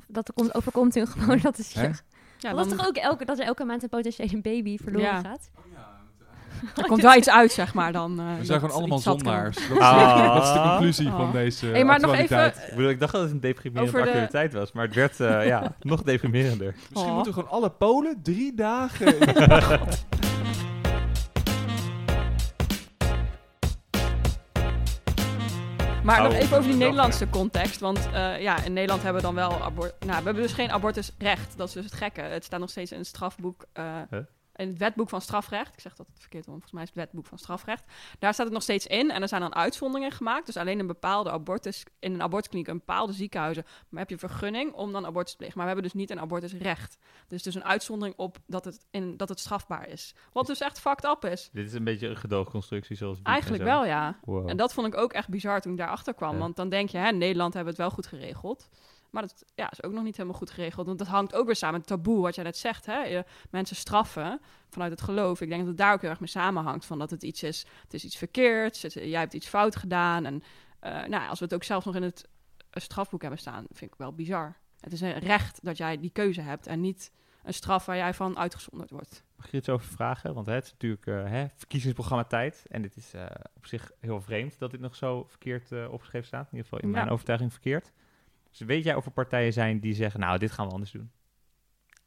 Of 0.00 0.04
dat 0.08 0.28
er 0.28 0.34
komt, 0.34 0.54
overkomt 0.54 0.94
hun 0.94 1.06
gewoon 1.06 1.38
dat 1.42 1.58
is? 1.58 1.72
Ja, 2.38 2.52
dat 2.54 2.66
is 2.66 2.72
toch 2.76 2.86
ook 2.86 2.96
elke, 2.96 3.24
dat 3.24 3.38
er 3.38 3.44
elke 3.44 3.64
maand 3.64 3.82
een 3.82 3.88
potentiële 3.88 4.40
baby 4.40 4.76
verloren 4.78 5.06
Ja. 5.06 5.20
gaat? 5.20 5.50
er 6.76 6.86
komt 6.86 7.02
wel 7.02 7.14
iets 7.14 7.30
uit, 7.30 7.52
zeg 7.52 7.74
maar. 7.74 7.92
Dan, 7.92 8.20
eh, 8.20 8.30
We 8.30 8.36
dat 8.36 8.46
zijn 8.46 8.60
gewoon 8.60 8.74
allemaal 8.74 8.98
zondaars. 8.98 9.56
Dat 9.68 9.76
is, 9.76 9.82
Ah. 9.82 10.34
dat 10.34 10.42
is 10.42 10.52
de 10.52 10.60
conclusie 10.68 11.06
Oh. 11.06 11.16
van 11.16 11.32
deze 11.32 11.66
Hey, 11.66 11.84
maar 11.84 12.00
nog 12.00 12.14
even- 12.14 12.46
Ik, 12.46 12.54
bedoel, 12.74 12.90
ik 12.90 13.00
dacht 13.00 13.12
dat 13.12 13.22
het 13.22 13.30
een 13.30 13.40
deprimerende 13.40 13.92
de- 13.92 13.98
actualiteit 14.02 14.52
was, 14.52 14.72
maar 14.72 14.84
het 14.84 14.94
werd 14.94 15.20
eh, 15.20 15.46
ja, 15.46 15.74
nog 15.80 16.02
deprimerender. 16.02 16.74
Misschien 16.76 17.08
Oh. 17.10 17.14
moeten 17.14 17.32
we 17.34 17.38
gewoon 17.40 17.54
alle 17.54 17.70
Polen 17.70 18.20
drie 18.22 18.54
dagen... 18.54 19.14
Maar 26.04 26.18
Oh, 26.18 26.24
nog 26.24 26.32
even 26.34 26.56
over 26.56 26.68
die 26.68 26.78
Nederlandse 26.78 27.28
context. 27.30 27.80
Want 27.80 28.08
eh, 28.12 28.40
ja, 28.40 28.64
in 28.64 28.72
Nederland 28.72 29.02
hebben 29.02 29.20
we 29.20 29.26
dan 29.26 29.36
wel 29.36 29.62
abort. 29.62 29.94
Nou, 30.04 30.18
we 30.18 30.24
hebben 30.24 30.42
dus 30.42 30.52
geen 30.52 30.70
abortusrecht. 30.70 31.56
Dat 31.56 31.68
is 31.68 31.74
dus 31.74 31.84
het 31.84 31.94
gekke. 31.94 32.20
Het 32.20 32.44
staat 32.44 32.60
nog 32.60 32.70
steeds 32.70 32.92
in 32.92 32.98
het 32.98 33.06
strafboek. 33.06 33.64
eh, 33.72 33.84
Huh? 34.10 34.20
In 34.60 34.68
het 34.68 34.78
wetboek 34.78 35.08
van 35.08 35.20
strafrecht. 35.20 35.74
Ik 35.74 35.80
zeg 35.80 35.94
dat 35.94 36.06
het 36.06 36.20
verkeerd, 36.20 36.46
want 36.46 36.58
volgens 36.58 36.72
mij 36.72 36.82
is 36.82 36.88
het 36.88 36.98
wetboek 36.98 37.26
van 37.26 37.38
strafrecht. 37.38 37.84
Daar 38.18 38.32
staat 38.32 38.44
het 38.44 38.54
nog 38.54 38.62
steeds 38.62 38.86
in. 38.86 39.10
En 39.10 39.22
er 39.22 39.28
zijn 39.28 39.40
dan 39.40 39.54
uitzonderingen 39.54 40.12
gemaakt. 40.12 40.46
Dus 40.46 40.56
alleen 40.56 40.78
een 40.78 40.86
bepaalde 40.86 41.30
abortus. 41.30 41.84
In 41.98 42.14
een 42.14 42.22
abortuskliniek, 42.22 42.68
een 42.68 42.78
bepaalde 42.78 43.12
ziekenhuizen. 43.12 43.64
Maar 43.88 44.00
heb 44.00 44.10
je 44.10 44.18
vergunning 44.18 44.72
om 44.72 44.92
dan 44.92 45.06
abortus 45.06 45.30
te 45.30 45.36
plegen. 45.36 45.56
Maar 45.56 45.66
we 45.66 45.72
hebben 45.72 45.90
dus 45.90 46.00
niet 46.00 46.10
een 46.10 46.20
abortusrecht. 46.20 46.98
Dus 47.28 47.42
dus 47.42 47.54
een 47.54 47.64
uitzondering 47.64 48.16
op 48.16 48.38
dat 48.46 48.64
het, 48.64 48.86
in, 48.90 49.16
dat 49.16 49.28
het 49.28 49.40
strafbaar 49.40 49.88
is. 49.88 50.14
Wat 50.32 50.46
dus 50.46 50.60
echt 50.60 50.80
fucked 50.80 51.04
up 51.04 51.24
is. 51.24 51.50
Dit 51.52 51.66
is 51.66 51.72
een 51.72 51.84
beetje 51.84 52.08
een 52.08 52.16
gedoogconstructie 52.16 52.96
zoals 52.96 53.18
Eigenlijk 53.22 53.62
wel, 53.62 53.84
ja. 53.84 54.18
Wow. 54.24 54.48
En 54.48 54.56
dat 54.56 54.72
vond 54.72 54.86
ik 54.86 54.96
ook 54.96 55.12
echt 55.12 55.28
bizar 55.28 55.60
toen 55.60 55.72
ik 55.72 55.78
daarachter 55.78 56.14
kwam. 56.14 56.32
Ja. 56.32 56.38
Want 56.38 56.56
dan 56.56 56.68
denk 56.68 56.88
je, 56.88 56.98
hè, 56.98 57.08
in 57.08 57.18
Nederland 57.18 57.54
hebben 57.54 57.74
we 57.74 57.82
het 57.82 57.88
wel 57.88 57.98
goed 57.98 58.06
geregeld. 58.06 58.68
Maar 59.10 59.22
dat 59.22 59.44
ja, 59.54 59.70
is 59.70 59.82
ook 59.82 59.92
nog 59.92 60.04
niet 60.04 60.16
helemaal 60.16 60.38
goed 60.38 60.50
geregeld. 60.50 60.86
Want 60.86 60.98
dat 60.98 61.08
hangt 61.08 61.34
ook 61.34 61.46
weer 61.46 61.56
samen 61.56 61.80
met 61.80 61.88
het 61.88 61.98
taboe, 61.98 62.20
wat 62.22 62.34
jij 62.34 62.44
net 62.44 62.56
zegt. 62.56 62.86
Hè? 62.86 62.98
Je, 63.02 63.24
mensen 63.50 63.76
straffen 63.76 64.40
vanuit 64.68 64.90
het 64.90 65.00
geloof. 65.00 65.40
Ik 65.40 65.48
denk 65.48 65.60
dat 65.60 65.68
het 65.68 65.78
daar 65.78 65.92
ook 65.92 66.00
heel 66.00 66.10
erg 66.10 66.20
mee 66.20 66.28
samenhangt. 66.28 66.84
Van 66.84 66.98
dat 66.98 67.10
het 67.10 67.22
iets 67.22 67.42
is, 67.42 67.66
het 67.82 67.94
is 67.94 68.04
iets 68.04 68.16
verkeerds. 68.16 68.82
Het, 68.82 68.92
jij 68.92 69.20
hebt 69.20 69.34
iets 69.34 69.48
fout 69.48 69.76
gedaan. 69.76 70.24
En 70.24 70.42
eh, 70.80 71.04
nou, 71.04 71.28
als 71.28 71.38
we 71.38 71.44
het 71.44 71.54
ook 71.54 71.64
zelfs 71.64 71.86
nog 71.86 71.94
in 71.94 72.02
het 72.02 72.28
strafboek 72.70 73.20
hebben 73.20 73.40
staan, 73.40 73.64
vind 73.70 73.92
ik 73.92 73.98
wel 73.98 74.12
bizar. 74.14 74.56
Het 74.80 74.92
is 74.92 75.00
een 75.00 75.18
recht 75.18 75.58
dat 75.62 75.76
jij 75.76 76.00
die 76.00 76.10
keuze 76.10 76.40
hebt. 76.40 76.66
En 76.66 76.80
niet 76.80 77.12
een 77.44 77.54
straf 77.54 77.86
waar 77.86 77.96
jij 77.96 78.14
van 78.14 78.38
uitgezonderd 78.38 78.90
wordt. 78.90 79.24
Mag 79.36 79.46
ik 79.46 79.52
je 79.52 79.58
iets 79.58 79.68
over 79.68 79.86
vragen? 79.86 80.34
Want 80.34 80.46
hè, 80.46 80.52
het 80.54 80.64
is 80.64 80.72
natuurlijk 80.72 81.06
eh, 81.06 81.24
hè, 81.24 81.46
verkiezingsprogramma 81.56 82.24
tijd. 82.24 82.64
En 82.68 82.82
dit 82.82 82.96
is 82.96 83.14
eh, 83.14 83.26
op 83.56 83.66
zich 83.66 83.90
heel 84.00 84.20
vreemd 84.20 84.58
dat 84.58 84.70
dit 84.70 84.80
nog 84.80 84.96
zo 84.96 85.24
verkeerd 85.28 85.88
opgeschreven 85.88 86.26
staat. 86.26 86.46
In 86.52 86.56
ieder 86.56 86.64
geval 86.64 86.78
in 86.78 86.88
Ja. 86.88 86.94
mijn 86.94 87.10
overtuiging 87.10 87.52
verkeerd. 87.52 87.92
Dus 88.50 88.60
weet 88.60 88.84
jij 88.84 88.94
of 88.94 89.06
er 89.06 89.12
partijen 89.12 89.52
zijn 89.52 89.80
die 89.80 89.94
zeggen, 89.94 90.20
nou, 90.20 90.38
dit 90.38 90.50
gaan 90.50 90.66
we 90.66 90.72
anders 90.72 90.90
doen? 90.90 91.10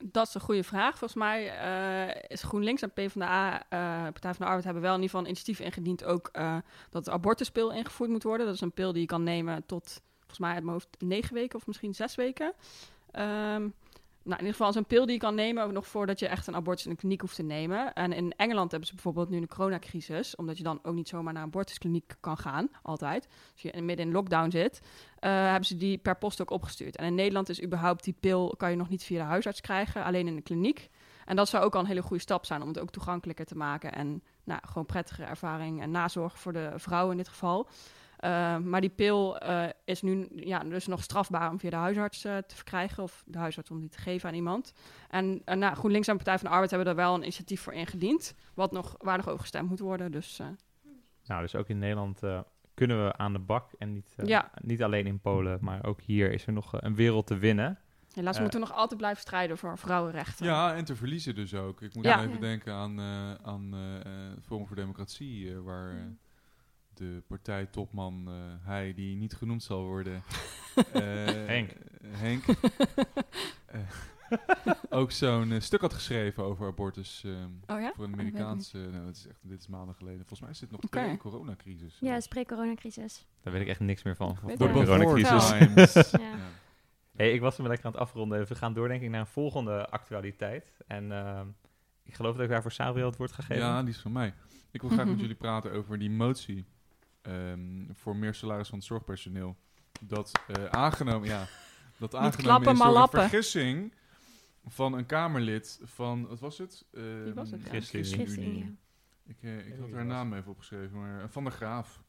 Dat 0.06 0.28
is 0.28 0.34
een 0.34 0.42
goede 0.42 0.64
vraag. 0.64 0.98
Volgens 0.98 1.20
mij 1.20 1.58
eh, 1.58 2.24
is 2.28 2.44
GroenLinks 2.44 2.82
en 2.82 2.94
PvdA, 2.94 3.64
eh 3.70 4.04
Partij 4.04 4.34
van 4.34 4.40
de 4.40 4.46
Arbeid, 4.46 4.64
hebben 4.64 4.84
wel 4.84 4.96
in 4.96 5.02
ieder 5.02 5.10
geval 5.10 5.22
een 5.22 5.36
initiatief 5.36 5.60
ingediend 5.66 6.04
ook 6.04 6.30
eh, 6.32 6.58
dat 6.90 7.06
de 7.06 7.12
abortuspil 7.12 7.72
ingevoerd 7.72 8.10
moet 8.10 8.24
worden. 8.24 8.46
Dat 8.46 8.56
is 8.56 8.62
een 8.62 8.72
pil 8.72 8.92
die 8.92 9.02
je 9.02 9.08
kan 9.08 9.24
nemen 9.24 9.66
tot, 9.66 10.02
volgens 10.20 10.40
mij 10.40 10.54
uit 10.54 10.64
mijn 10.64 10.74
hoofd, 10.74 10.88
negen 11.00 11.34
weken 11.34 11.60
of 11.60 11.68
misschien 11.68 11.94
zes 11.94 12.16
weken. 12.16 12.54
Ehm, 13.12 13.70
nou, 14.24 14.40
in 14.40 14.46
ieder 14.46 14.60
geval 14.60 14.76
een 14.76 14.86
pil 14.86 15.06
die 15.06 15.14
je 15.14 15.20
kan 15.20 15.36
nemen, 15.36 15.64
ook 15.64 15.72
nog 15.72 15.88
voordat 15.88 16.20
je 16.20 16.28
echt 16.28 16.48
een 16.48 16.56
abortus 16.56 16.86
in 16.86 16.92
een 16.92 16.98
kliniek 16.98 17.22
hoeft 17.22 17.36
te 17.36 17.44
nemen. 17.44 17.94
En 17.94 18.14
in 18.14 18.34
Engeland 18.38 18.72
hebben 18.72 18.88
ze 18.88 18.94
bijvoorbeeld 18.94 19.30
nu 19.30 19.38
een 19.38 19.48
coronacrisis, 19.48 20.36
omdat 20.36 20.58
je 20.58 20.64
dan 20.64 20.80
ook 20.84 20.94
niet 20.94 21.08
zomaar 21.08 21.34
naar 21.34 21.42
een 21.42 21.48
abortuskliniek 21.48 22.16
kan 22.20 22.38
gaan, 22.38 22.70
altijd. 22.82 23.28
Als 23.52 23.62
je 23.62 23.82
midden 23.82 24.06
in 24.06 24.12
lockdown 24.12 24.50
zit, 24.50 24.82
eh, 25.20 25.32
hebben 25.32 25.66
ze 25.66 25.78
die 25.78 25.98
per 25.98 26.18
post 26.18 26.42
ook 26.42 26.50
opgestuurd. 26.50 26.96
En 26.96 27.06
in 27.06 27.16
Nederland 27.16 27.50
is 27.50 27.64
überhaupt 27.64 28.04
die 28.04 28.16
pil, 28.20 28.54
kan 28.58 28.70
je 28.70 28.76
nog 28.76 28.90
niet 28.90 29.04
via 29.04 29.18
de 29.18 29.30
huisarts 29.30 29.62
krijgen, 29.62 30.04
alleen 30.04 30.28
in 30.28 30.36
de 30.36 30.42
kliniek. 30.42 30.90
En 31.26 31.36
dat 31.36 31.50
zou 31.50 31.64
ook 31.64 31.74
al 31.74 31.80
een 31.80 31.88
hele 31.88 32.02
goede 32.02 32.22
stap 32.22 32.46
zijn 32.46 32.62
om 32.62 32.68
het 32.68 32.80
ook 32.80 32.92
toegankelijker 32.92 33.46
te 33.46 33.56
maken. 33.56 33.94
En 33.94 34.24
nou, 34.44 34.60
gewoon 34.68 34.86
prettige 34.86 35.24
ervaring 35.24 35.82
en 35.82 35.92
nazorg 35.92 36.40
voor 36.40 36.54
de 36.54 36.72
vrouw 36.76 37.12
in 37.12 37.18
dit 37.18 37.28
geval. 37.28 37.68
Uh, 38.24 38.58
maar 38.58 38.82
die 38.82 38.90
pil 38.90 39.44
uh, 39.50 39.66
is 39.86 40.02
nu 40.02 40.28
ja, 40.36 40.60
dus 40.60 40.88
nog 40.88 41.04
strafbaar 41.04 41.50
om 41.52 41.60
via 41.60 41.70
de 41.70 41.76
huisarts 41.76 42.26
uh, 42.26 42.38
te 42.38 42.56
verkrijgen. 42.56 43.04
Of 43.04 43.24
de 43.26 43.38
huisarts 43.38 43.70
om 43.72 43.80
die 43.80 43.90
te 43.90 43.98
geven 43.98 44.30
aan 44.30 44.36
iemand. 44.36 44.74
En 45.10 45.42
nou, 45.46 45.76
GroenLinks 45.76 46.08
en 46.08 46.16
Partij 46.16 46.38
van 46.38 46.46
de 46.48 46.52
Arbeid 46.54 46.70
hebben 46.72 46.88
er 46.90 46.96
wel 46.96 47.14
een 47.14 47.22
initiatief 47.22 47.62
voor 47.62 47.74
ingediend. 47.74 48.36
Wat 48.54 48.72
nog, 48.72 48.96
waar 49.00 49.18
nog 49.18 49.28
over 49.28 49.40
gestemd 49.40 49.70
moet 49.70 49.80
worden. 49.80 50.12
Dus, 50.12 50.40
eh. 50.40 50.48
Nou, 51.26 51.42
dus 51.42 51.56
ook 51.56 51.68
in 51.68 51.78
Nederland 51.80 52.24
eh, 52.24 52.40
kunnen 52.74 53.06
we 53.06 53.18
aan 53.18 53.34
de 53.34 53.40
bak. 53.40 53.72
En 53.78 53.94
niet, 53.94 54.14
Ja. 54.26 54.52
niet 54.62 54.84
alleen 54.84 55.06
in 55.08 55.20
Polen, 55.20 55.58
maar 55.62 55.86
ook 55.86 56.02
hier 56.02 56.32
is 56.32 56.46
er 56.48 56.54
nog 56.54 56.82
een 56.82 56.96
wereld 56.96 57.28
te 57.28 57.38
winnen. 57.38 57.80
Helaas 58.14 58.36
Eh. 58.36 58.42
moeten 58.42 58.60
we 58.60 58.66
nog 58.68 58.76
altijd 58.76 59.00
blijven 59.00 59.22
strijden 59.22 59.58
voor 59.58 59.78
vrouwenrechten. 59.78 60.46
Ja, 60.46 60.76
en 60.76 60.86
te 60.86 60.96
verliezen 60.96 61.36
dus 61.36 61.54
ook. 61.54 61.82
Ik 61.82 61.96
moet 61.96 62.06
Ja. 62.06 62.12
dan 62.16 62.20
even 62.26 62.34
Ja. 62.36 62.40
denken 62.42 62.74
aan, 62.74 63.00
eh 63.00 63.34
aan 63.34 63.74
eh, 63.74 63.96
eh, 64.00 64.38
Forum 64.42 64.68
voor 64.68 64.76
Democratie, 64.76 65.52
eh, 65.54 65.60
waar 65.60 65.90
eh, 65.90 65.96
de 67.04 67.22
partijtopman, 67.28 68.24
eh, 68.28 68.34
hij 68.68 68.94
die 68.94 69.16
niet 69.16 69.34
genoemd 69.34 69.64
zal 69.64 69.84
worden, 69.84 70.14
eh, 70.94 71.04
Henk. 71.26 71.72
Henk, 72.08 72.44
eh, 73.66 73.80
ook 74.90 75.12
zo'n 75.12 75.56
stuk 75.62 75.82
had 75.82 75.94
geschreven 75.94 76.44
over 76.44 76.68
abortus 76.68 77.24
ehm, 77.26 77.36
Oh 77.68 77.80
ja? 77.82 77.92
voor 77.96 78.04
een 78.04 78.14
Oh, 78.14 78.20
ik 78.20 78.26
Amerikaanse. 78.26 78.78
nou, 78.78 79.06
dat 79.06 79.16
is 79.16 79.28
echt, 79.28 79.40
dit 79.42 79.60
is 79.60 79.68
maanden 79.68 79.96
geleden. 79.96 80.18
Volgens 80.20 80.40
mij 80.42 80.50
is 80.50 80.60
dit 80.60 80.72
nog 80.72 80.80
Oké. 80.84 81.00
pre-coronacrisis. 81.00 81.98
Ja, 82.00 82.14
het 82.14 82.22
is 82.22 82.28
pre-coronacrisis. 82.28 83.26
Daar 83.42 83.54
weet 83.54 83.62
ik 83.62 83.68
echt 83.68 83.80
niks 83.80 84.04
meer 84.04 84.16
van. 84.16 84.38
Ik 84.48 84.58
de 84.58 84.70
coronacrisis. 84.72 85.48
times. 85.50 85.94
Ja. 86.12 86.20
Ja. 86.20 86.38
Hey, 87.16 87.34
ik 87.34 87.42
was 87.42 87.56
er 87.56 87.62
maar 87.62 87.70
lekker 87.70 87.88
aan 87.88 87.94
het 87.94 88.02
afronden. 88.02 88.48
We 88.48 88.56
gaan 88.56 88.74
door 88.74 88.88
denk 88.88 89.02
ik 89.02 89.10
naar 89.10 89.20
een 89.20 89.28
volgende 89.28 89.90
actualiteit. 89.90 90.78
En 90.88 91.12
ehm, 91.12 91.48
ik 92.04 92.14
geloof 92.14 92.36
dat 92.36 92.44
ik 92.44 92.50
daar 92.50 92.62
voor 92.62 92.72
Sabriel 92.72 93.06
het 93.06 93.18
woord 93.18 93.32
ga 93.32 93.44
geven. 93.44 93.64
Ja, 93.64 93.82
die 93.82 93.90
is 93.94 94.00
van 94.00 94.12
mij. 94.12 94.34
Ik 94.72 94.82
wil 94.82 94.90
graag 94.90 95.06
met 95.06 95.20
jullie 95.20 95.36
praten 95.36 95.72
over 95.72 96.00
die 96.00 96.10
motie 96.10 96.66
ehm, 97.24 97.94
voor 97.94 98.16
meer 98.16 98.34
salaris 98.34 98.68
van 98.68 98.78
het 98.78 98.88
zorgpersoneel. 98.88 99.56
Dat 100.00 100.32
eh, 100.48 100.66
aangenomen, 100.66 101.28
ja, 101.28 101.48
dat 101.98 102.16
aangenomen 102.16 102.44
klappen, 102.44 102.72
is 102.72 102.78
maar 102.78 102.88
door 102.88 102.96
een 102.96 103.02
lappen. 103.02 103.20
vergissing 103.20 103.94
van 104.66 104.94
een 104.94 105.06
Kamerlid 105.06 105.80
van, 105.84 106.28
wat 106.28 106.40
was 106.40 106.58
het? 106.58 106.86
Ehm, 106.94 107.24
Wie 107.24 107.34
was 107.34 107.52
het? 107.52 107.62
ChristenUnie. 107.64 108.58
Ja. 108.58 108.72
Ik, 109.26 109.38
eh, 109.42 109.68
ik 109.68 109.80
had 109.80 109.92
haar 109.92 110.06
naam 110.06 110.34
even 110.34 110.52
opgeschreven, 110.52 111.00
maar 111.00 111.22
eh, 111.22 111.28
Van 111.30 111.44
der 111.44 111.54
Graaf. 111.54 112.04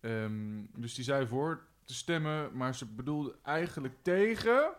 Ehm, 0.00 0.64
dus 0.76 0.94
die 0.94 1.04
zei 1.04 1.26
voor 1.26 1.66
te 1.84 1.94
stemmen, 1.94 2.56
maar 2.56 2.74
ze 2.74 2.86
bedoelde 2.86 3.36
eigenlijk 3.42 3.94
tegen. 4.02 4.72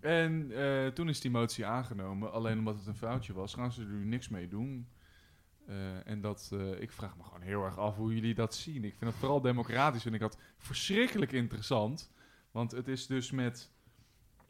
En 0.00 0.50
eh, 0.52 0.86
toen 0.86 1.08
is 1.08 1.20
die 1.20 1.30
motie 1.30 1.66
aangenomen, 1.66 2.32
alleen 2.32 2.58
omdat 2.58 2.76
het 2.76 2.86
een 2.86 2.96
foutje 2.96 3.32
was, 3.32 3.54
gaan 3.54 3.72
ze 3.72 3.80
er 3.82 3.88
nu 3.88 4.04
niks 4.04 4.28
mee 4.28 4.48
doen. 4.48 4.88
Eh, 5.66 6.06
en 6.06 6.20
dat, 6.20 6.50
eh, 6.52 6.80
ik 6.80 6.92
vraag 6.92 7.16
me 7.16 7.22
gewoon 7.22 7.40
heel 7.40 7.64
erg 7.64 7.78
af 7.78 7.96
hoe 7.96 8.14
jullie 8.14 8.34
dat 8.34 8.54
zien. 8.54 8.84
Ik 8.84 8.94
vind 8.94 9.10
het 9.10 9.20
vooral 9.20 9.40
democratisch 9.40 10.06
en 10.06 10.14
ik 10.14 10.20
had 10.20 10.38
verschrikkelijk 10.58 11.32
interessant. 11.32 12.10
Want 12.50 12.70
het 12.70 12.88
is 12.88 13.06
dus 13.06 13.30
met 13.30 13.72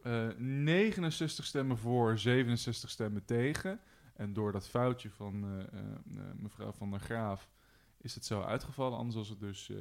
eh 0.02 0.28
69 0.38 1.44
stemmen 1.44 1.78
voor, 1.78 2.18
67 2.18 2.90
stemmen 2.90 3.24
tegen. 3.24 3.80
En 4.14 4.32
door 4.32 4.52
dat 4.52 4.68
foutje 4.68 5.10
van 5.10 5.44
eh, 5.44 5.60
eh, 5.60 5.90
eh, 5.90 6.34
mevrouw 6.36 6.72
Van 6.72 6.90
der 6.90 7.00
Graaf 7.00 7.50
is 7.98 8.14
het 8.14 8.24
zo 8.24 8.42
uitgevallen. 8.42 8.98
Anders 8.98 9.16
was 9.16 9.28
het 9.28 9.40
dus 9.40 9.70
eh, 9.70 9.76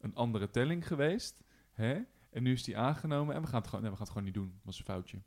een 0.00 0.14
andere 0.14 0.50
telling 0.50 0.86
geweest. 0.86 1.42
Hè? 1.72 2.00
En 2.30 2.42
nu 2.42 2.52
is 2.52 2.64
die 2.64 2.78
aangenomen 2.78 3.34
en 3.34 3.40
we 3.40 3.46
gaan 3.46 3.58
het 3.58 3.66
gewoon, 3.68 3.82
nee, 3.82 3.90
we 3.90 3.96
gaan 3.96 4.06
het 4.06 4.14
gewoon 4.16 4.32
niet 4.32 4.36
doen. 4.36 4.52
Dat 4.54 4.64
was 4.64 4.78
een 4.78 4.84
foutje. 4.84 5.22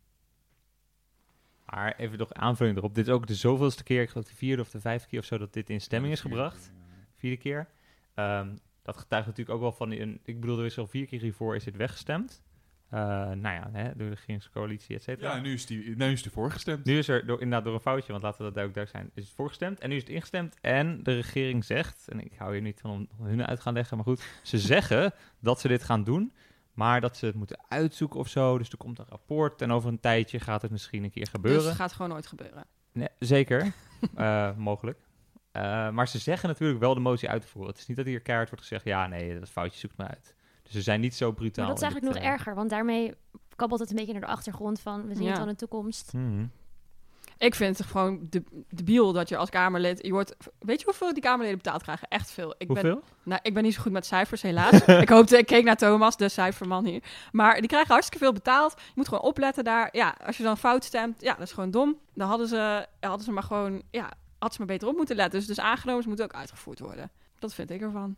Maar 1.66 1.96
even 1.98 2.18
nog 2.18 2.34
aanvulling 2.34 2.78
erop. 2.78 2.96
Dit 2.96 3.08
is 3.08 3.14
ook 3.14 3.28
de 3.28 3.36
zoveelste 3.36 3.84
keer, 3.84 4.02
ik 4.02 4.10
geloof 4.10 4.28
de 4.28 4.36
vierde 4.36 4.62
of 4.62 4.70
de 4.70 4.80
vijfde 4.80 5.08
keer 5.08 5.20
of 5.20 5.26
zo, 5.26 5.38
dat 5.38 5.54
dit 5.54 5.70
in 5.70 5.82
stemming 5.82 6.14
is 6.14 6.22
gebracht. 6.22 6.72
vierde 7.16 7.38
keer. 7.38 7.68
Ehm, 8.14 8.56
dat 8.84 8.98
getuigt 8.98 9.28
natuurlijk 9.28 9.56
ook 9.56 9.62
wel 9.62 9.72
van, 9.72 9.92
een, 9.92 10.20
ik 10.24 10.40
bedoel, 10.40 10.60
er 10.60 10.66
is 10.66 10.78
al 10.78 10.88
vier 10.88 11.06
keer 11.06 11.22
hiervoor 11.22 11.56
is 11.56 11.64
dit 11.64 11.76
weggestemd. 11.76 12.44
Eh, 12.90 13.02
nou 13.32 13.42
ja, 13.42 13.70
hè, 13.72 13.84
door 13.84 14.10
de 14.10 14.16
regeringscoalitie, 14.16 14.96
et 14.96 15.04
cetera. 15.04 15.30
ja 15.30 15.38
en 15.38 15.44
nu 15.44 15.54
is 15.54 15.66
die, 15.66 15.96
nu 15.96 16.12
is 16.12 16.22
die 16.22 16.32
voorgestemd. 16.32 16.86
Nu 16.86 16.98
is 16.98 17.08
er 17.08 17.26
door, 17.26 17.42
inderdaad 17.42 17.64
door 17.64 17.74
een 17.74 17.80
foutje, 17.80 18.12
want 18.12 18.24
laten 18.24 18.38
we 18.38 18.44
dat 18.46 18.54
duidelijk 18.54 18.90
zijn, 18.90 19.12
is 19.14 19.24
het 19.24 19.34
voorgestemd. 19.34 19.80
En 19.80 19.90
nu 19.90 19.96
is 19.96 20.02
het 20.02 20.12
ingestemd. 20.12 20.58
En 20.62 21.04
de 21.04 21.16
regering 21.16 21.66
zegt, 21.66 22.08
en 22.08 22.20
ik 22.20 22.34
hou 22.38 22.54
hier 22.54 22.62
niet 22.62 22.80
van 22.80 23.08
om 23.18 23.26
hun 23.26 23.46
uit 23.46 23.58
te 23.58 23.64
gaan 23.64 23.74
leggen, 23.74 23.98
maar 23.98 24.06
goed. 24.06 24.24
Ze 24.44 24.58
zeggen 24.74 25.14
dat 25.40 25.60
ze 25.60 25.68
dit 25.68 25.84
gaan 25.84 26.04
doen, 26.04 26.34
maar 26.76 27.02
dat 27.02 27.18
ze 27.18 27.26
het 27.26 27.36
moeten 27.36 27.66
uitzoeken 27.68 28.20
of 28.20 28.28
zo. 28.28 28.58
Dus 28.58 28.70
er 28.70 28.78
komt 28.78 29.00
een 29.00 29.06
rapport 29.10 29.62
en 29.62 29.72
over 29.72 29.90
een 29.90 30.00
tijdje 30.00 30.40
gaat 30.40 30.62
het 30.62 30.72
misschien 30.72 31.04
een 31.04 31.12
keer 31.12 31.28
gebeuren. 31.28 31.60
Dus 31.62 31.70
het 31.70 31.80
gaat 31.80 31.94
gewoon 31.94 32.12
nooit 32.12 32.28
gebeuren. 32.28 32.66
Nee, 32.92 33.10
zeker, 33.20 33.74
Eh, 34.16 34.56
mogelijk. 34.56 35.00
Eh, 35.52 35.90
maar 35.90 36.08
ze 36.08 36.20
zeggen 36.20 36.50
natuurlijk 36.50 36.80
wel 36.80 36.94
de 36.94 37.00
motie 37.00 37.30
uit 37.30 37.42
te 37.42 37.48
voeren. 37.48 37.72
Het 37.72 37.80
is 37.80 37.88
niet 37.88 37.98
dat 37.98 38.06
hier 38.06 38.22
keihard 38.22 38.50
wordt 38.50 38.66
gezegd, 38.66 38.86
ja 38.86 39.08
nee, 39.08 39.40
dat 39.40 39.50
foutje 39.50 39.80
zoekt 39.80 39.98
maar 39.98 40.08
uit. 40.08 40.36
Dus 40.64 40.72
ze 40.72 40.82
zijn 40.82 41.02
niet 41.02 41.16
zo 41.16 41.32
brutaal. 41.32 41.66
Maar 41.66 41.74
dat 41.76 41.84
is 41.84 41.90
eigenlijk 41.90 42.14
dit, 42.14 42.24
nog 42.24 42.32
eh, 42.32 42.38
erger, 42.38 42.56
want 42.56 42.70
daarmee 42.70 43.14
kabbelt 43.56 43.80
het 43.80 43.90
een 43.90 43.96
beetje 43.96 44.12
naar 44.12 44.22
de 44.22 44.28
achtergrond 44.28 44.80
van 44.80 45.08
we 45.08 45.16
zien 45.16 45.28
het 45.28 45.38
al 45.38 45.44
in 45.44 45.50
de 45.50 45.56
toekomst. 45.56 46.14
mhm. 46.14 46.46
Ik 47.38 47.56
vind 47.56 47.78
het 47.78 47.88
gewoon 47.88 48.28
de, 48.30 48.44
debiel 48.70 49.14
dat 49.14 49.30
je 49.30 49.38
als 49.38 49.50
Kamerlid... 49.50 50.06
Je 50.06 50.12
wordt, 50.12 50.36
weet 50.60 50.80
je 50.80 50.86
hoeveel 50.86 51.14
die 51.14 51.24
Kamerleden 51.24 51.58
betaald 51.58 51.82
krijgen? 51.82 52.08
Echt 52.08 52.32
veel. 52.32 52.56
Ik 52.58 52.68
Ben, 52.68 52.68
Hoeveel? 52.68 53.04
nou, 53.24 53.40
ik 53.44 53.54
ben 53.54 53.64
niet 53.64 53.74
zo 53.74 53.82
goed 53.82 53.92
met 53.92 54.06
cijfers, 54.06 54.42
helaas. 54.42 54.82
ik 55.06 55.10
hoopte, 55.10 55.38
ik 55.38 55.46
keek 55.46 55.64
naar 55.64 55.76
Thomas, 55.76 56.18
de 56.18 56.30
cijferman 56.30 56.86
hier. 56.86 57.04
Maar 57.32 57.60
die 57.60 57.68
krijgen 57.68 57.92
hartstikke 57.92 58.26
veel 58.26 58.34
betaald. 58.34 58.74
Je 58.78 58.92
moet 58.96 59.08
gewoon 59.08 59.24
opletten 59.24 59.64
daar. 59.64 59.90
Ja, 59.92 60.16
als 60.26 60.38
je 60.38 60.44
dan 60.44 60.58
fout 60.58 60.84
stemt, 60.84 61.22
ja, 61.22 61.34
dat 61.34 61.48
is 61.48 61.54
gewoon 61.54 61.72
dom. 61.72 61.98
Dan 62.14 62.28
hadden 62.28 62.48
ze, 62.48 62.88
hadden 63.00 63.26
ze 63.26 63.32
maar 63.32 63.44
gewoon... 63.44 63.82
Ja, 63.92 64.04
hadden 64.40 64.52
ze 64.52 64.58
maar 64.58 64.68
beter 64.68 64.88
op 64.88 64.96
moeten 64.96 65.16
letten. 65.16 65.40
Dus, 65.40 65.48
dus 65.48 65.60
aangenomen, 65.60 66.02
ze 66.02 66.08
moeten 66.08 66.26
ook 66.26 66.34
uitgevoerd 66.36 66.80
worden. 66.80 67.12
Dat 67.40 67.54
vind 67.54 67.70
ik 67.70 67.82
ervan. 67.82 68.16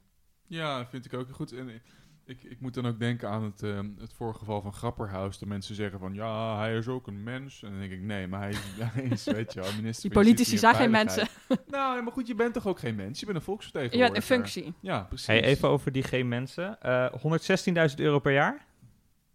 Ja, 0.48 0.86
vind 0.86 1.06
ik 1.06 1.14
ook 1.14 1.28
goed. 1.32 1.52
En 1.52 1.82
ik, 2.28 2.44
ik 2.44 2.60
moet 2.60 2.74
dan 2.74 2.86
ook 2.88 3.00
denken 3.00 3.30
aan 3.30 3.44
het, 3.44 3.64
ehm, 3.64 3.90
het 4.00 4.14
voorgeval 4.14 4.62
van 4.62 4.74
Grapperhaus. 4.74 5.40
Dat 5.40 5.50
mensen 5.50 5.76
zeggen 5.76 6.00
van, 6.00 6.14
ja, 6.14 6.58
hij 6.58 6.78
is 6.78 6.88
ook 6.88 7.08
een 7.08 7.24
mens. 7.24 7.64
En 7.64 7.70
dan 7.70 7.80
denk 7.80 7.92
ik, 7.92 8.02
nee, 8.02 8.28
maar 8.28 8.40
hij 8.40 8.50
is, 8.50 8.60
hij 8.80 9.04
is 9.04 9.24
weet 9.38 9.54
je 9.54 9.60
wel, 9.62 9.74
minister 9.76 10.10
Die 10.10 10.20
politici 10.20 10.58
zijn 10.58 10.76
geen 10.76 10.92
mensen. 10.92 11.28
Nou, 11.68 12.04
maar 12.04 12.12
goed, 12.14 12.28
je 12.28 12.36
bent 12.36 12.54
toch 12.54 12.68
ook 12.68 12.80
geen 12.80 12.96
mens? 12.96 13.20
Je 13.20 13.26
bent 13.26 13.38
een 13.38 13.44
Je 13.44 13.50
volksvertegenwoordiger. 13.50 14.14
bent 14.30 14.30
in 14.32 14.36
functie. 14.62 14.74
Ja, 14.82 15.02
precies. 15.04 15.28
Hey, 15.28 15.44
even 15.44 15.70
over 15.70 15.92
die 15.92 16.04
geen 16.04 16.28
mensen. 16.28 16.82
Eh 16.82 17.12
116.000 17.90 17.96
euro 17.96 18.20
per 18.20 18.34
jaar. 18.34 18.66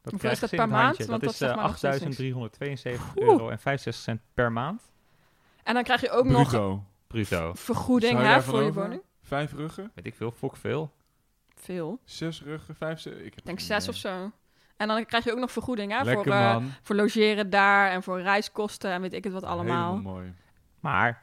Dat 0.03 0.13
Hoeveel 0.13 0.31
is 0.31 0.41
dat 0.41 0.51
per 0.51 0.69
maand? 0.69 0.85
handje. 0.85 1.07
Want 1.07 1.09
dat 1.09 1.21
dat 1.21 1.31
is 1.31 1.37
zegt 1.37 1.51
eh, 1.51 1.57
maar 1.57 1.67
nog 1.67 1.77
steeds 1.77 2.05
niks. 2.19 2.99
8.372 2.99 3.01
Oeh. 3.17 3.29
euro 3.29 3.49
en 3.49 3.59
65 3.59 3.95
cent 4.03 4.21
per 4.35 4.53
maand. 4.53 4.83
En 5.63 5.75
dan 5.75 5.83
krijg 5.83 6.01
je 6.01 6.11
ook 6.11 6.25
nog 6.25 6.49
Bruto. 6.49 6.85
Bruto. 7.07 7.53
vergoeding 7.55 8.19
je 8.19 8.25
hè, 8.25 8.43
voor 8.43 8.63
je 8.63 8.73
woning. 8.73 9.03
Vijf 9.23 9.53
ruggen, 9.53 9.91
Weet 9.95 10.07
ik 10.07 10.15
veel, 10.15 10.31
fok 10.31 10.57
veel. 10.57 10.93
Veel. 11.63 12.01
zes 12.05 12.43
ruggen, 12.43 12.75
vijf, 12.75 13.01
zes. 13.01 13.15
Ik 13.15 13.35
heb 13.35 13.45
denk 13.45 13.61
zes 13.61 13.89
of 13.89 13.95
zo. 13.95 14.31
En 14.77 14.89
dan 14.89 15.05
krijg 15.07 15.25
je 15.25 15.33
ook 15.33 15.39
nog 15.39 15.53
vergoeding 15.53 15.93
hè, 15.93 16.03
Lekker 16.05 16.25
voor, 16.25 16.33
eh, 16.33 16.57
voor 16.83 16.97
logeren 16.97 17.51
daar 17.51 17.91
en 17.91 18.03
voor 18.03 18.21
reiskosten 18.21 18.91
en 18.93 19.01
weet 19.01 19.13
ik 19.13 19.25
het 19.25 19.33
wat 19.33 19.43
allemaal. 19.45 19.91
Helemaal 19.91 20.13
mooi. 20.13 20.35
Maar, 20.81 21.23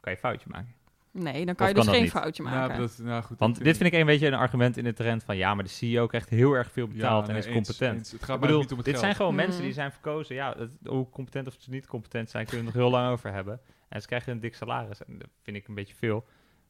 kan 0.00 0.12
je 0.12 0.18
foutje 0.18 0.48
maken. 0.50 0.74
Nee, 1.10 1.46
dan 1.46 1.54
kan 1.54 1.66
Of 1.66 1.72
je 1.72 1.78
dus 1.78 1.84
kan 1.84 1.94
geen 1.94 2.02
niet? 2.02 2.12
foutje 2.12 2.42
Nou, 2.42 2.56
maken. 2.56 2.78
dat, 2.78 2.98
nou 2.98 3.22
goed, 3.22 3.38
Want 3.38 3.64
dit 3.64 3.76
vind 3.76 3.92
ik 3.92 4.00
een 4.00 4.06
beetje 4.06 4.26
een 4.26 4.34
argument 4.34 4.76
in 4.76 4.84
de 4.84 4.92
trend 4.92 5.24
van... 5.24 5.36
ja, 5.36 5.54
maar 5.54 5.64
de 5.64 5.70
CEO 5.70 6.06
krijgt 6.06 6.28
heel 6.28 6.52
erg 6.52 6.72
veel 6.72 6.86
betaald 6.88 7.26
en 7.28 7.32
nee, 7.34 7.42
is 7.46 7.52
competent. 7.52 7.98
eens. 7.98 8.10
Het 8.12 8.24
gaat 8.24 8.34
Ik 8.34 8.40
bedoel, 8.40 8.60
niet 8.60 8.70
om 8.70 8.76
het 8.76 8.84
dit 8.86 8.94
geld. 8.94 9.04
zijn 9.06 9.16
gewoon 9.16 9.34
mensen 9.34 9.62
die 9.62 9.72
zijn 9.72 9.92
verkozen. 9.92 10.34
Ja, 10.34 10.54
het- 10.58 10.70
hoe 10.84 11.08
competent 11.10 11.46
of 11.46 11.54
ze 11.58 11.70
niet 11.70 11.86
competent 11.86 12.30
zijn, 12.30 12.46
kunnen 12.46 12.66
we 12.66 12.72
nog 12.72 12.82
heel 12.82 12.90
lang 12.90 13.10
over 13.12 13.32
hebben. 13.32 13.60
En 13.88 14.00
ze 14.00 14.06
krijgen 14.06 14.32
een 14.32 14.40
dik 14.40 14.54
salaris. 14.54 15.04
En 15.04 15.18
dat 15.18 15.28
vind 15.42 15.56
ik 15.56 15.68
een 15.68 15.74
beetje 15.74 15.94
veel. 15.94 16.26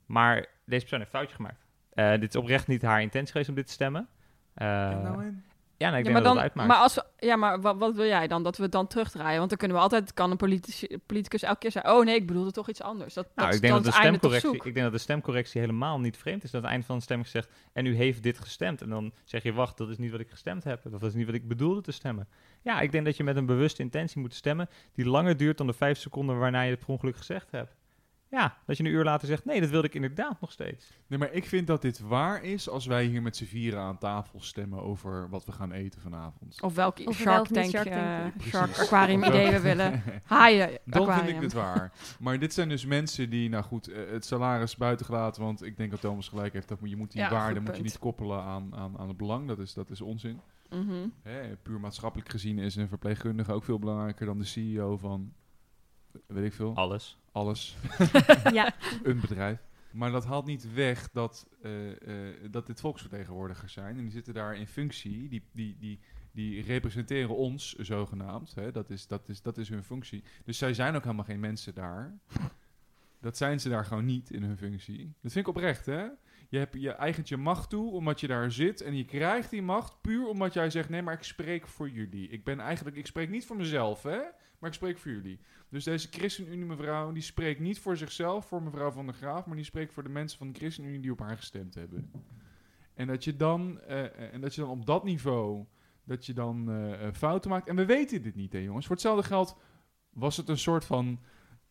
Maar 0.06 0.34
deze 0.64 0.80
persoon 0.80 0.98
heeft 0.98 1.12
een 1.12 1.18
foutje 1.18 1.36
gemaakt. 1.36 1.65
Eh, 1.96 2.10
dit 2.10 2.28
is 2.34 2.36
oprecht 2.36 2.66
niet 2.66 2.82
haar 2.82 3.00
intentie 3.00 3.30
geweest 3.30 3.48
om 3.48 3.54
dit 3.54 3.66
te 3.66 3.72
stemmen. 3.72 4.08
Eh, 4.54 4.66
nou 4.66 5.24
in? 5.24 5.44
ja, 5.76 5.90
nee, 5.90 5.98
ik 6.00 6.06
ja, 6.06 6.12
denk 6.12 6.12
maar, 6.12 6.22
dat 6.22 6.24
dan, 6.24 6.38
uitmaakt. 6.38 6.68
maar 6.68 6.78
als 6.78 6.94
we, 6.94 7.04
ja, 7.18 7.36
maar 7.36 7.60
wat, 7.60 7.76
wat 7.78 7.94
wil 7.94 8.04
jij 8.04 8.26
dan? 8.26 8.42
Dat 8.42 8.56
we 8.56 8.62
het 8.62 8.72
dan 8.72 8.86
terugdraaien? 8.86 9.38
Want 9.38 9.48
dan 9.48 9.58
kunnen 9.58 9.76
we 9.76 9.82
altijd, 9.82 10.14
kan 10.14 10.30
een 10.30 10.36
politici- 10.36 10.98
politicus 11.06 11.42
elke 11.42 11.58
keer 11.58 11.70
zeggen: 11.70 11.92
Oh 11.92 12.04
nee, 12.04 12.14
ik 12.14 12.26
bedoelde 12.26 12.50
toch 12.50 12.68
iets 12.68 12.82
anders. 12.82 13.14
Dat, 13.14 13.26
Nou, 13.34 13.46
dat 13.46 13.56
ik 13.56 13.62
denk 13.62 13.74
dat, 13.74 13.84
de 13.84 13.92
stemcorrectie, 13.92 14.54
ik 14.54 14.62
denk 14.62 14.76
dat 14.76 14.92
de 14.92 14.98
stemcorrectie 14.98 15.60
helemaal 15.60 16.00
niet 16.00 16.16
vreemd 16.16 16.44
is. 16.44 16.50
Dat 16.50 16.54
aan 16.54 16.62
het 16.62 16.70
einde 16.70 16.86
van 16.86 16.96
de 16.96 17.02
stemming 17.02 17.28
zegt, 17.28 17.50
en 17.72 17.86
u 17.86 17.96
heeft 17.96 18.22
dit 18.22 18.38
gestemd. 18.38 18.82
En 18.82 18.88
dan 18.88 19.12
zeg 19.24 19.42
je, 19.42 19.52
wacht, 19.52 19.76
dat 19.76 19.88
is 19.88 19.98
niet 19.98 20.10
wat 20.10 20.20
ik 20.20 20.30
gestemd 20.30 20.64
heb. 20.64 20.84
Of 20.84 20.90
dat 20.90 21.02
is 21.02 21.14
niet 21.14 21.26
wat 21.26 21.34
ik 21.34 21.48
bedoelde 21.48 21.80
te 21.80 21.92
stemmen. 21.92 22.28
Ja, 22.62 22.80
ik 22.80 22.92
denk 22.92 23.04
dat 23.04 23.16
je 23.16 23.24
met 23.24 23.36
een 23.36 23.46
bewuste 23.46 23.82
intentie 23.82 24.20
moet 24.20 24.34
stemmen... 24.34 24.68
die 24.94 25.08
langer 25.08 25.36
duurt 25.36 25.58
dan 25.58 25.66
de 25.66 25.72
vijf 25.72 25.98
seconden 25.98 26.38
waarna 26.38 26.62
je 26.62 26.70
het 26.70 26.78
per 26.78 26.88
ongeluk 26.88 27.16
gezegd 27.16 27.50
hebt. 27.50 27.75
Ja, 28.30 28.56
dat 28.66 28.76
je 28.76 28.84
een 28.84 28.90
uur 28.90 29.04
later 29.04 29.28
zegt, 29.28 29.44
nee, 29.44 29.60
dat 29.60 29.70
wilde 29.70 29.86
ik 29.86 29.94
inderdaad 29.94 30.40
nog 30.40 30.52
steeds. 30.52 30.92
Nee, 31.06 31.18
maar 31.18 31.32
ik 31.32 31.44
vind 31.44 31.66
dat 31.66 31.82
dit 31.82 32.00
waar 32.00 32.44
is 32.44 32.68
als 32.68 32.86
wij 32.86 33.04
hier 33.04 33.22
met 33.22 33.36
z'n 33.36 33.44
vieren 33.44 33.80
aan 33.80 33.98
tafel 33.98 34.40
stemmen 34.40 34.82
over 34.82 35.28
wat 35.28 35.44
we 35.44 35.52
gaan 35.52 35.72
eten 35.72 36.00
vanavond. 36.00 36.62
Of 36.62 36.74
welk 36.74 36.98
Of 37.04 37.14
Shark 37.16 37.34
welk 37.34 37.46
Tank, 37.46 37.70
Shark 37.70 37.86
eh, 37.86 38.20
Tank. 38.20 38.42
Shark 38.42 38.64
Precies. 38.70 38.84
Aquarium 38.84 39.24
idee 39.24 39.50
we 39.50 39.60
willen. 39.60 40.02
Haaien 40.24 40.78
Dan 40.84 41.02
Aquarium. 41.02 41.24
vind 41.24 41.36
ik 41.36 41.42
het 41.42 41.52
waar. 41.52 41.92
Maar 42.18 42.38
dit 42.38 42.54
zijn 42.54 42.68
dus 42.68 42.84
mensen 42.84 43.30
die, 43.30 43.48
nou 43.48 43.64
goed, 43.64 43.88
eh, 43.88 44.10
het 44.10 44.24
salaris 44.24 44.76
buiten 44.76 45.06
gelaten, 45.06 45.42
want 45.42 45.62
ik 45.62 45.76
denk 45.76 45.90
dat 45.90 46.00
Thomas 46.00 46.28
gelijk 46.28 46.52
heeft. 46.52 46.68
Dat 46.68 46.80
moet, 46.80 46.90
je 46.90 46.96
moet 46.96 47.12
die 47.12 47.20
Ja, 47.20 47.30
waarde 47.30 47.60
moet 47.60 47.76
je 47.76 47.82
niet 47.82 47.98
koppelen 47.98 48.42
aan, 48.42 48.74
aan, 48.74 48.98
aan 48.98 49.08
het 49.08 49.16
belang. 49.16 49.48
Dat 49.48 49.58
is, 49.58 49.74
dat 49.74 49.90
is 49.90 50.00
onzin. 50.00 50.40
Mhm. 50.70 51.08
Hè, 51.22 51.56
puur 51.56 51.80
maatschappelijk 51.80 52.28
gezien 52.30 52.58
is 52.58 52.76
een 52.76 52.88
verpleegkundige 52.88 53.52
ook 53.52 53.64
veel 53.64 53.78
belangrijker 53.78 54.26
dan 54.26 54.38
de 54.38 54.44
CEO 54.44 54.96
van, 54.96 55.32
weet 56.26 56.44
ik 56.44 56.52
veel, 56.52 56.74
Alles. 56.74 57.18
Alles. 57.36 57.76
ja, 58.52 58.74
een 59.02 59.20
bedrijf. 59.20 59.58
Maar 59.90 60.10
dat 60.10 60.24
haalt 60.24 60.46
niet 60.46 60.72
weg 60.72 61.10
dat, 61.12 61.46
eh, 61.62 61.90
eh, 61.90 62.34
dat 62.50 62.66
dit 62.66 62.80
volksvertegenwoordigers 62.80 63.72
zijn. 63.72 63.96
En 63.96 64.02
die 64.02 64.12
zitten 64.12 64.34
daar 64.34 64.56
in 64.56 64.66
functie. 64.66 65.28
Die, 65.28 65.42
die, 65.52 65.76
die, 65.78 66.00
die 66.32 66.62
representeren 66.62 67.36
ons, 67.36 67.72
zogenaamd. 67.72 68.54
Hè? 68.54 68.72
Dat, 68.72 68.90
is, 68.90 69.06
dat, 69.06 69.28
is, 69.28 69.42
dat 69.42 69.58
is 69.58 69.68
hun 69.68 69.84
functie. 69.84 70.24
Dus 70.44 70.58
zij 70.58 70.74
zijn 70.74 70.94
ook 70.94 71.02
helemaal 71.02 71.24
geen 71.24 71.40
mensen 71.40 71.74
daar. 71.74 72.18
Dat 73.20 73.36
zijn 73.36 73.60
ze 73.60 73.68
daar 73.68 73.84
gewoon 73.84 74.04
niet 74.04 74.30
in 74.30 74.42
hun 74.42 74.56
functie. 74.56 75.14
Dat 75.20 75.32
vind 75.32 75.46
ik 75.46 75.54
oprecht, 75.54 75.86
hè? 75.86 76.06
je, 76.48 76.58
hebt, 76.58 76.74
je 76.78 76.90
eigent 76.90 77.28
je 77.28 77.36
macht 77.36 77.70
toe 77.70 77.90
omdat 77.90 78.20
je 78.20 78.26
daar 78.26 78.52
zit. 78.52 78.80
En 78.80 78.96
je 78.96 79.04
krijgt 79.04 79.50
die 79.50 79.62
macht 79.62 80.00
puur 80.00 80.26
omdat 80.26 80.52
jij 80.52 80.70
zegt: 80.70 80.88
nee, 80.88 81.02
maar 81.02 81.14
ik 81.14 81.22
spreek 81.22 81.66
voor 81.66 81.90
jullie. 81.90 82.28
Ik 82.28 82.44
ben 82.44 82.60
eigenlijk, 82.60 82.96
ik 82.96 83.06
spreek 83.06 83.30
niet 83.30 83.46
voor 83.46 83.56
mezelf, 83.56 84.02
hè, 84.02 84.20
maar 84.66 84.74
ik 84.74 84.80
spreek 84.80 84.98
voor 84.98 85.10
jullie. 85.10 85.38
Dus 85.68 85.84
deze 85.84 86.08
ChristenUnie 86.10 86.64
mevrouw, 86.64 87.12
die 87.12 87.22
spreekt 87.22 87.60
niet 87.60 87.78
voor 87.78 87.96
zichzelf, 87.96 88.46
voor 88.46 88.62
mevrouw 88.62 88.90
Van 88.90 89.06
der 89.06 89.14
Graaf, 89.14 89.46
maar 89.46 89.56
die 89.56 89.64
spreekt 89.64 89.92
voor 89.92 90.02
de 90.02 90.08
mensen 90.08 90.38
van 90.38 90.52
de 90.52 90.58
ChristenUnie 90.58 91.00
die 91.00 91.10
op 91.10 91.18
haar 91.18 91.36
gestemd 91.36 91.74
hebben. 91.74 92.10
En 92.94 93.06
dat 93.06 93.24
je 93.24 93.36
dan, 93.36 93.80
eh, 93.80 94.34
en 94.34 94.40
dat 94.40 94.54
je 94.54 94.60
dan 94.60 94.70
op 94.70 94.86
dat 94.86 95.04
niveau, 95.04 95.64
dat 96.04 96.26
je 96.26 96.32
dan 96.32 96.70
eh, 96.70 97.06
eh, 97.06 97.14
fouten 97.14 97.50
maakt. 97.50 97.68
En 97.68 97.76
we 97.76 97.84
weten 97.84 98.22
dit 98.22 98.34
niet, 98.34 98.52
hè 98.52 98.58
jongens. 98.58 98.86
Voor 98.86 98.94
hetzelfde 98.94 99.22
geld 99.22 99.56
was 100.10 100.36
het 100.36 100.48
een 100.48 100.58
soort 100.58 100.84
van... 100.84 101.20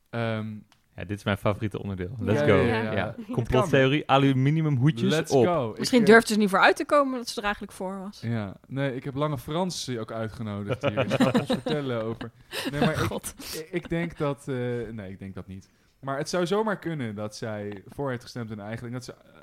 ehm, 0.10 0.58
Ja, 0.96 1.04
dit 1.06 1.18
is 1.18 1.24
mijn 1.24 1.38
favoriete 1.38 1.82
onderdeel. 1.82 2.16
Let's 2.20 2.40
Ja, 2.40 2.46
go. 2.46 2.54
ja, 2.56 2.66
ja, 2.76 2.82
Ja, 2.84 2.92
ja. 2.92 3.16
Complottheorie, 3.32 4.10
aluminiumhoedjes 4.10 5.10
let's 5.12 5.32
op. 5.32 5.46
go. 5.46 5.72
Ik, 5.72 5.78
Misschien 5.80 6.00
eh, 6.00 6.06
durfde 6.06 6.34
ze 6.34 6.40
niet 6.40 6.50
voor 6.50 6.60
uit 6.60 6.76
te 6.76 6.86
komen 6.86 7.18
dat 7.18 7.30
ze 7.30 7.38
er 7.38 7.44
eigenlijk 7.44 7.74
voor 7.74 8.00
was. 8.00 8.20
Ja, 8.22 8.56
nee, 8.68 8.96
ik 8.96 9.04
heb 9.04 9.16
Lange 9.16 9.38
Frans 9.38 9.90
ook 9.98 10.12
uitgenodigd 10.12 10.82
hier. 10.90 11.06
Gaat 11.22 11.40
ons 11.40 11.46
vertellen 11.50 12.04
over... 12.04 12.32
Nee, 12.72 12.80
maar 12.80 12.90
ik, 12.90 12.96
God. 12.98 13.34
ik- 13.54 13.68
ik 13.72 13.90
denk 13.90 14.18
dat... 14.18 14.48
eh, 14.48 14.56
nee, 14.92 15.10
ik 15.12 15.20
denk 15.20 15.36
dat 15.36 15.48
niet. 15.48 15.70
Maar 16.00 16.18
het 16.18 16.30
zou 16.30 16.46
zomaar 16.48 16.80
kunnen 16.80 17.16
dat 17.16 17.36
zij 17.36 17.84
voor 17.88 18.10
heeft 18.10 18.24
gestemd 18.24 18.52
en 18.52 18.60
eigenlijk... 18.60 18.94
dat 18.94 19.04
ze 19.04 19.12
eh, 19.14 19.40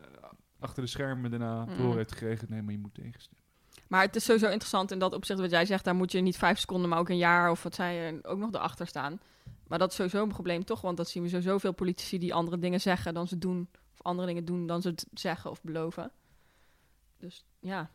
achter 0.61 0.82
de 0.82 0.88
schermen 0.88 1.30
daarna 1.30 1.64
Mm. 1.64 1.76
door 1.76 1.96
heeft 1.96 2.12
gekregen... 2.12 2.46
nee, 2.50 2.62
maar 2.62 2.72
je 2.72 2.78
moet 2.78 2.94
tegenstemmen. 2.94 3.40
Maar 3.88 4.03
het 4.03 4.16
is 4.16 4.24
sowieso 4.24 4.46
interessant 4.48 4.90
in 4.90 4.98
dat 4.98 5.14
opzicht 5.14 5.40
wat 5.40 5.50
jij 5.50 5.66
zegt. 5.66 5.84
Daar 5.84 5.94
moet 5.94 6.12
je 6.12 6.20
niet 6.20 6.36
vijf 6.36 6.59
seconden, 6.59 6.88
maar 6.88 6.98
ook 6.98 7.09
een 7.09 7.16
jaar 7.16 7.50
of 7.50 7.62
wat 7.62 7.74
zei 7.74 7.96
je, 7.96 8.18
ook 8.22 8.38
nog 8.38 8.53
erachter 8.53 8.86
staan. 8.86 9.20
Maar 9.73 9.81
dat 9.81 9.91
is 9.91 9.97
sowieso 9.97 10.23
een 10.23 10.29
probleem 10.29 10.64
toch? 10.64 10.81
Want 10.81 10.97
dat 10.97 11.09
zien 11.09 11.23
we 11.23 11.29
sowieso 11.29 11.59
veel 11.59 11.73
politici 11.73 12.18
die 12.18 12.35
andere 12.35 12.59
dingen 12.59 12.81
zeggen 12.81 13.14
dan 13.14 13.29
ze 13.29 13.39
doen. 13.39 13.68
Of 13.93 14.03
andere 14.03 14.27
dingen 14.27 14.45
doen 14.45 14.66
dan 14.66 14.83
ze 14.83 14.89
het 14.89 15.07
zeggen 15.14 15.51
of 15.51 15.62
beloven. 15.62 16.11
Dus 17.18 17.45
ja. 17.61 17.91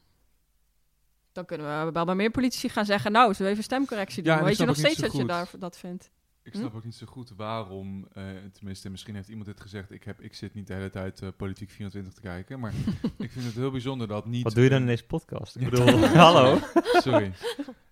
Dan 1.31 1.45
kunnen 1.45 1.85
we 1.85 1.91
wel 1.91 2.05
bij 2.05 2.15
meer 2.15 2.31
politici 2.31 2.69
gaan 2.69 2.85
zeggen... 2.85 3.11
nou, 3.11 3.27
zullen 3.33 3.45
we 3.45 3.51
even 3.51 3.63
stemcorrectie 3.63 4.23
doen? 4.23 4.33
Ja, 4.33 4.43
Weet 4.43 4.57
je 4.57 4.65
nog 4.65 4.75
steeds 4.75 4.99
dat 4.99 5.13
je 5.13 5.25
daar, 5.25 5.49
dat 5.59 5.77
vindt? 5.77 6.11
Ik 6.43 6.53
Hm? 6.53 6.59
snap 6.59 6.75
ook 6.75 6.83
niet 6.83 6.95
zo 6.95 7.05
goed 7.05 7.33
waarom, 7.35 8.07
eh, 8.13 8.23
tenminste, 8.53 8.89
misschien 8.89 9.15
heeft 9.15 9.29
iemand 9.29 9.45
dit 9.45 9.61
gezegd. 9.61 9.91
Ik, 9.91 10.03
heb, 10.03 10.21
ik 10.21 10.33
zit 10.33 10.53
niet 10.53 10.67
de 10.67 10.73
hele 10.73 10.89
tijd 10.89 11.21
eh, 11.21 11.29
Politiek 11.37 11.69
24 11.69 12.13
te 12.13 12.21
kijken, 12.21 12.59
maar 12.59 12.73
ik 13.17 13.31
vind 13.31 13.45
het 13.45 13.53
heel 13.55 13.71
bijzonder 13.71 14.07
dat 14.07 14.25
niet... 14.25 14.43
Wat 14.43 14.53
doe 14.53 14.63
je 14.63 14.69
dan 14.69 14.79
in 14.81 14.87
deze 14.87 15.05
podcast? 15.05 15.55
Ik 15.55 15.69
bedoel, 15.69 15.99
hallo? 16.25 16.59
Sorry. 16.93 17.33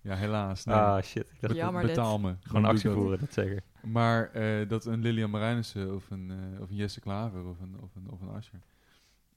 Ja, 0.00 0.14
helaas. 0.14 0.64
Nee. 0.64 0.76
Ah, 0.76 1.02
shit. 1.02 1.22
Ik 1.32 1.40
dacht, 1.40 1.52
Be- 1.52 1.58
Jammer 1.58 1.82
dit. 1.82 1.90
betaal 1.90 2.18
me. 2.18 2.34
gewoon 2.40 2.64
actie 2.64 2.90
voeren, 2.90 3.18
dat 3.18 3.32
zeker. 3.32 3.62
Maar 3.86 4.30
eh, 4.30 4.68
dat 4.68 4.84
een 4.84 5.00
Lilian 5.00 5.30
Marijnissen 5.30 5.94
of 5.94 6.10
een, 6.10 6.30
eh, 6.30 6.60
of 6.60 6.70
een 6.70 6.76
Jesse 6.76 7.00
Klaver 7.00 7.44
of 7.44 7.60
een, 7.60 7.76
of 7.80 7.94
een, 7.94 8.10
of 8.10 8.20
een 8.20 8.28
Asscher 8.28 8.60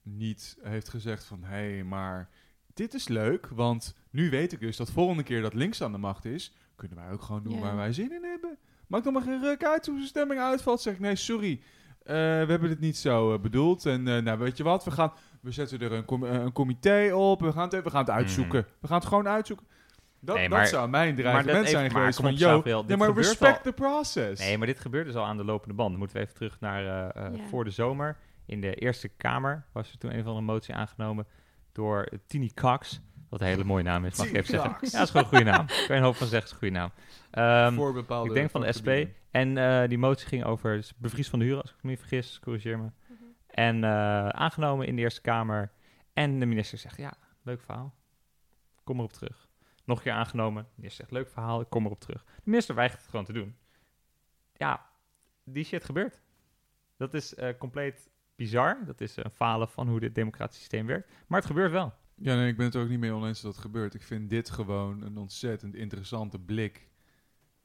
niet 0.02 0.58
heeft 0.62 0.90
gezegd 0.90 1.24
van... 1.24 1.44
hé, 1.44 1.74
hey, 1.74 1.84
maar 1.84 2.30
dit 2.74 2.94
is 2.94 3.08
leuk, 3.08 3.48
want 3.48 3.96
nu 4.10 4.30
weet 4.30 4.52
ik 4.52 4.60
dus 4.60 4.78
dat 4.78 4.92
volgende 4.92 5.24
keer 5.24 5.42
dat 5.42 5.54
links 5.54 5.82
aan 5.82 5.92
de 5.92 5.98
macht 5.98 6.26
is... 6.26 6.54
kunnen 6.76 6.98
wij 6.98 7.12
ook 7.12 7.22
gewoon 7.22 7.44
doen 7.44 7.60
waar 7.60 7.76
wij 7.76 7.94
zin 7.94 8.12
in 8.12 8.24
hebben. 8.24 8.58
Maakt 8.88 9.04
dan 9.04 9.14
maar 9.14 9.22
geen 9.22 9.42
ruk 9.42 9.64
uit 9.64 9.86
hoe 9.86 10.00
de 10.00 10.06
stemming 10.06 10.40
uitvalt. 10.40 10.82
Zeg 10.82 10.94
ik, 10.94 11.00
nee, 11.00 11.16
sorry, 11.16 11.62
eh, 12.04 12.16
we 12.16 12.46
hebben 12.50 12.70
het 12.70 12.80
niet 12.80 12.98
zo 12.98 13.40
bedoeld. 13.40 13.86
En 13.86 14.08
eh, 14.08 14.22
nou, 14.22 14.40
weet 14.40 14.58
je 14.58 14.64
wat, 14.64 14.84
we, 14.84 14.92
gaan, 14.92 15.12
we 15.42 15.52
zetten 15.52 15.80
er 15.80 15.92
een, 15.92 16.06
com- 16.06 16.24
een 16.24 16.52
comité 16.52 17.14
op, 17.14 17.42
we 17.42 17.52
gaan 17.52 17.70
het, 17.70 17.84
we 17.84 17.90
gaan 17.90 18.02
het 18.06 18.10
uitzoeken. 18.10 18.66
We 18.80 18.88
gaan 18.88 18.98
het 18.98 19.08
gewoon 19.08 19.28
uitzoeken. 19.28 19.68
Dat, 20.22 20.36
Nee, 20.36 20.50
dat 20.50 20.58
maar- 20.58 20.68
zou 20.68 20.90
mijn 20.90 21.14
maar 21.14 21.16
dreigement 21.24 21.58
dat 21.58 21.68
zijn 21.70 21.86
even- 21.86 21.98
geweest 22.00 22.22
maar 22.22 22.30
van... 22.30 22.40
Samuel, 22.40 22.78
nee, 22.80 22.88
dit 22.88 22.98
maar 22.98 23.08
gebeurt 23.08 23.26
respect 23.28 23.58
al. 23.58 23.64
the 23.64 23.74
process. 23.74 24.40
Nee, 24.42 24.58
maar 24.58 24.68
dit 24.68 24.80
gebeurt 24.80 25.06
dus 25.06 25.16
al 25.16 25.26
aan 25.26 25.38
de 25.38 25.44
lopende 25.44 25.74
band. 25.74 25.90
Dan 25.90 26.00
moeten 26.00 26.18
we 26.18 26.24
even 26.24 26.36
terug 26.36 26.60
naar 26.60 26.86
eh, 26.86 27.26
eh, 27.26 27.36
Ja. 27.36 27.44
voor 27.48 27.64
de 27.64 27.70
zomer. 27.72 28.18
In 28.46 28.62
de 28.62 28.74
Eerste 28.76 29.08
Kamer 29.08 29.66
was 29.74 29.92
er 29.92 29.98
toen 29.98 30.12
een 30.14 30.20
of 30.20 30.26
andere 30.26 30.46
motie 30.46 30.74
aangenomen 30.76 31.28
door 31.72 32.08
Tini 32.28 32.52
Cox. 32.54 33.02
Wat 33.30 33.42
een 33.42 33.48
hele 33.48 33.64
mooie 33.64 33.84
naam 33.84 34.06
is, 34.06 34.18
mag 34.18 34.28
ik 34.28 34.34
even 34.36 34.48
zeggen. 34.50 34.70
Ja, 34.72 34.78
dat 34.80 35.02
is 35.02 35.10
gewoon 35.10 35.24
een 35.24 35.30
goede 35.30 35.44
naam. 35.52 35.66
Kan 35.66 35.76
je 35.88 35.94
een 35.94 36.02
hoop 36.02 36.16
van 36.16 36.28
zeggen, 36.28 36.48
is 36.48 36.52
een 36.54 36.60
goede 36.60 36.74
naam. 36.74 36.92
Ehm, 37.32 37.74
voor 37.76 37.94
bepaalde 37.94 38.30
ik 38.30 38.36
denk 38.36 38.50
van 38.50 38.62
de 38.62 38.72
SP. 38.78 38.90
En 39.32 39.58
eh, 39.58 39.88
die 39.90 39.98
motie 39.98 40.28
ging 40.28 40.44
over 40.44 40.76
dus 40.76 40.94
bevries 40.98 41.30
van 41.30 41.40
de 41.40 41.46
huur, 41.46 41.62
als 41.62 41.70
ik 41.70 41.76
me 41.82 41.90
niet 41.90 42.00
vergis, 42.00 42.40
corrigeer 42.44 42.80
me. 42.80 42.90
En 43.48 43.84
eh, 43.84 44.28
aangenomen 44.30 44.88
in 44.88 44.96
de 44.96 45.02
Eerste 45.02 45.22
Kamer. 45.22 45.72
En 46.14 46.40
de 46.40 46.46
minister 46.46 46.78
zegt, 46.78 46.98
ja, 46.98 47.14
leuk 47.44 47.62
verhaal. 47.62 47.94
Kom 48.84 48.98
erop 48.98 49.14
terug. 49.14 49.48
Nog 49.90 49.98
een 49.98 50.04
keer 50.04 50.14
aangenomen. 50.14 50.64
De 50.64 50.70
minister 50.76 51.06
zegt, 51.06 51.12
leuk 51.12 51.30
verhaal, 51.30 51.62
ik 51.62 51.70
kom 51.70 51.86
erop 51.86 52.00
terug. 52.00 52.24
De 52.24 52.42
minister 52.50 52.76
weigert 52.76 53.02
het 53.02 53.10
gewoon 53.10 53.26
te 53.26 53.34
doen. 53.34 53.56
Ja, 54.54 54.90
die 55.44 55.64
shit 55.64 55.86
gebeurt. 55.86 56.22
Dat 56.98 57.14
is 57.14 57.36
eh, 57.36 57.58
compleet 57.58 58.10
bizar. 58.36 58.86
Dat 58.86 59.02
is 59.02 59.16
een 59.18 59.32
falen 59.32 59.70
van 59.70 59.88
hoe 59.90 60.00
dit 60.00 60.16
democratische 60.16 60.60
systeem 60.62 60.86
werkt. 60.86 61.10
Maar 61.28 61.38
het 61.40 61.48
gebeurt 61.48 61.72
wel. 61.72 61.94
Ja, 62.16 62.36
nee, 62.36 62.48
ik 62.48 62.58
ben 62.58 62.66
het 62.66 62.76
er 62.76 62.82
ook 62.82 62.90
niet 62.90 63.00
mee 63.00 63.12
oneens 63.14 63.42
dat 63.42 63.52
het 63.52 63.62
gebeurt. 63.62 63.94
Ik 63.94 64.02
vind 64.04 64.30
dit 64.30 64.50
gewoon 64.50 65.02
een 65.02 65.18
ontzettend 65.18 65.76
interessante 65.76 66.40
blik 66.40 66.90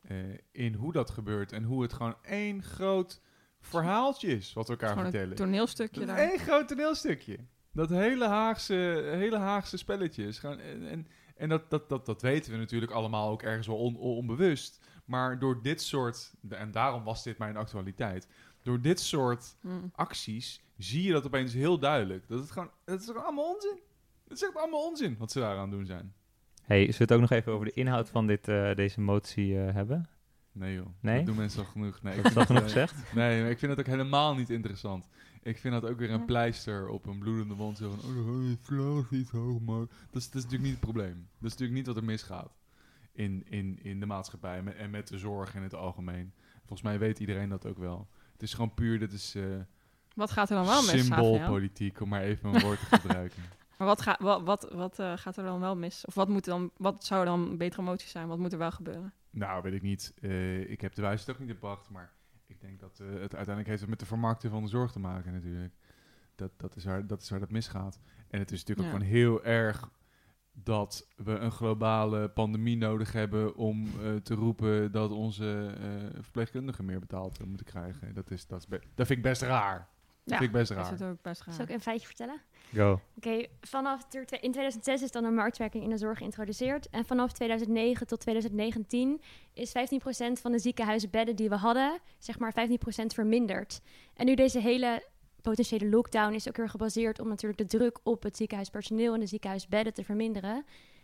eh, 0.01 0.17
in 0.53 0.75
hoe 0.75 0.93
dat 0.93 1.11
gebeurt. 1.11 1.53
En 1.53 1.63
hoe 1.63 1.83
het 1.83 1.93
gewoon 1.93 2.17
één 2.23 2.63
groot 2.63 3.21
verhaaltje 3.61 4.29
is 4.29 4.53
wat 4.53 4.67
we 4.67 4.73
elkaar 4.73 4.89
Gewoon 4.89 5.05
vertellen. 5.05 5.31
een 5.31 5.37
toneelstukje 5.37 6.07
daar. 6.07 6.19
één 6.19 6.39
groot 6.39 6.69
toneelstukje. 6.69 7.39
Dat 7.73 7.91
hele 7.91 8.27
Haagse, 8.27 8.75
hele 9.17 9.39
Haagse 9.39 9.77
spelletje 9.77 10.27
is 10.27 10.39
gewoon... 10.39 10.59
En, 10.59 10.89
en, 10.89 11.07
en 11.37 11.49
dat, 11.49 11.71
dat, 11.71 11.89
dat, 11.89 12.07
dat 12.07 12.23
weten 12.23 12.53
we 12.53 12.59
natuurlijk 12.59 12.93
allemaal 12.93 13.31
ook 13.31 13.43
ergens 13.43 13.67
wel 13.67 13.77
on- 13.77 13.97
on- 13.97 14.17
onbewust. 14.17 14.81
Maar 15.05 15.39
door 15.39 15.63
dit 15.63 15.83
soort... 15.83 16.35
En 16.49 16.71
daarom 16.71 17.05
was 17.05 17.23
dit 17.23 17.39
mijn 17.39 17.57
actualiteit. 17.57 18.29
Door 18.63 18.81
dit 18.81 19.01
soort 19.01 19.57
Hm. 19.61 19.69
acties 19.95 20.63
zie 20.79 21.03
je 21.03 21.13
dat 21.13 21.27
opeens 21.27 21.53
heel 21.53 21.79
duidelijk. 21.79 22.29
Dat 22.29 22.39
het 22.41 22.51
gewoon, 22.51 22.71
dat 22.85 23.01
is 23.01 23.07
gewoon 23.07 23.23
allemaal 23.25 23.53
onzin. 23.55 23.81
Het 24.29 24.37
is 24.37 24.43
echt 24.43 24.57
allemaal 24.57 24.87
onzin 24.89 25.17
wat 25.19 25.33
ze 25.33 25.41
daaraan 25.41 25.71
doen 25.71 25.87
zijn. 25.87 26.15
Hey, 26.63 26.79
zullen 26.79 26.97
we 26.99 27.03
het 27.05 27.13
ook 27.13 27.21
nog 27.21 27.31
even 27.31 27.53
over 27.53 27.65
de 27.67 27.73
inhoud 27.73 28.09
van 28.09 28.27
dit, 28.27 28.49
eh, 28.49 28.75
deze 28.75 29.01
motie 29.01 29.59
eh, 29.61 29.75
hebben? 29.75 30.09
Nee 30.53 30.75
joh, 30.75 30.87
Nee? 31.01 31.17
dat 31.17 31.27
doen 31.27 31.37
mensen 31.37 31.61
al 31.61 31.67
genoeg. 31.71 32.03
Nee, 32.03 32.15
ik 32.17 32.23
Dat 32.23 32.27
is 32.27 32.33
vind 32.33 32.49
al 32.49 32.55
het, 32.55 32.73
genoeg 32.73 32.85
gezegd? 32.89 33.15
Nee, 33.15 33.41
maar 33.43 33.51
ik 33.51 33.59
vind 33.59 33.71
het 33.71 33.81
ook 33.81 33.87
helemaal 33.87 34.35
niet 34.35 34.51
interessant. 34.51 35.09
Ik 35.45 35.59
vind 35.59 35.81
dat 35.81 35.91
ook 35.91 35.99
weer 35.99 36.11
een 36.11 36.25
pleister 36.25 36.89
op 36.89 37.07
een 37.07 37.19
bloedende 37.19 37.55
wond. 37.55 37.77
Zo 37.77 37.91
van, 37.91 38.11
oh, 38.11 38.27
de 38.27 38.57
vlag 38.61 39.11
is 39.11 39.29
hoog, 39.29 39.61
maar... 39.61 39.79
Dat 39.79 39.89
is, 39.89 40.11
dat 40.11 40.23
is 40.25 40.33
natuurlijk 40.33 40.63
niet 40.63 40.71
het 40.71 40.81
probleem. 40.81 41.15
Dat 41.15 41.51
is 41.51 41.51
natuurlijk 41.51 41.79
niet 41.79 41.87
wat 41.87 41.97
er 41.97 42.05
misgaat 42.05 42.53
in, 43.15 43.45
in, 43.49 43.79
in 43.83 44.01
de 44.01 44.07
maatschappij 44.07 44.57
en 44.57 44.65
met, 44.65 44.77
en 44.77 44.91
met 44.91 45.09
de 45.09 45.19
zorg 45.19 45.55
in 45.55 45.63
het 45.63 45.75
algemeen. 45.75 46.33
Volgens 46.59 46.83
mij 46.83 46.99
weet 46.99 47.19
iedereen 47.19 47.49
dat 47.49 47.67
ook 47.67 47.79
wel. 47.79 48.09
Het 48.33 48.43
is 48.43 48.55
gewoon 48.55 48.75
puur, 48.75 48.99
dit 48.99 49.13
is 49.13 49.35
eh 49.35 49.43
Wat 50.15 50.31
gaat 50.31 50.51
er 50.51 50.57
dan 50.57 50.67
wel 50.67 50.83
mis, 50.83 51.07
symboolpolitiek, 51.07 52.01
om 52.01 52.09
maar 52.09 52.23
even 52.23 52.55
een 52.55 52.61
woord 52.61 52.79
te 52.79 52.97
gebruiken. 52.97 53.43
Maar 53.79 53.87
wat, 53.87 54.03
ga, 54.03 54.19
wat, 54.21 54.43
wat, 54.43 54.69
wat 54.73 54.99
eh, 54.99 55.13
gaat 55.17 55.37
er 55.37 55.45
dan 55.45 55.61
wel 55.61 55.77
mis? 55.77 56.05
Of 56.05 56.15
wat, 56.15 56.29
moet 56.29 56.45
dan, 56.45 56.71
wat 56.77 57.05
zou 57.05 57.25
dan 57.25 57.57
betere 57.57 57.83
motie 57.83 58.09
zijn? 58.09 58.29
Wat 58.29 58.39
moet 58.39 58.53
er 58.53 58.59
wel 58.59 58.71
gebeuren? 58.71 59.13
Nou, 59.31 59.63
weet 59.63 59.73
ik 59.73 59.83
niet. 59.83 60.15
Eh, 60.21 60.71
ik 60.71 60.81
heb 60.81 60.95
de 60.95 61.03
wijsheid 61.03 61.37
ook 61.37 61.43
niet 61.43 61.51
gebracht, 61.51 61.91
maar 61.91 62.13
ik 62.55 62.61
denk 62.61 62.81
dat 62.81 62.99
eh, 63.01 63.07
het 63.07 63.19
uiteindelijk 63.35 63.67
heeft 63.67 63.81
het 63.81 63.91
met 63.91 63.99
de 63.99 64.07
vermarkting 64.07 64.53
van 64.53 64.63
de 64.63 64.69
zorg 64.69 64.93
te 64.93 64.99
maken 64.99 65.33
natuurlijk. 65.33 65.75
Dat, 66.35 66.51
dat, 66.57 66.77
is, 66.77 66.85
waar, 66.85 67.07
dat 67.07 67.23
is 67.23 67.31
waar 67.31 67.41
dat 67.41 67.51
misgaat. 67.51 68.01
En 68.29 68.39
het 68.39 68.51
is 68.53 68.59
natuurlijk 68.65 68.89
Ja. 68.89 68.95
ook 68.95 69.01
gewoon 69.01 69.15
heel 69.17 69.45
erg 69.45 69.91
dat 70.53 71.09
we 71.17 71.33
een 71.33 71.51
globale 71.51 72.29
pandemie 72.29 72.77
nodig 72.77 73.13
hebben 73.13 73.57
om 73.57 73.87
eh, 73.87 74.15
te 74.15 74.35
roepen 74.35 74.93
dat 74.93 75.11
onze 75.11 75.75
eh, 75.79 76.21
verpleegkundigen 76.23 76.85
meer 76.85 77.01
betaald 77.01 77.45
moeten 77.47 77.67
krijgen. 77.67 78.15
Dat, 78.15 78.31
is, 78.31 78.47
dat, 78.47 78.61
is 78.61 78.79
dat 78.95 79.07
vind 79.07 79.19
ik 79.19 79.23
best 79.23 79.43
raar. 79.43 79.89
Dat 80.25 80.33
Ja, 80.33 80.37
vind 80.39 80.51
ik 80.55 80.57
best 80.57 80.69
dat 80.69 80.79
raar. 80.79 80.93
is 80.93 81.01
het 81.01 81.09
ook 81.11 81.23
best 81.23 81.43
raar. 81.43 81.55
Zal 81.55 81.65
ik 81.65 81.71
een 81.71 81.81
feitje 81.81 82.07
vertellen? 82.07 82.41
Go. 82.75 83.01
Oké, 83.17 83.47
vanaf 83.61 84.07
in 84.13 84.27
2006 84.27 85.03
is 85.03 85.11
dan 85.11 85.25
een 85.25 85.35
marktwerking 85.35 85.85
in 85.85 85.91
de 85.91 85.97
zorg 85.99 86.19
geïntroduceerd. 86.19 86.89
En 86.91 87.05
vanaf 87.05 87.33
2009 87.33 88.07
tot 88.07 88.21
2019 88.21 89.21
is 89.53 89.73
15% 89.73 90.33
van 90.41 90.53
de 90.53 90.59
ziekenhuisbedden 90.59 91.37
die 91.37 91.49
we 91.49 91.57
hadden, 91.57 91.99
zeg 92.19 92.39
maar 92.39 92.53
15% 92.53 93.07
verminderd. 93.07 93.81
En 94.15 94.27
nu 94.27 94.35
deze 94.35 94.59
hele 94.61 95.05
potentiële 95.43 95.89
lockdown 95.89 96.35
is 96.35 96.49
ook 96.49 96.57
weer 96.57 96.69
gebaseerd 96.69 97.21
om 97.21 97.29
natuurlijk 97.29 97.59
de 97.71 97.79
druk 97.79 97.99
op 98.03 98.23
het 98.23 98.37
ziekenhuispersoneel 98.37 99.15
en 99.15 99.21
de 99.21 99.27
ziekenhuisbedden 99.27 99.95
te 99.95 100.05
verminderen. 100.05 100.55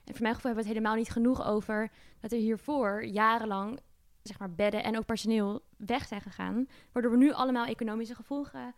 En 0.05 0.15
voor 0.15 0.23
mijn 0.23 0.35
gevoel 0.35 0.51
hebben 0.53 0.53
we 0.65 0.69
het 0.69 0.79
helemaal 0.79 0.95
niet 0.95 1.11
genoeg 1.11 1.45
over 1.47 1.91
dat 2.21 2.33
er 2.33 2.39
hiervoor 2.39 3.05
jarenlang 3.05 3.81
zeg 4.23 4.39
maar 4.39 4.51
bedden 4.55 4.85
en 4.85 4.97
ook 4.99 5.07
personeel 5.07 5.61
weg 5.77 6.07
zijn 6.07 6.21
gegaan, 6.21 6.67
waardoor 6.93 7.11
we 7.13 7.17
nu 7.19 7.33
allemaal 7.33 7.67
economische 7.67 8.15
gevolgen 8.15 8.75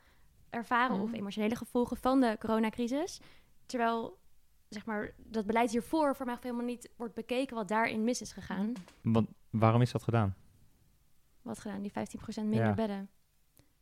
ervaren 0.52 1.00
of 1.00 1.08
Mhm. 1.08 1.14
emotionele 1.18 1.56
gevolgen 1.56 1.96
van 1.96 2.20
de 2.20 2.36
coronacrisis. 2.38 3.20
Terwijl 3.66 4.18
zeg 4.68 4.86
maar, 4.86 5.10
dat 5.16 5.46
beleid 5.46 5.70
hiervoor 5.70 6.16
voor 6.16 6.26
mij 6.26 6.36
helemaal 6.40 6.64
niet 6.64 6.90
wordt 6.96 7.14
bekeken 7.14 7.56
wat 7.56 7.68
daarin 7.68 8.04
mis 8.04 8.20
is 8.20 8.32
gegaan. 8.32 8.72
Want 9.02 9.28
waarom 9.50 9.80
is 9.82 9.92
dat 9.92 10.02
gedaan? 10.02 10.34
Wat 11.42 11.58
gedaan, 11.58 11.82
die 11.82 11.90
15% 11.92 12.48
minder 12.48 12.66
Ja. 12.68 12.74
bedden. 12.74 13.10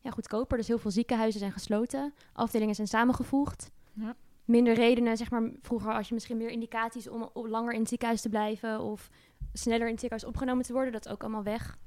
Ja, 0.01 0.11
goedkoper. 0.11 0.57
Dus 0.57 0.69
heel 0.69 0.79
veel 0.79 0.91
ziekenhuizen 0.91 1.41
zijn 1.41 1.53
gesloten. 1.53 2.15
Afdelingen 2.33 2.75
zijn 2.75 2.87
samengevoegd. 2.87 3.71
Ja. 3.93 4.17
Minder 4.45 4.75
redenen, 4.75 5.17
zeg 5.17 5.31
maar. 5.31 5.51
Vroeger 5.63 5.93
had 5.93 6.09
je 6.09 6.15
misschien 6.15 6.37
meer 6.37 6.49
indicaties 6.51 7.09
om, 7.09 7.31
om 7.33 7.49
langer 7.49 7.73
in 7.73 7.79
het 7.81 7.89
ziekenhuis 7.89 8.21
te 8.21 8.29
blijven. 8.29 8.81
Of 8.81 9.11
sneller 9.53 9.87
in 9.87 9.91
het 9.93 10.01
ziekenhuis 10.01 10.25
opgenomen 10.35 10.65
te 10.65 10.73
worden. 10.73 10.93
Dat 10.93 11.07
is 11.07 11.13
ook 11.13 11.21
allemaal 11.23 11.43
weg. 11.43 11.79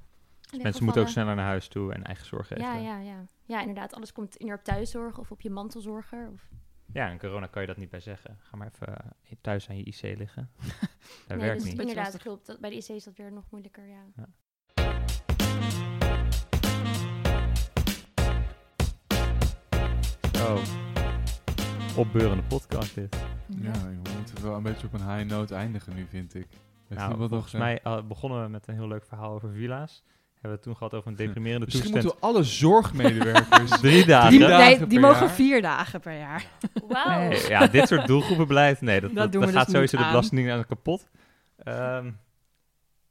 Mensen 0.61 0.83
moeten 0.83 1.01
ook 1.01 1.07
sneller 1.07 1.35
naar 1.35 1.45
huis 1.45 1.67
toe 1.67 1.93
en 1.93 2.03
eigen 2.03 2.25
zorg 2.25 2.47
geven. 2.47 2.63
Ja, 2.63 2.75
ja, 2.75 2.99
ja. 2.99 3.25
Ja, 3.45 3.59
inderdaad. 3.59 3.93
Alles 3.93 4.11
komt 4.11 4.35
in 4.35 4.53
op 4.53 4.63
thuiszorg 4.63 5.19
of 5.19 5.31
op 5.31 5.41
je 5.41 5.49
mantelzorger. 5.49 6.29
Of... 6.33 6.49
Ja, 6.93 7.09
en 7.09 7.19
corona 7.19 7.47
kan 7.47 7.61
je 7.61 7.67
dat 7.67 7.77
niet 7.77 7.89
bij 7.89 7.99
zeggen. 7.99 8.37
Ga 8.41 8.57
maar 8.57 8.71
even 8.73 8.87
eh, 8.97 9.31
thuis 9.41 9.69
aan 9.69 9.77
je 9.77 9.83
IC 9.83 10.01
liggen. 10.01 10.49
dat 11.27 11.37
nee, 11.37 11.37
werkt 11.37 11.61
dus 11.61 11.71
niet. 11.71 11.79
inderdaad, 11.79 12.17
klopt. 12.17 12.45
Dat, 12.45 12.59
bij 12.59 12.69
de 12.69 12.75
IC 12.75 12.87
is 12.87 13.03
dat 13.03 13.15
weer 13.15 13.31
nog 13.31 13.45
moeilijker, 13.49 13.87
ja. 13.87 14.03
Zo. 20.33 20.59
Opbeurende 21.97 22.43
podcast 22.43 22.95
dit. 22.95 23.15
Ja, 23.47 23.71
we 23.71 24.09
moeten 24.17 24.43
wel 24.43 24.55
een 24.55 24.63
beetje 24.63 24.87
op 24.87 24.93
een 24.93 25.15
high 25.15 25.29
note 25.29 25.55
eindigen 25.55 25.95
nu, 25.95 26.05
vind 26.05 26.33
ik. 26.33 26.47
Nou, 26.87 27.27
volgens 27.27 27.53
mij 27.53 27.81
eh, 27.83 28.03
begonnen 28.03 28.43
we 28.43 28.49
met 28.49 28.67
een 28.67 28.73
heel 28.73 28.87
leuk 28.87 29.05
verhaal 29.05 29.33
over 29.33 29.49
villa's. 29.49 30.03
Hebben 30.43 30.51
we 30.51 30.57
het 30.57 30.61
toen 30.61 30.75
gehad 30.89 30.93
over 30.93 31.07
een 31.11 31.27
deprimerende 31.27 31.65
Misschien 31.65 31.91
toestand. 31.91 32.03
moeten 32.13 32.29
we 32.29 32.33
alle 32.37 32.43
zorgmedewerkers... 32.43 33.79
Drie 33.81 34.05
dagen. 34.05 34.29
Die, 34.29 34.39
dagen 34.39 34.57
nee, 34.65 34.77
per 34.77 34.87
die 34.89 34.99
mogen 34.99 35.19
jaar. 35.25 35.29
vier 35.35 35.61
dagen 35.61 35.99
per 35.99 36.17
jaar. 36.17 36.45
Wauw. 36.87 37.29
Nee, 37.29 37.47
ja, 37.47 37.67
dit 37.67 37.87
soort 37.87 38.07
doelgroepenbeleid, 38.07 38.81
nee, 38.81 39.01
dat, 39.01 39.13
Dat 39.15 39.33
gaat 39.33 39.41
dus 39.41 39.51
sowieso 39.53 39.79
niet 39.79 39.91
de 39.91 39.97
aan. 39.97 40.09
belastingdienst 40.11 40.55
aan 40.55 40.65
kapot. 40.65 41.09
Ehm, 41.57 42.11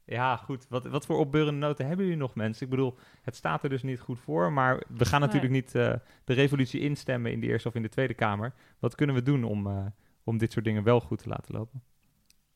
ja, 0.05 0.35
goed. 0.37 0.65
Wat, 0.69 0.85
wat 0.85 1.05
voor 1.05 1.17
opbeurende 1.17 1.59
noten 1.59 1.87
hebben 1.87 2.05
jullie 2.05 2.19
nog, 2.21 2.35
mensen? 2.35 2.63
Ik 2.63 2.69
bedoel, 2.69 2.97
het 3.21 3.35
staat 3.35 3.63
er 3.63 3.69
dus 3.69 3.83
niet 3.83 3.99
goed 3.99 4.19
voor, 4.19 4.53
maar 4.53 4.83
we 4.97 5.05
gaan 5.05 5.19
Nee. 5.19 5.29
natuurlijk 5.29 5.53
niet 5.53 5.75
eh, 5.75 5.93
de 6.23 6.33
revolutie 6.33 6.81
instemmen 6.81 7.31
in 7.31 7.39
de 7.39 7.47
Eerste 7.47 7.67
of 7.67 7.75
in 7.75 7.81
de 7.81 7.89
Tweede 7.89 8.13
Kamer. 8.13 8.53
Wat 8.79 8.95
kunnen 8.95 9.15
we 9.15 9.23
doen 9.23 9.43
om, 9.43 9.67
eh, 9.67 9.85
om 10.23 10.37
dit 10.37 10.51
soort 10.51 10.65
dingen 10.65 10.83
wel 10.83 10.99
goed 10.99 11.19
te 11.23 11.29
laten 11.29 11.55
lopen? 11.55 11.83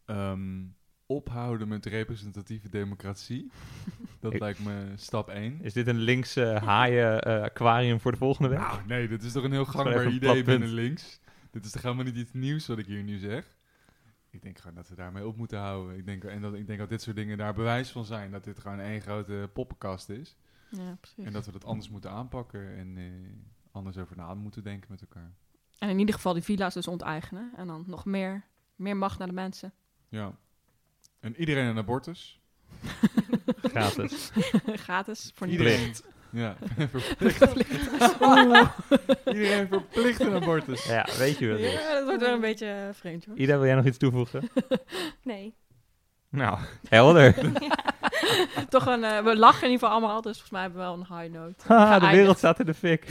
Ehm, 0.05 0.63
ophouden 1.08 1.68
met 1.68 1.86
representatieve 1.86 2.70
democratie. 2.70 3.51
Dat 4.20 4.34
Ik- 4.34 4.39
lijkt 4.39 4.60
me 4.64 4.91
stap 4.95 5.30
1. 5.30 5.62
Is 5.62 5.74
dit 5.74 5.88
een 5.88 5.97
linkse 5.99 6.60
haaien 6.64 7.22
eh, 7.22 7.41
aquarium 7.41 7.99
voor 7.99 8.12
de 8.12 8.18
volgende 8.18 8.49
week? 8.49 8.60
Nou, 8.60 8.86
nee, 8.88 9.08
dit 9.08 9.24
is 9.24 9.32
toch 9.32 9.43
een 9.43 9.51
heel 9.51 9.66
gangbaar 9.66 10.08
idee 10.12 10.43
binnen 10.43 10.70
links. 10.70 11.20
Dit 11.51 11.66
is 11.66 11.72
toch 11.72 11.82
helemaal 11.82 12.03
niet 12.03 12.16
iets 12.16 12.34
nieuws 12.34 12.68
wat 12.68 12.78
ik 12.78 12.86
hier 12.86 13.03
nu 13.03 13.18
zeg. 13.18 13.55
Ik 14.30 14.41
denk 14.41 14.60
gewoon 14.60 14.76
dat 14.76 14.89
we 14.89 14.95
daarmee 14.95 15.28
op 15.28 15.38
moeten 15.38 15.60
houden. 15.60 15.97
Ik 15.97 16.05
denk, 16.05 16.24
en 16.24 16.41
dat, 16.41 16.53
ik 16.53 16.68
denk 16.68 16.80
dat 16.80 16.89
dit 16.89 17.01
soort 17.01 17.16
dingen 17.16 17.38
daar 17.38 17.53
bewijs 17.53 17.89
van 17.89 18.05
zijn. 18.05 18.32
Dat 18.32 18.43
dit 18.43 18.60
gewoon 18.60 18.80
één 18.80 19.01
grote 19.01 19.49
poppenkast 19.53 20.10
is. 20.10 20.38
Ja, 20.70 20.97
precies. 20.99 21.24
En 21.26 21.34
dat 21.34 21.45
we 21.45 21.51
dat 21.51 21.66
anders 21.66 21.89
moeten 21.89 22.12
aanpakken. 22.12 22.76
En 22.78 22.97
eh, 22.97 23.03
anders 23.72 23.97
over 23.97 24.16
na 24.18 24.34
moeten 24.34 24.64
denken 24.64 24.91
met 24.91 25.01
elkaar. 25.01 25.34
En 25.78 25.89
in 25.89 25.99
ieder 25.99 26.16
geval 26.16 26.34
die 26.34 26.43
villa's 26.43 26.74
dus 26.74 26.88
onteigenen. 26.88 27.51
En 27.55 27.68
dan 27.68 27.84
nog 27.88 28.05
meer, 28.05 28.45
meer 28.76 28.97
macht 28.97 29.18
naar 29.18 29.28
de 29.28 29.34
mensen. 29.34 29.74
Ja. 30.10 30.38
En 31.28 31.39
iedereen 31.39 31.65
een 31.65 31.78
abortus. 31.78 32.39
Gratis. 33.73 34.32
Gratis. 34.86 35.32
Voor 35.36 35.47
Iedereen. 35.47 35.95
Ja, 36.30 36.55
verplicht. 36.91 37.41
Iedereen 39.25 39.67
verplicht 39.67 40.19
een 40.19 40.34
abortus. 40.34 40.84
ja, 40.86 41.07
weet 41.17 41.38
je 41.38 41.59
is. 41.59 41.73
Ja, 41.73 41.93
dat 41.93 42.03
wordt 42.03 42.21
wel 42.21 42.34
een 42.34 42.41
beetje 42.41 42.89
vreemd, 42.93 43.25
hoor. 43.25 43.38
Ida, 43.38 43.57
wil 43.57 43.65
jij 43.65 43.75
nog 43.75 43.86
iets 43.86 43.97
toevoegen? 43.97 44.49
Nee. 45.23 45.55
Nou, 46.30 46.59
helder. 46.89 47.34
Toch 48.69 48.86
een, 48.86 49.03
eh, 49.03 49.23
we 49.23 49.38
lachen 49.38 49.63
in 49.67 49.71
ieder 49.71 49.88
geval 49.88 49.89
allemaal, 49.89 50.21
dus 50.21 50.32
volgens 50.32 50.51
mij 50.51 50.61
hebben 50.61 50.80
we 50.80 50.86
wel 50.86 50.93
een 50.93 51.19
high 51.19 51.34
note. 51.38 51.99
De 51.99 52.11
wereld 52.11 52.38
staat 52.38 52.59
in 52.59 52.65
de 52.65 52.73
fik. 52.73 53.05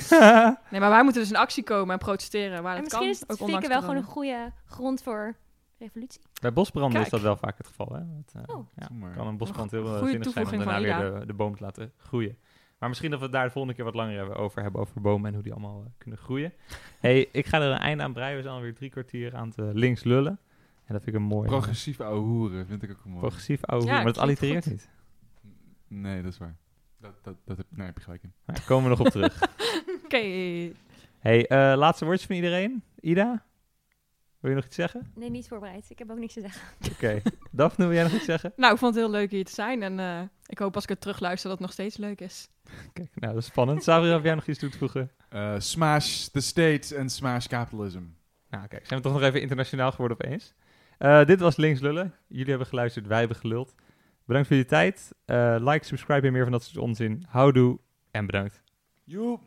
Nee, 0.71 0.81
maar 0.81 0.91
wij 0.91 1.03
moeten 1.03 1.21
dus 1.23 1.31
in 1.31 1.37
actie 1.37 1.63
komen 1.63 1.93
en 1.93 1.99
protesteren 1.99 2.63
waar 2.63 2.77
En 2.77 2.83
het 2.83 2.93
misschien 3.01 3.27
kan. 3.27 3.37
is 3.37 3.39
het 3.39 3.51
fikken 3.51 3.69
wel 3.69 3.81
gewoon 3.81 3.97
een 3.97 4.03
goede 4.03 4.53
grond 4.67 5.03
voor 5.03 5.37
revolutie. 5.79 6.21
Bij 6.41 6.53
bosbranden 6.53 7.01
is 7.01 7.09
dat 7.09 7.21
wel 7.21 7.37
vaak 7.37 7.59
het 7.59 7.67
geval. 7.67 7.89
Hè? 7.93 8.01
Dat, 8.17 8.45
eh, 8.49 8.57
Oh. 8.57 8.67
ja, 8.77 9.11
kan 9.15 9.27
een 9.27 9.37
bosbrand 9.37 9.71
heel 9.71 9.83
Goeie 9.85 10.03
eh, 10.03 10.09
zinnig 10.09 10.31
zijn 10.33 10.47
om 10.47 10.59
daarna 10.59 10.81
weer 10.81 11.21
de, 11.21 11.27
de 11.27 11.35
boom 11.35 11.57
te 11.57 11.63
laten 11.63 11.93
groeien. 11.97 12.39
Maar 12.79 12.89
misschien 12.89 13.11
dat 13.11 13.19
we 13.19 13.25
het 13.25 13.35
daar 13.35 13.45
de 13.45 13.51
volgende 13.51 13.77
keer 13.77 13.85
wat 13.85 13.95
langer 13.95 14.35
over 14.35 14.63
hebben, 14.63 14.81
over 14.81 15.01
bomen 15.01 15.27
en 15.29 15.35
hoe 15.35 15.43
die 15.43 15.53
allemaal 15.53 15.83
eh, 15.85 15.91
kunnen 15.99 16.19
groeien. 16.19 16.53
hey, 17.01 17.29
ik 17.33 17.47
ga 17.47 17.61
er 17.61 17.71
een 17.71 17.79
einde 17.79 18.03
aan 18.03 18.13
breien. 18.13 18.37
We 18.37 18.43
zijn 18.43 18.55
alweer 18.55 18.75
drie 18.75 18.91
kwartier 18.91 19.37
aan 19.37 19.53
het 19.57 19.75
links 19.75 20.05
lullen. 20.05 20.39
En 20.85 20.95
dat 20.95 21.03
vind 21.03 21.17
ik 21.17 21.23
een 21.23 21.29
mooi. 21.29 21.49
Progressief 21.49 22.01
ouwe 22.01 22.21
hoeren 22.21 22.67
vind 22.67 22.83
ik 22.83 22.91
ook 22.91 23.05
mooi. 23.05 23.19
Progressief 23.19 23.65
oude 23.65 23.87
Ja, 23.87 23.93
hoer, 23.93 24.03
maar 24.05 24.13
dat 24.13 24.23
allitereert 24.23 24.63
goed. 24.63 24.73
niet. 24.73 24.89
Nee, 25.89 26.23
dat 26.23 26.33
is 26.33 26.39
waar. 26.39 26.57
Dat, 27.01 27.13
dat, 27.23 27.37
dat 27.45 27.57
heb, 27.57 27.67
nee, 27.71 27.87
heb 27.87 27.97
je 27.97 28.03
gelijk 28.03 28.23
in. 28.23 28.33
Daar 28.45 28.65
komen 28.67 28.85
we 28.85 28.97
nog 28.97 29.01
op 29.01 29.13
terug. 29.13 29.43
Oké. 30.05 30.17
hey, 31.19 31.47
eh, 31.47 31.77
laatste 31.77 32.05
woordjes 32.05 32.27
van 32.27 32.37
iedereen. 32.37 32.83
Ida? 33.01 33.45
Wil 34.41 34.51
je 34.51 34.57
nog 34.57 34.67
iets 34.67 34.75
zeggen? 34.75 35.13
Nee, 35.15 35.31
niet 35.31 35.49
voorbereid. 35.49 35.91
Ik 35.91 35.99
heb 35.99 36.11
ook 36.11 36.19
niks 36.19 36.33
te 36.33 36.41
zeggen. 36.41 36.63
Oké. 36.93 37.23
Daphne, 37.51 37.85
wil 37.85 37.95
jij 37.95 38.03
nog 38.03 38.13
iets 38.13 38.25
zeggen? 38.25 38.53
Nou, 38.57 38.73
ik 38.73 38.79
vond 38.79 38.95
het 38.95 39.05
heel 39.05 39.13
leuk 39.13 39.31
hier 39.31 39.45
te 39.45 39.53
zijn. 39.53 39.83
En 39.83 40.01
eh, 40.01 40.21
ik 40.47 40.59
hoop 40.59 40.75
als 40.75 40.85
ik 40.85 40.91
het 40.91 41.01
terugluister 41.01 41.49
dat 41.49 41.59
het 41.59 41.67
nog 41.67 41.77
steeds 41.77 41.97
leuk 41.97 42.21
is. 42.21 42.49
Kijk, 42.93 43.11
nou, 43.15 43.33
dat 43.35 43.43
is 43.43 43.49
spannend. 43.49 43.83
Sabrina, 43.83 44.15
heb 44.15 44.25
jij 44.25 44.35
nog 44.35 44.47
iets 44.47 44.59
toe 44.59 44.71
te 44.71 44.79
voegen? 44.79 45.11
Eh, 45.29 45.55
smash 45.59 46.27
the 46.27 46.41
state 46.41 46.97
en 46.97 47.09
smash 47.09 47.47
capitalism. 47.47 48.03
Nou, 48.51 48.67
kijk, 48.67 48.87
zijn 48.87 49.01
we 49.01 49.09
toch 49.09 49.15
nog 49.15 49.23
even 49.23 49.41
internationaal 49.41 49.91
geworden 49.91 50.17
opeens. 50.21 50.55
Eh, 50.99 51.25
dit 51.25 51.41
was 51.41 51.57
Links 51.57 51.81
Lullen. 51.81 52.15
Jullie 52.27 52.49
hebben 52.49 52.67
geluisterd, 52.67 53.07
wij 53.07 53.19
hebben 53.19 53.37
geluld. 53.37 53.75
Bedankt 54.25 54.49
voor 54.49 54.57
je 54.57 54.65
tijd. 54.65 55.15
Eh, 55.25 55.57
like, 55.59 55.85
subscribe 55.85 56.27
en 56.27 56.33
meer 56.33 56.43
van 56.43 56.53
dat 56.53 56.63
soort 56.63 56.77
onzin. 56.77 57.25
Houdoe 57.29 57.79
en 58.11 58.27
bedankt. 58.27 58.63
Joep. 59.05 59.41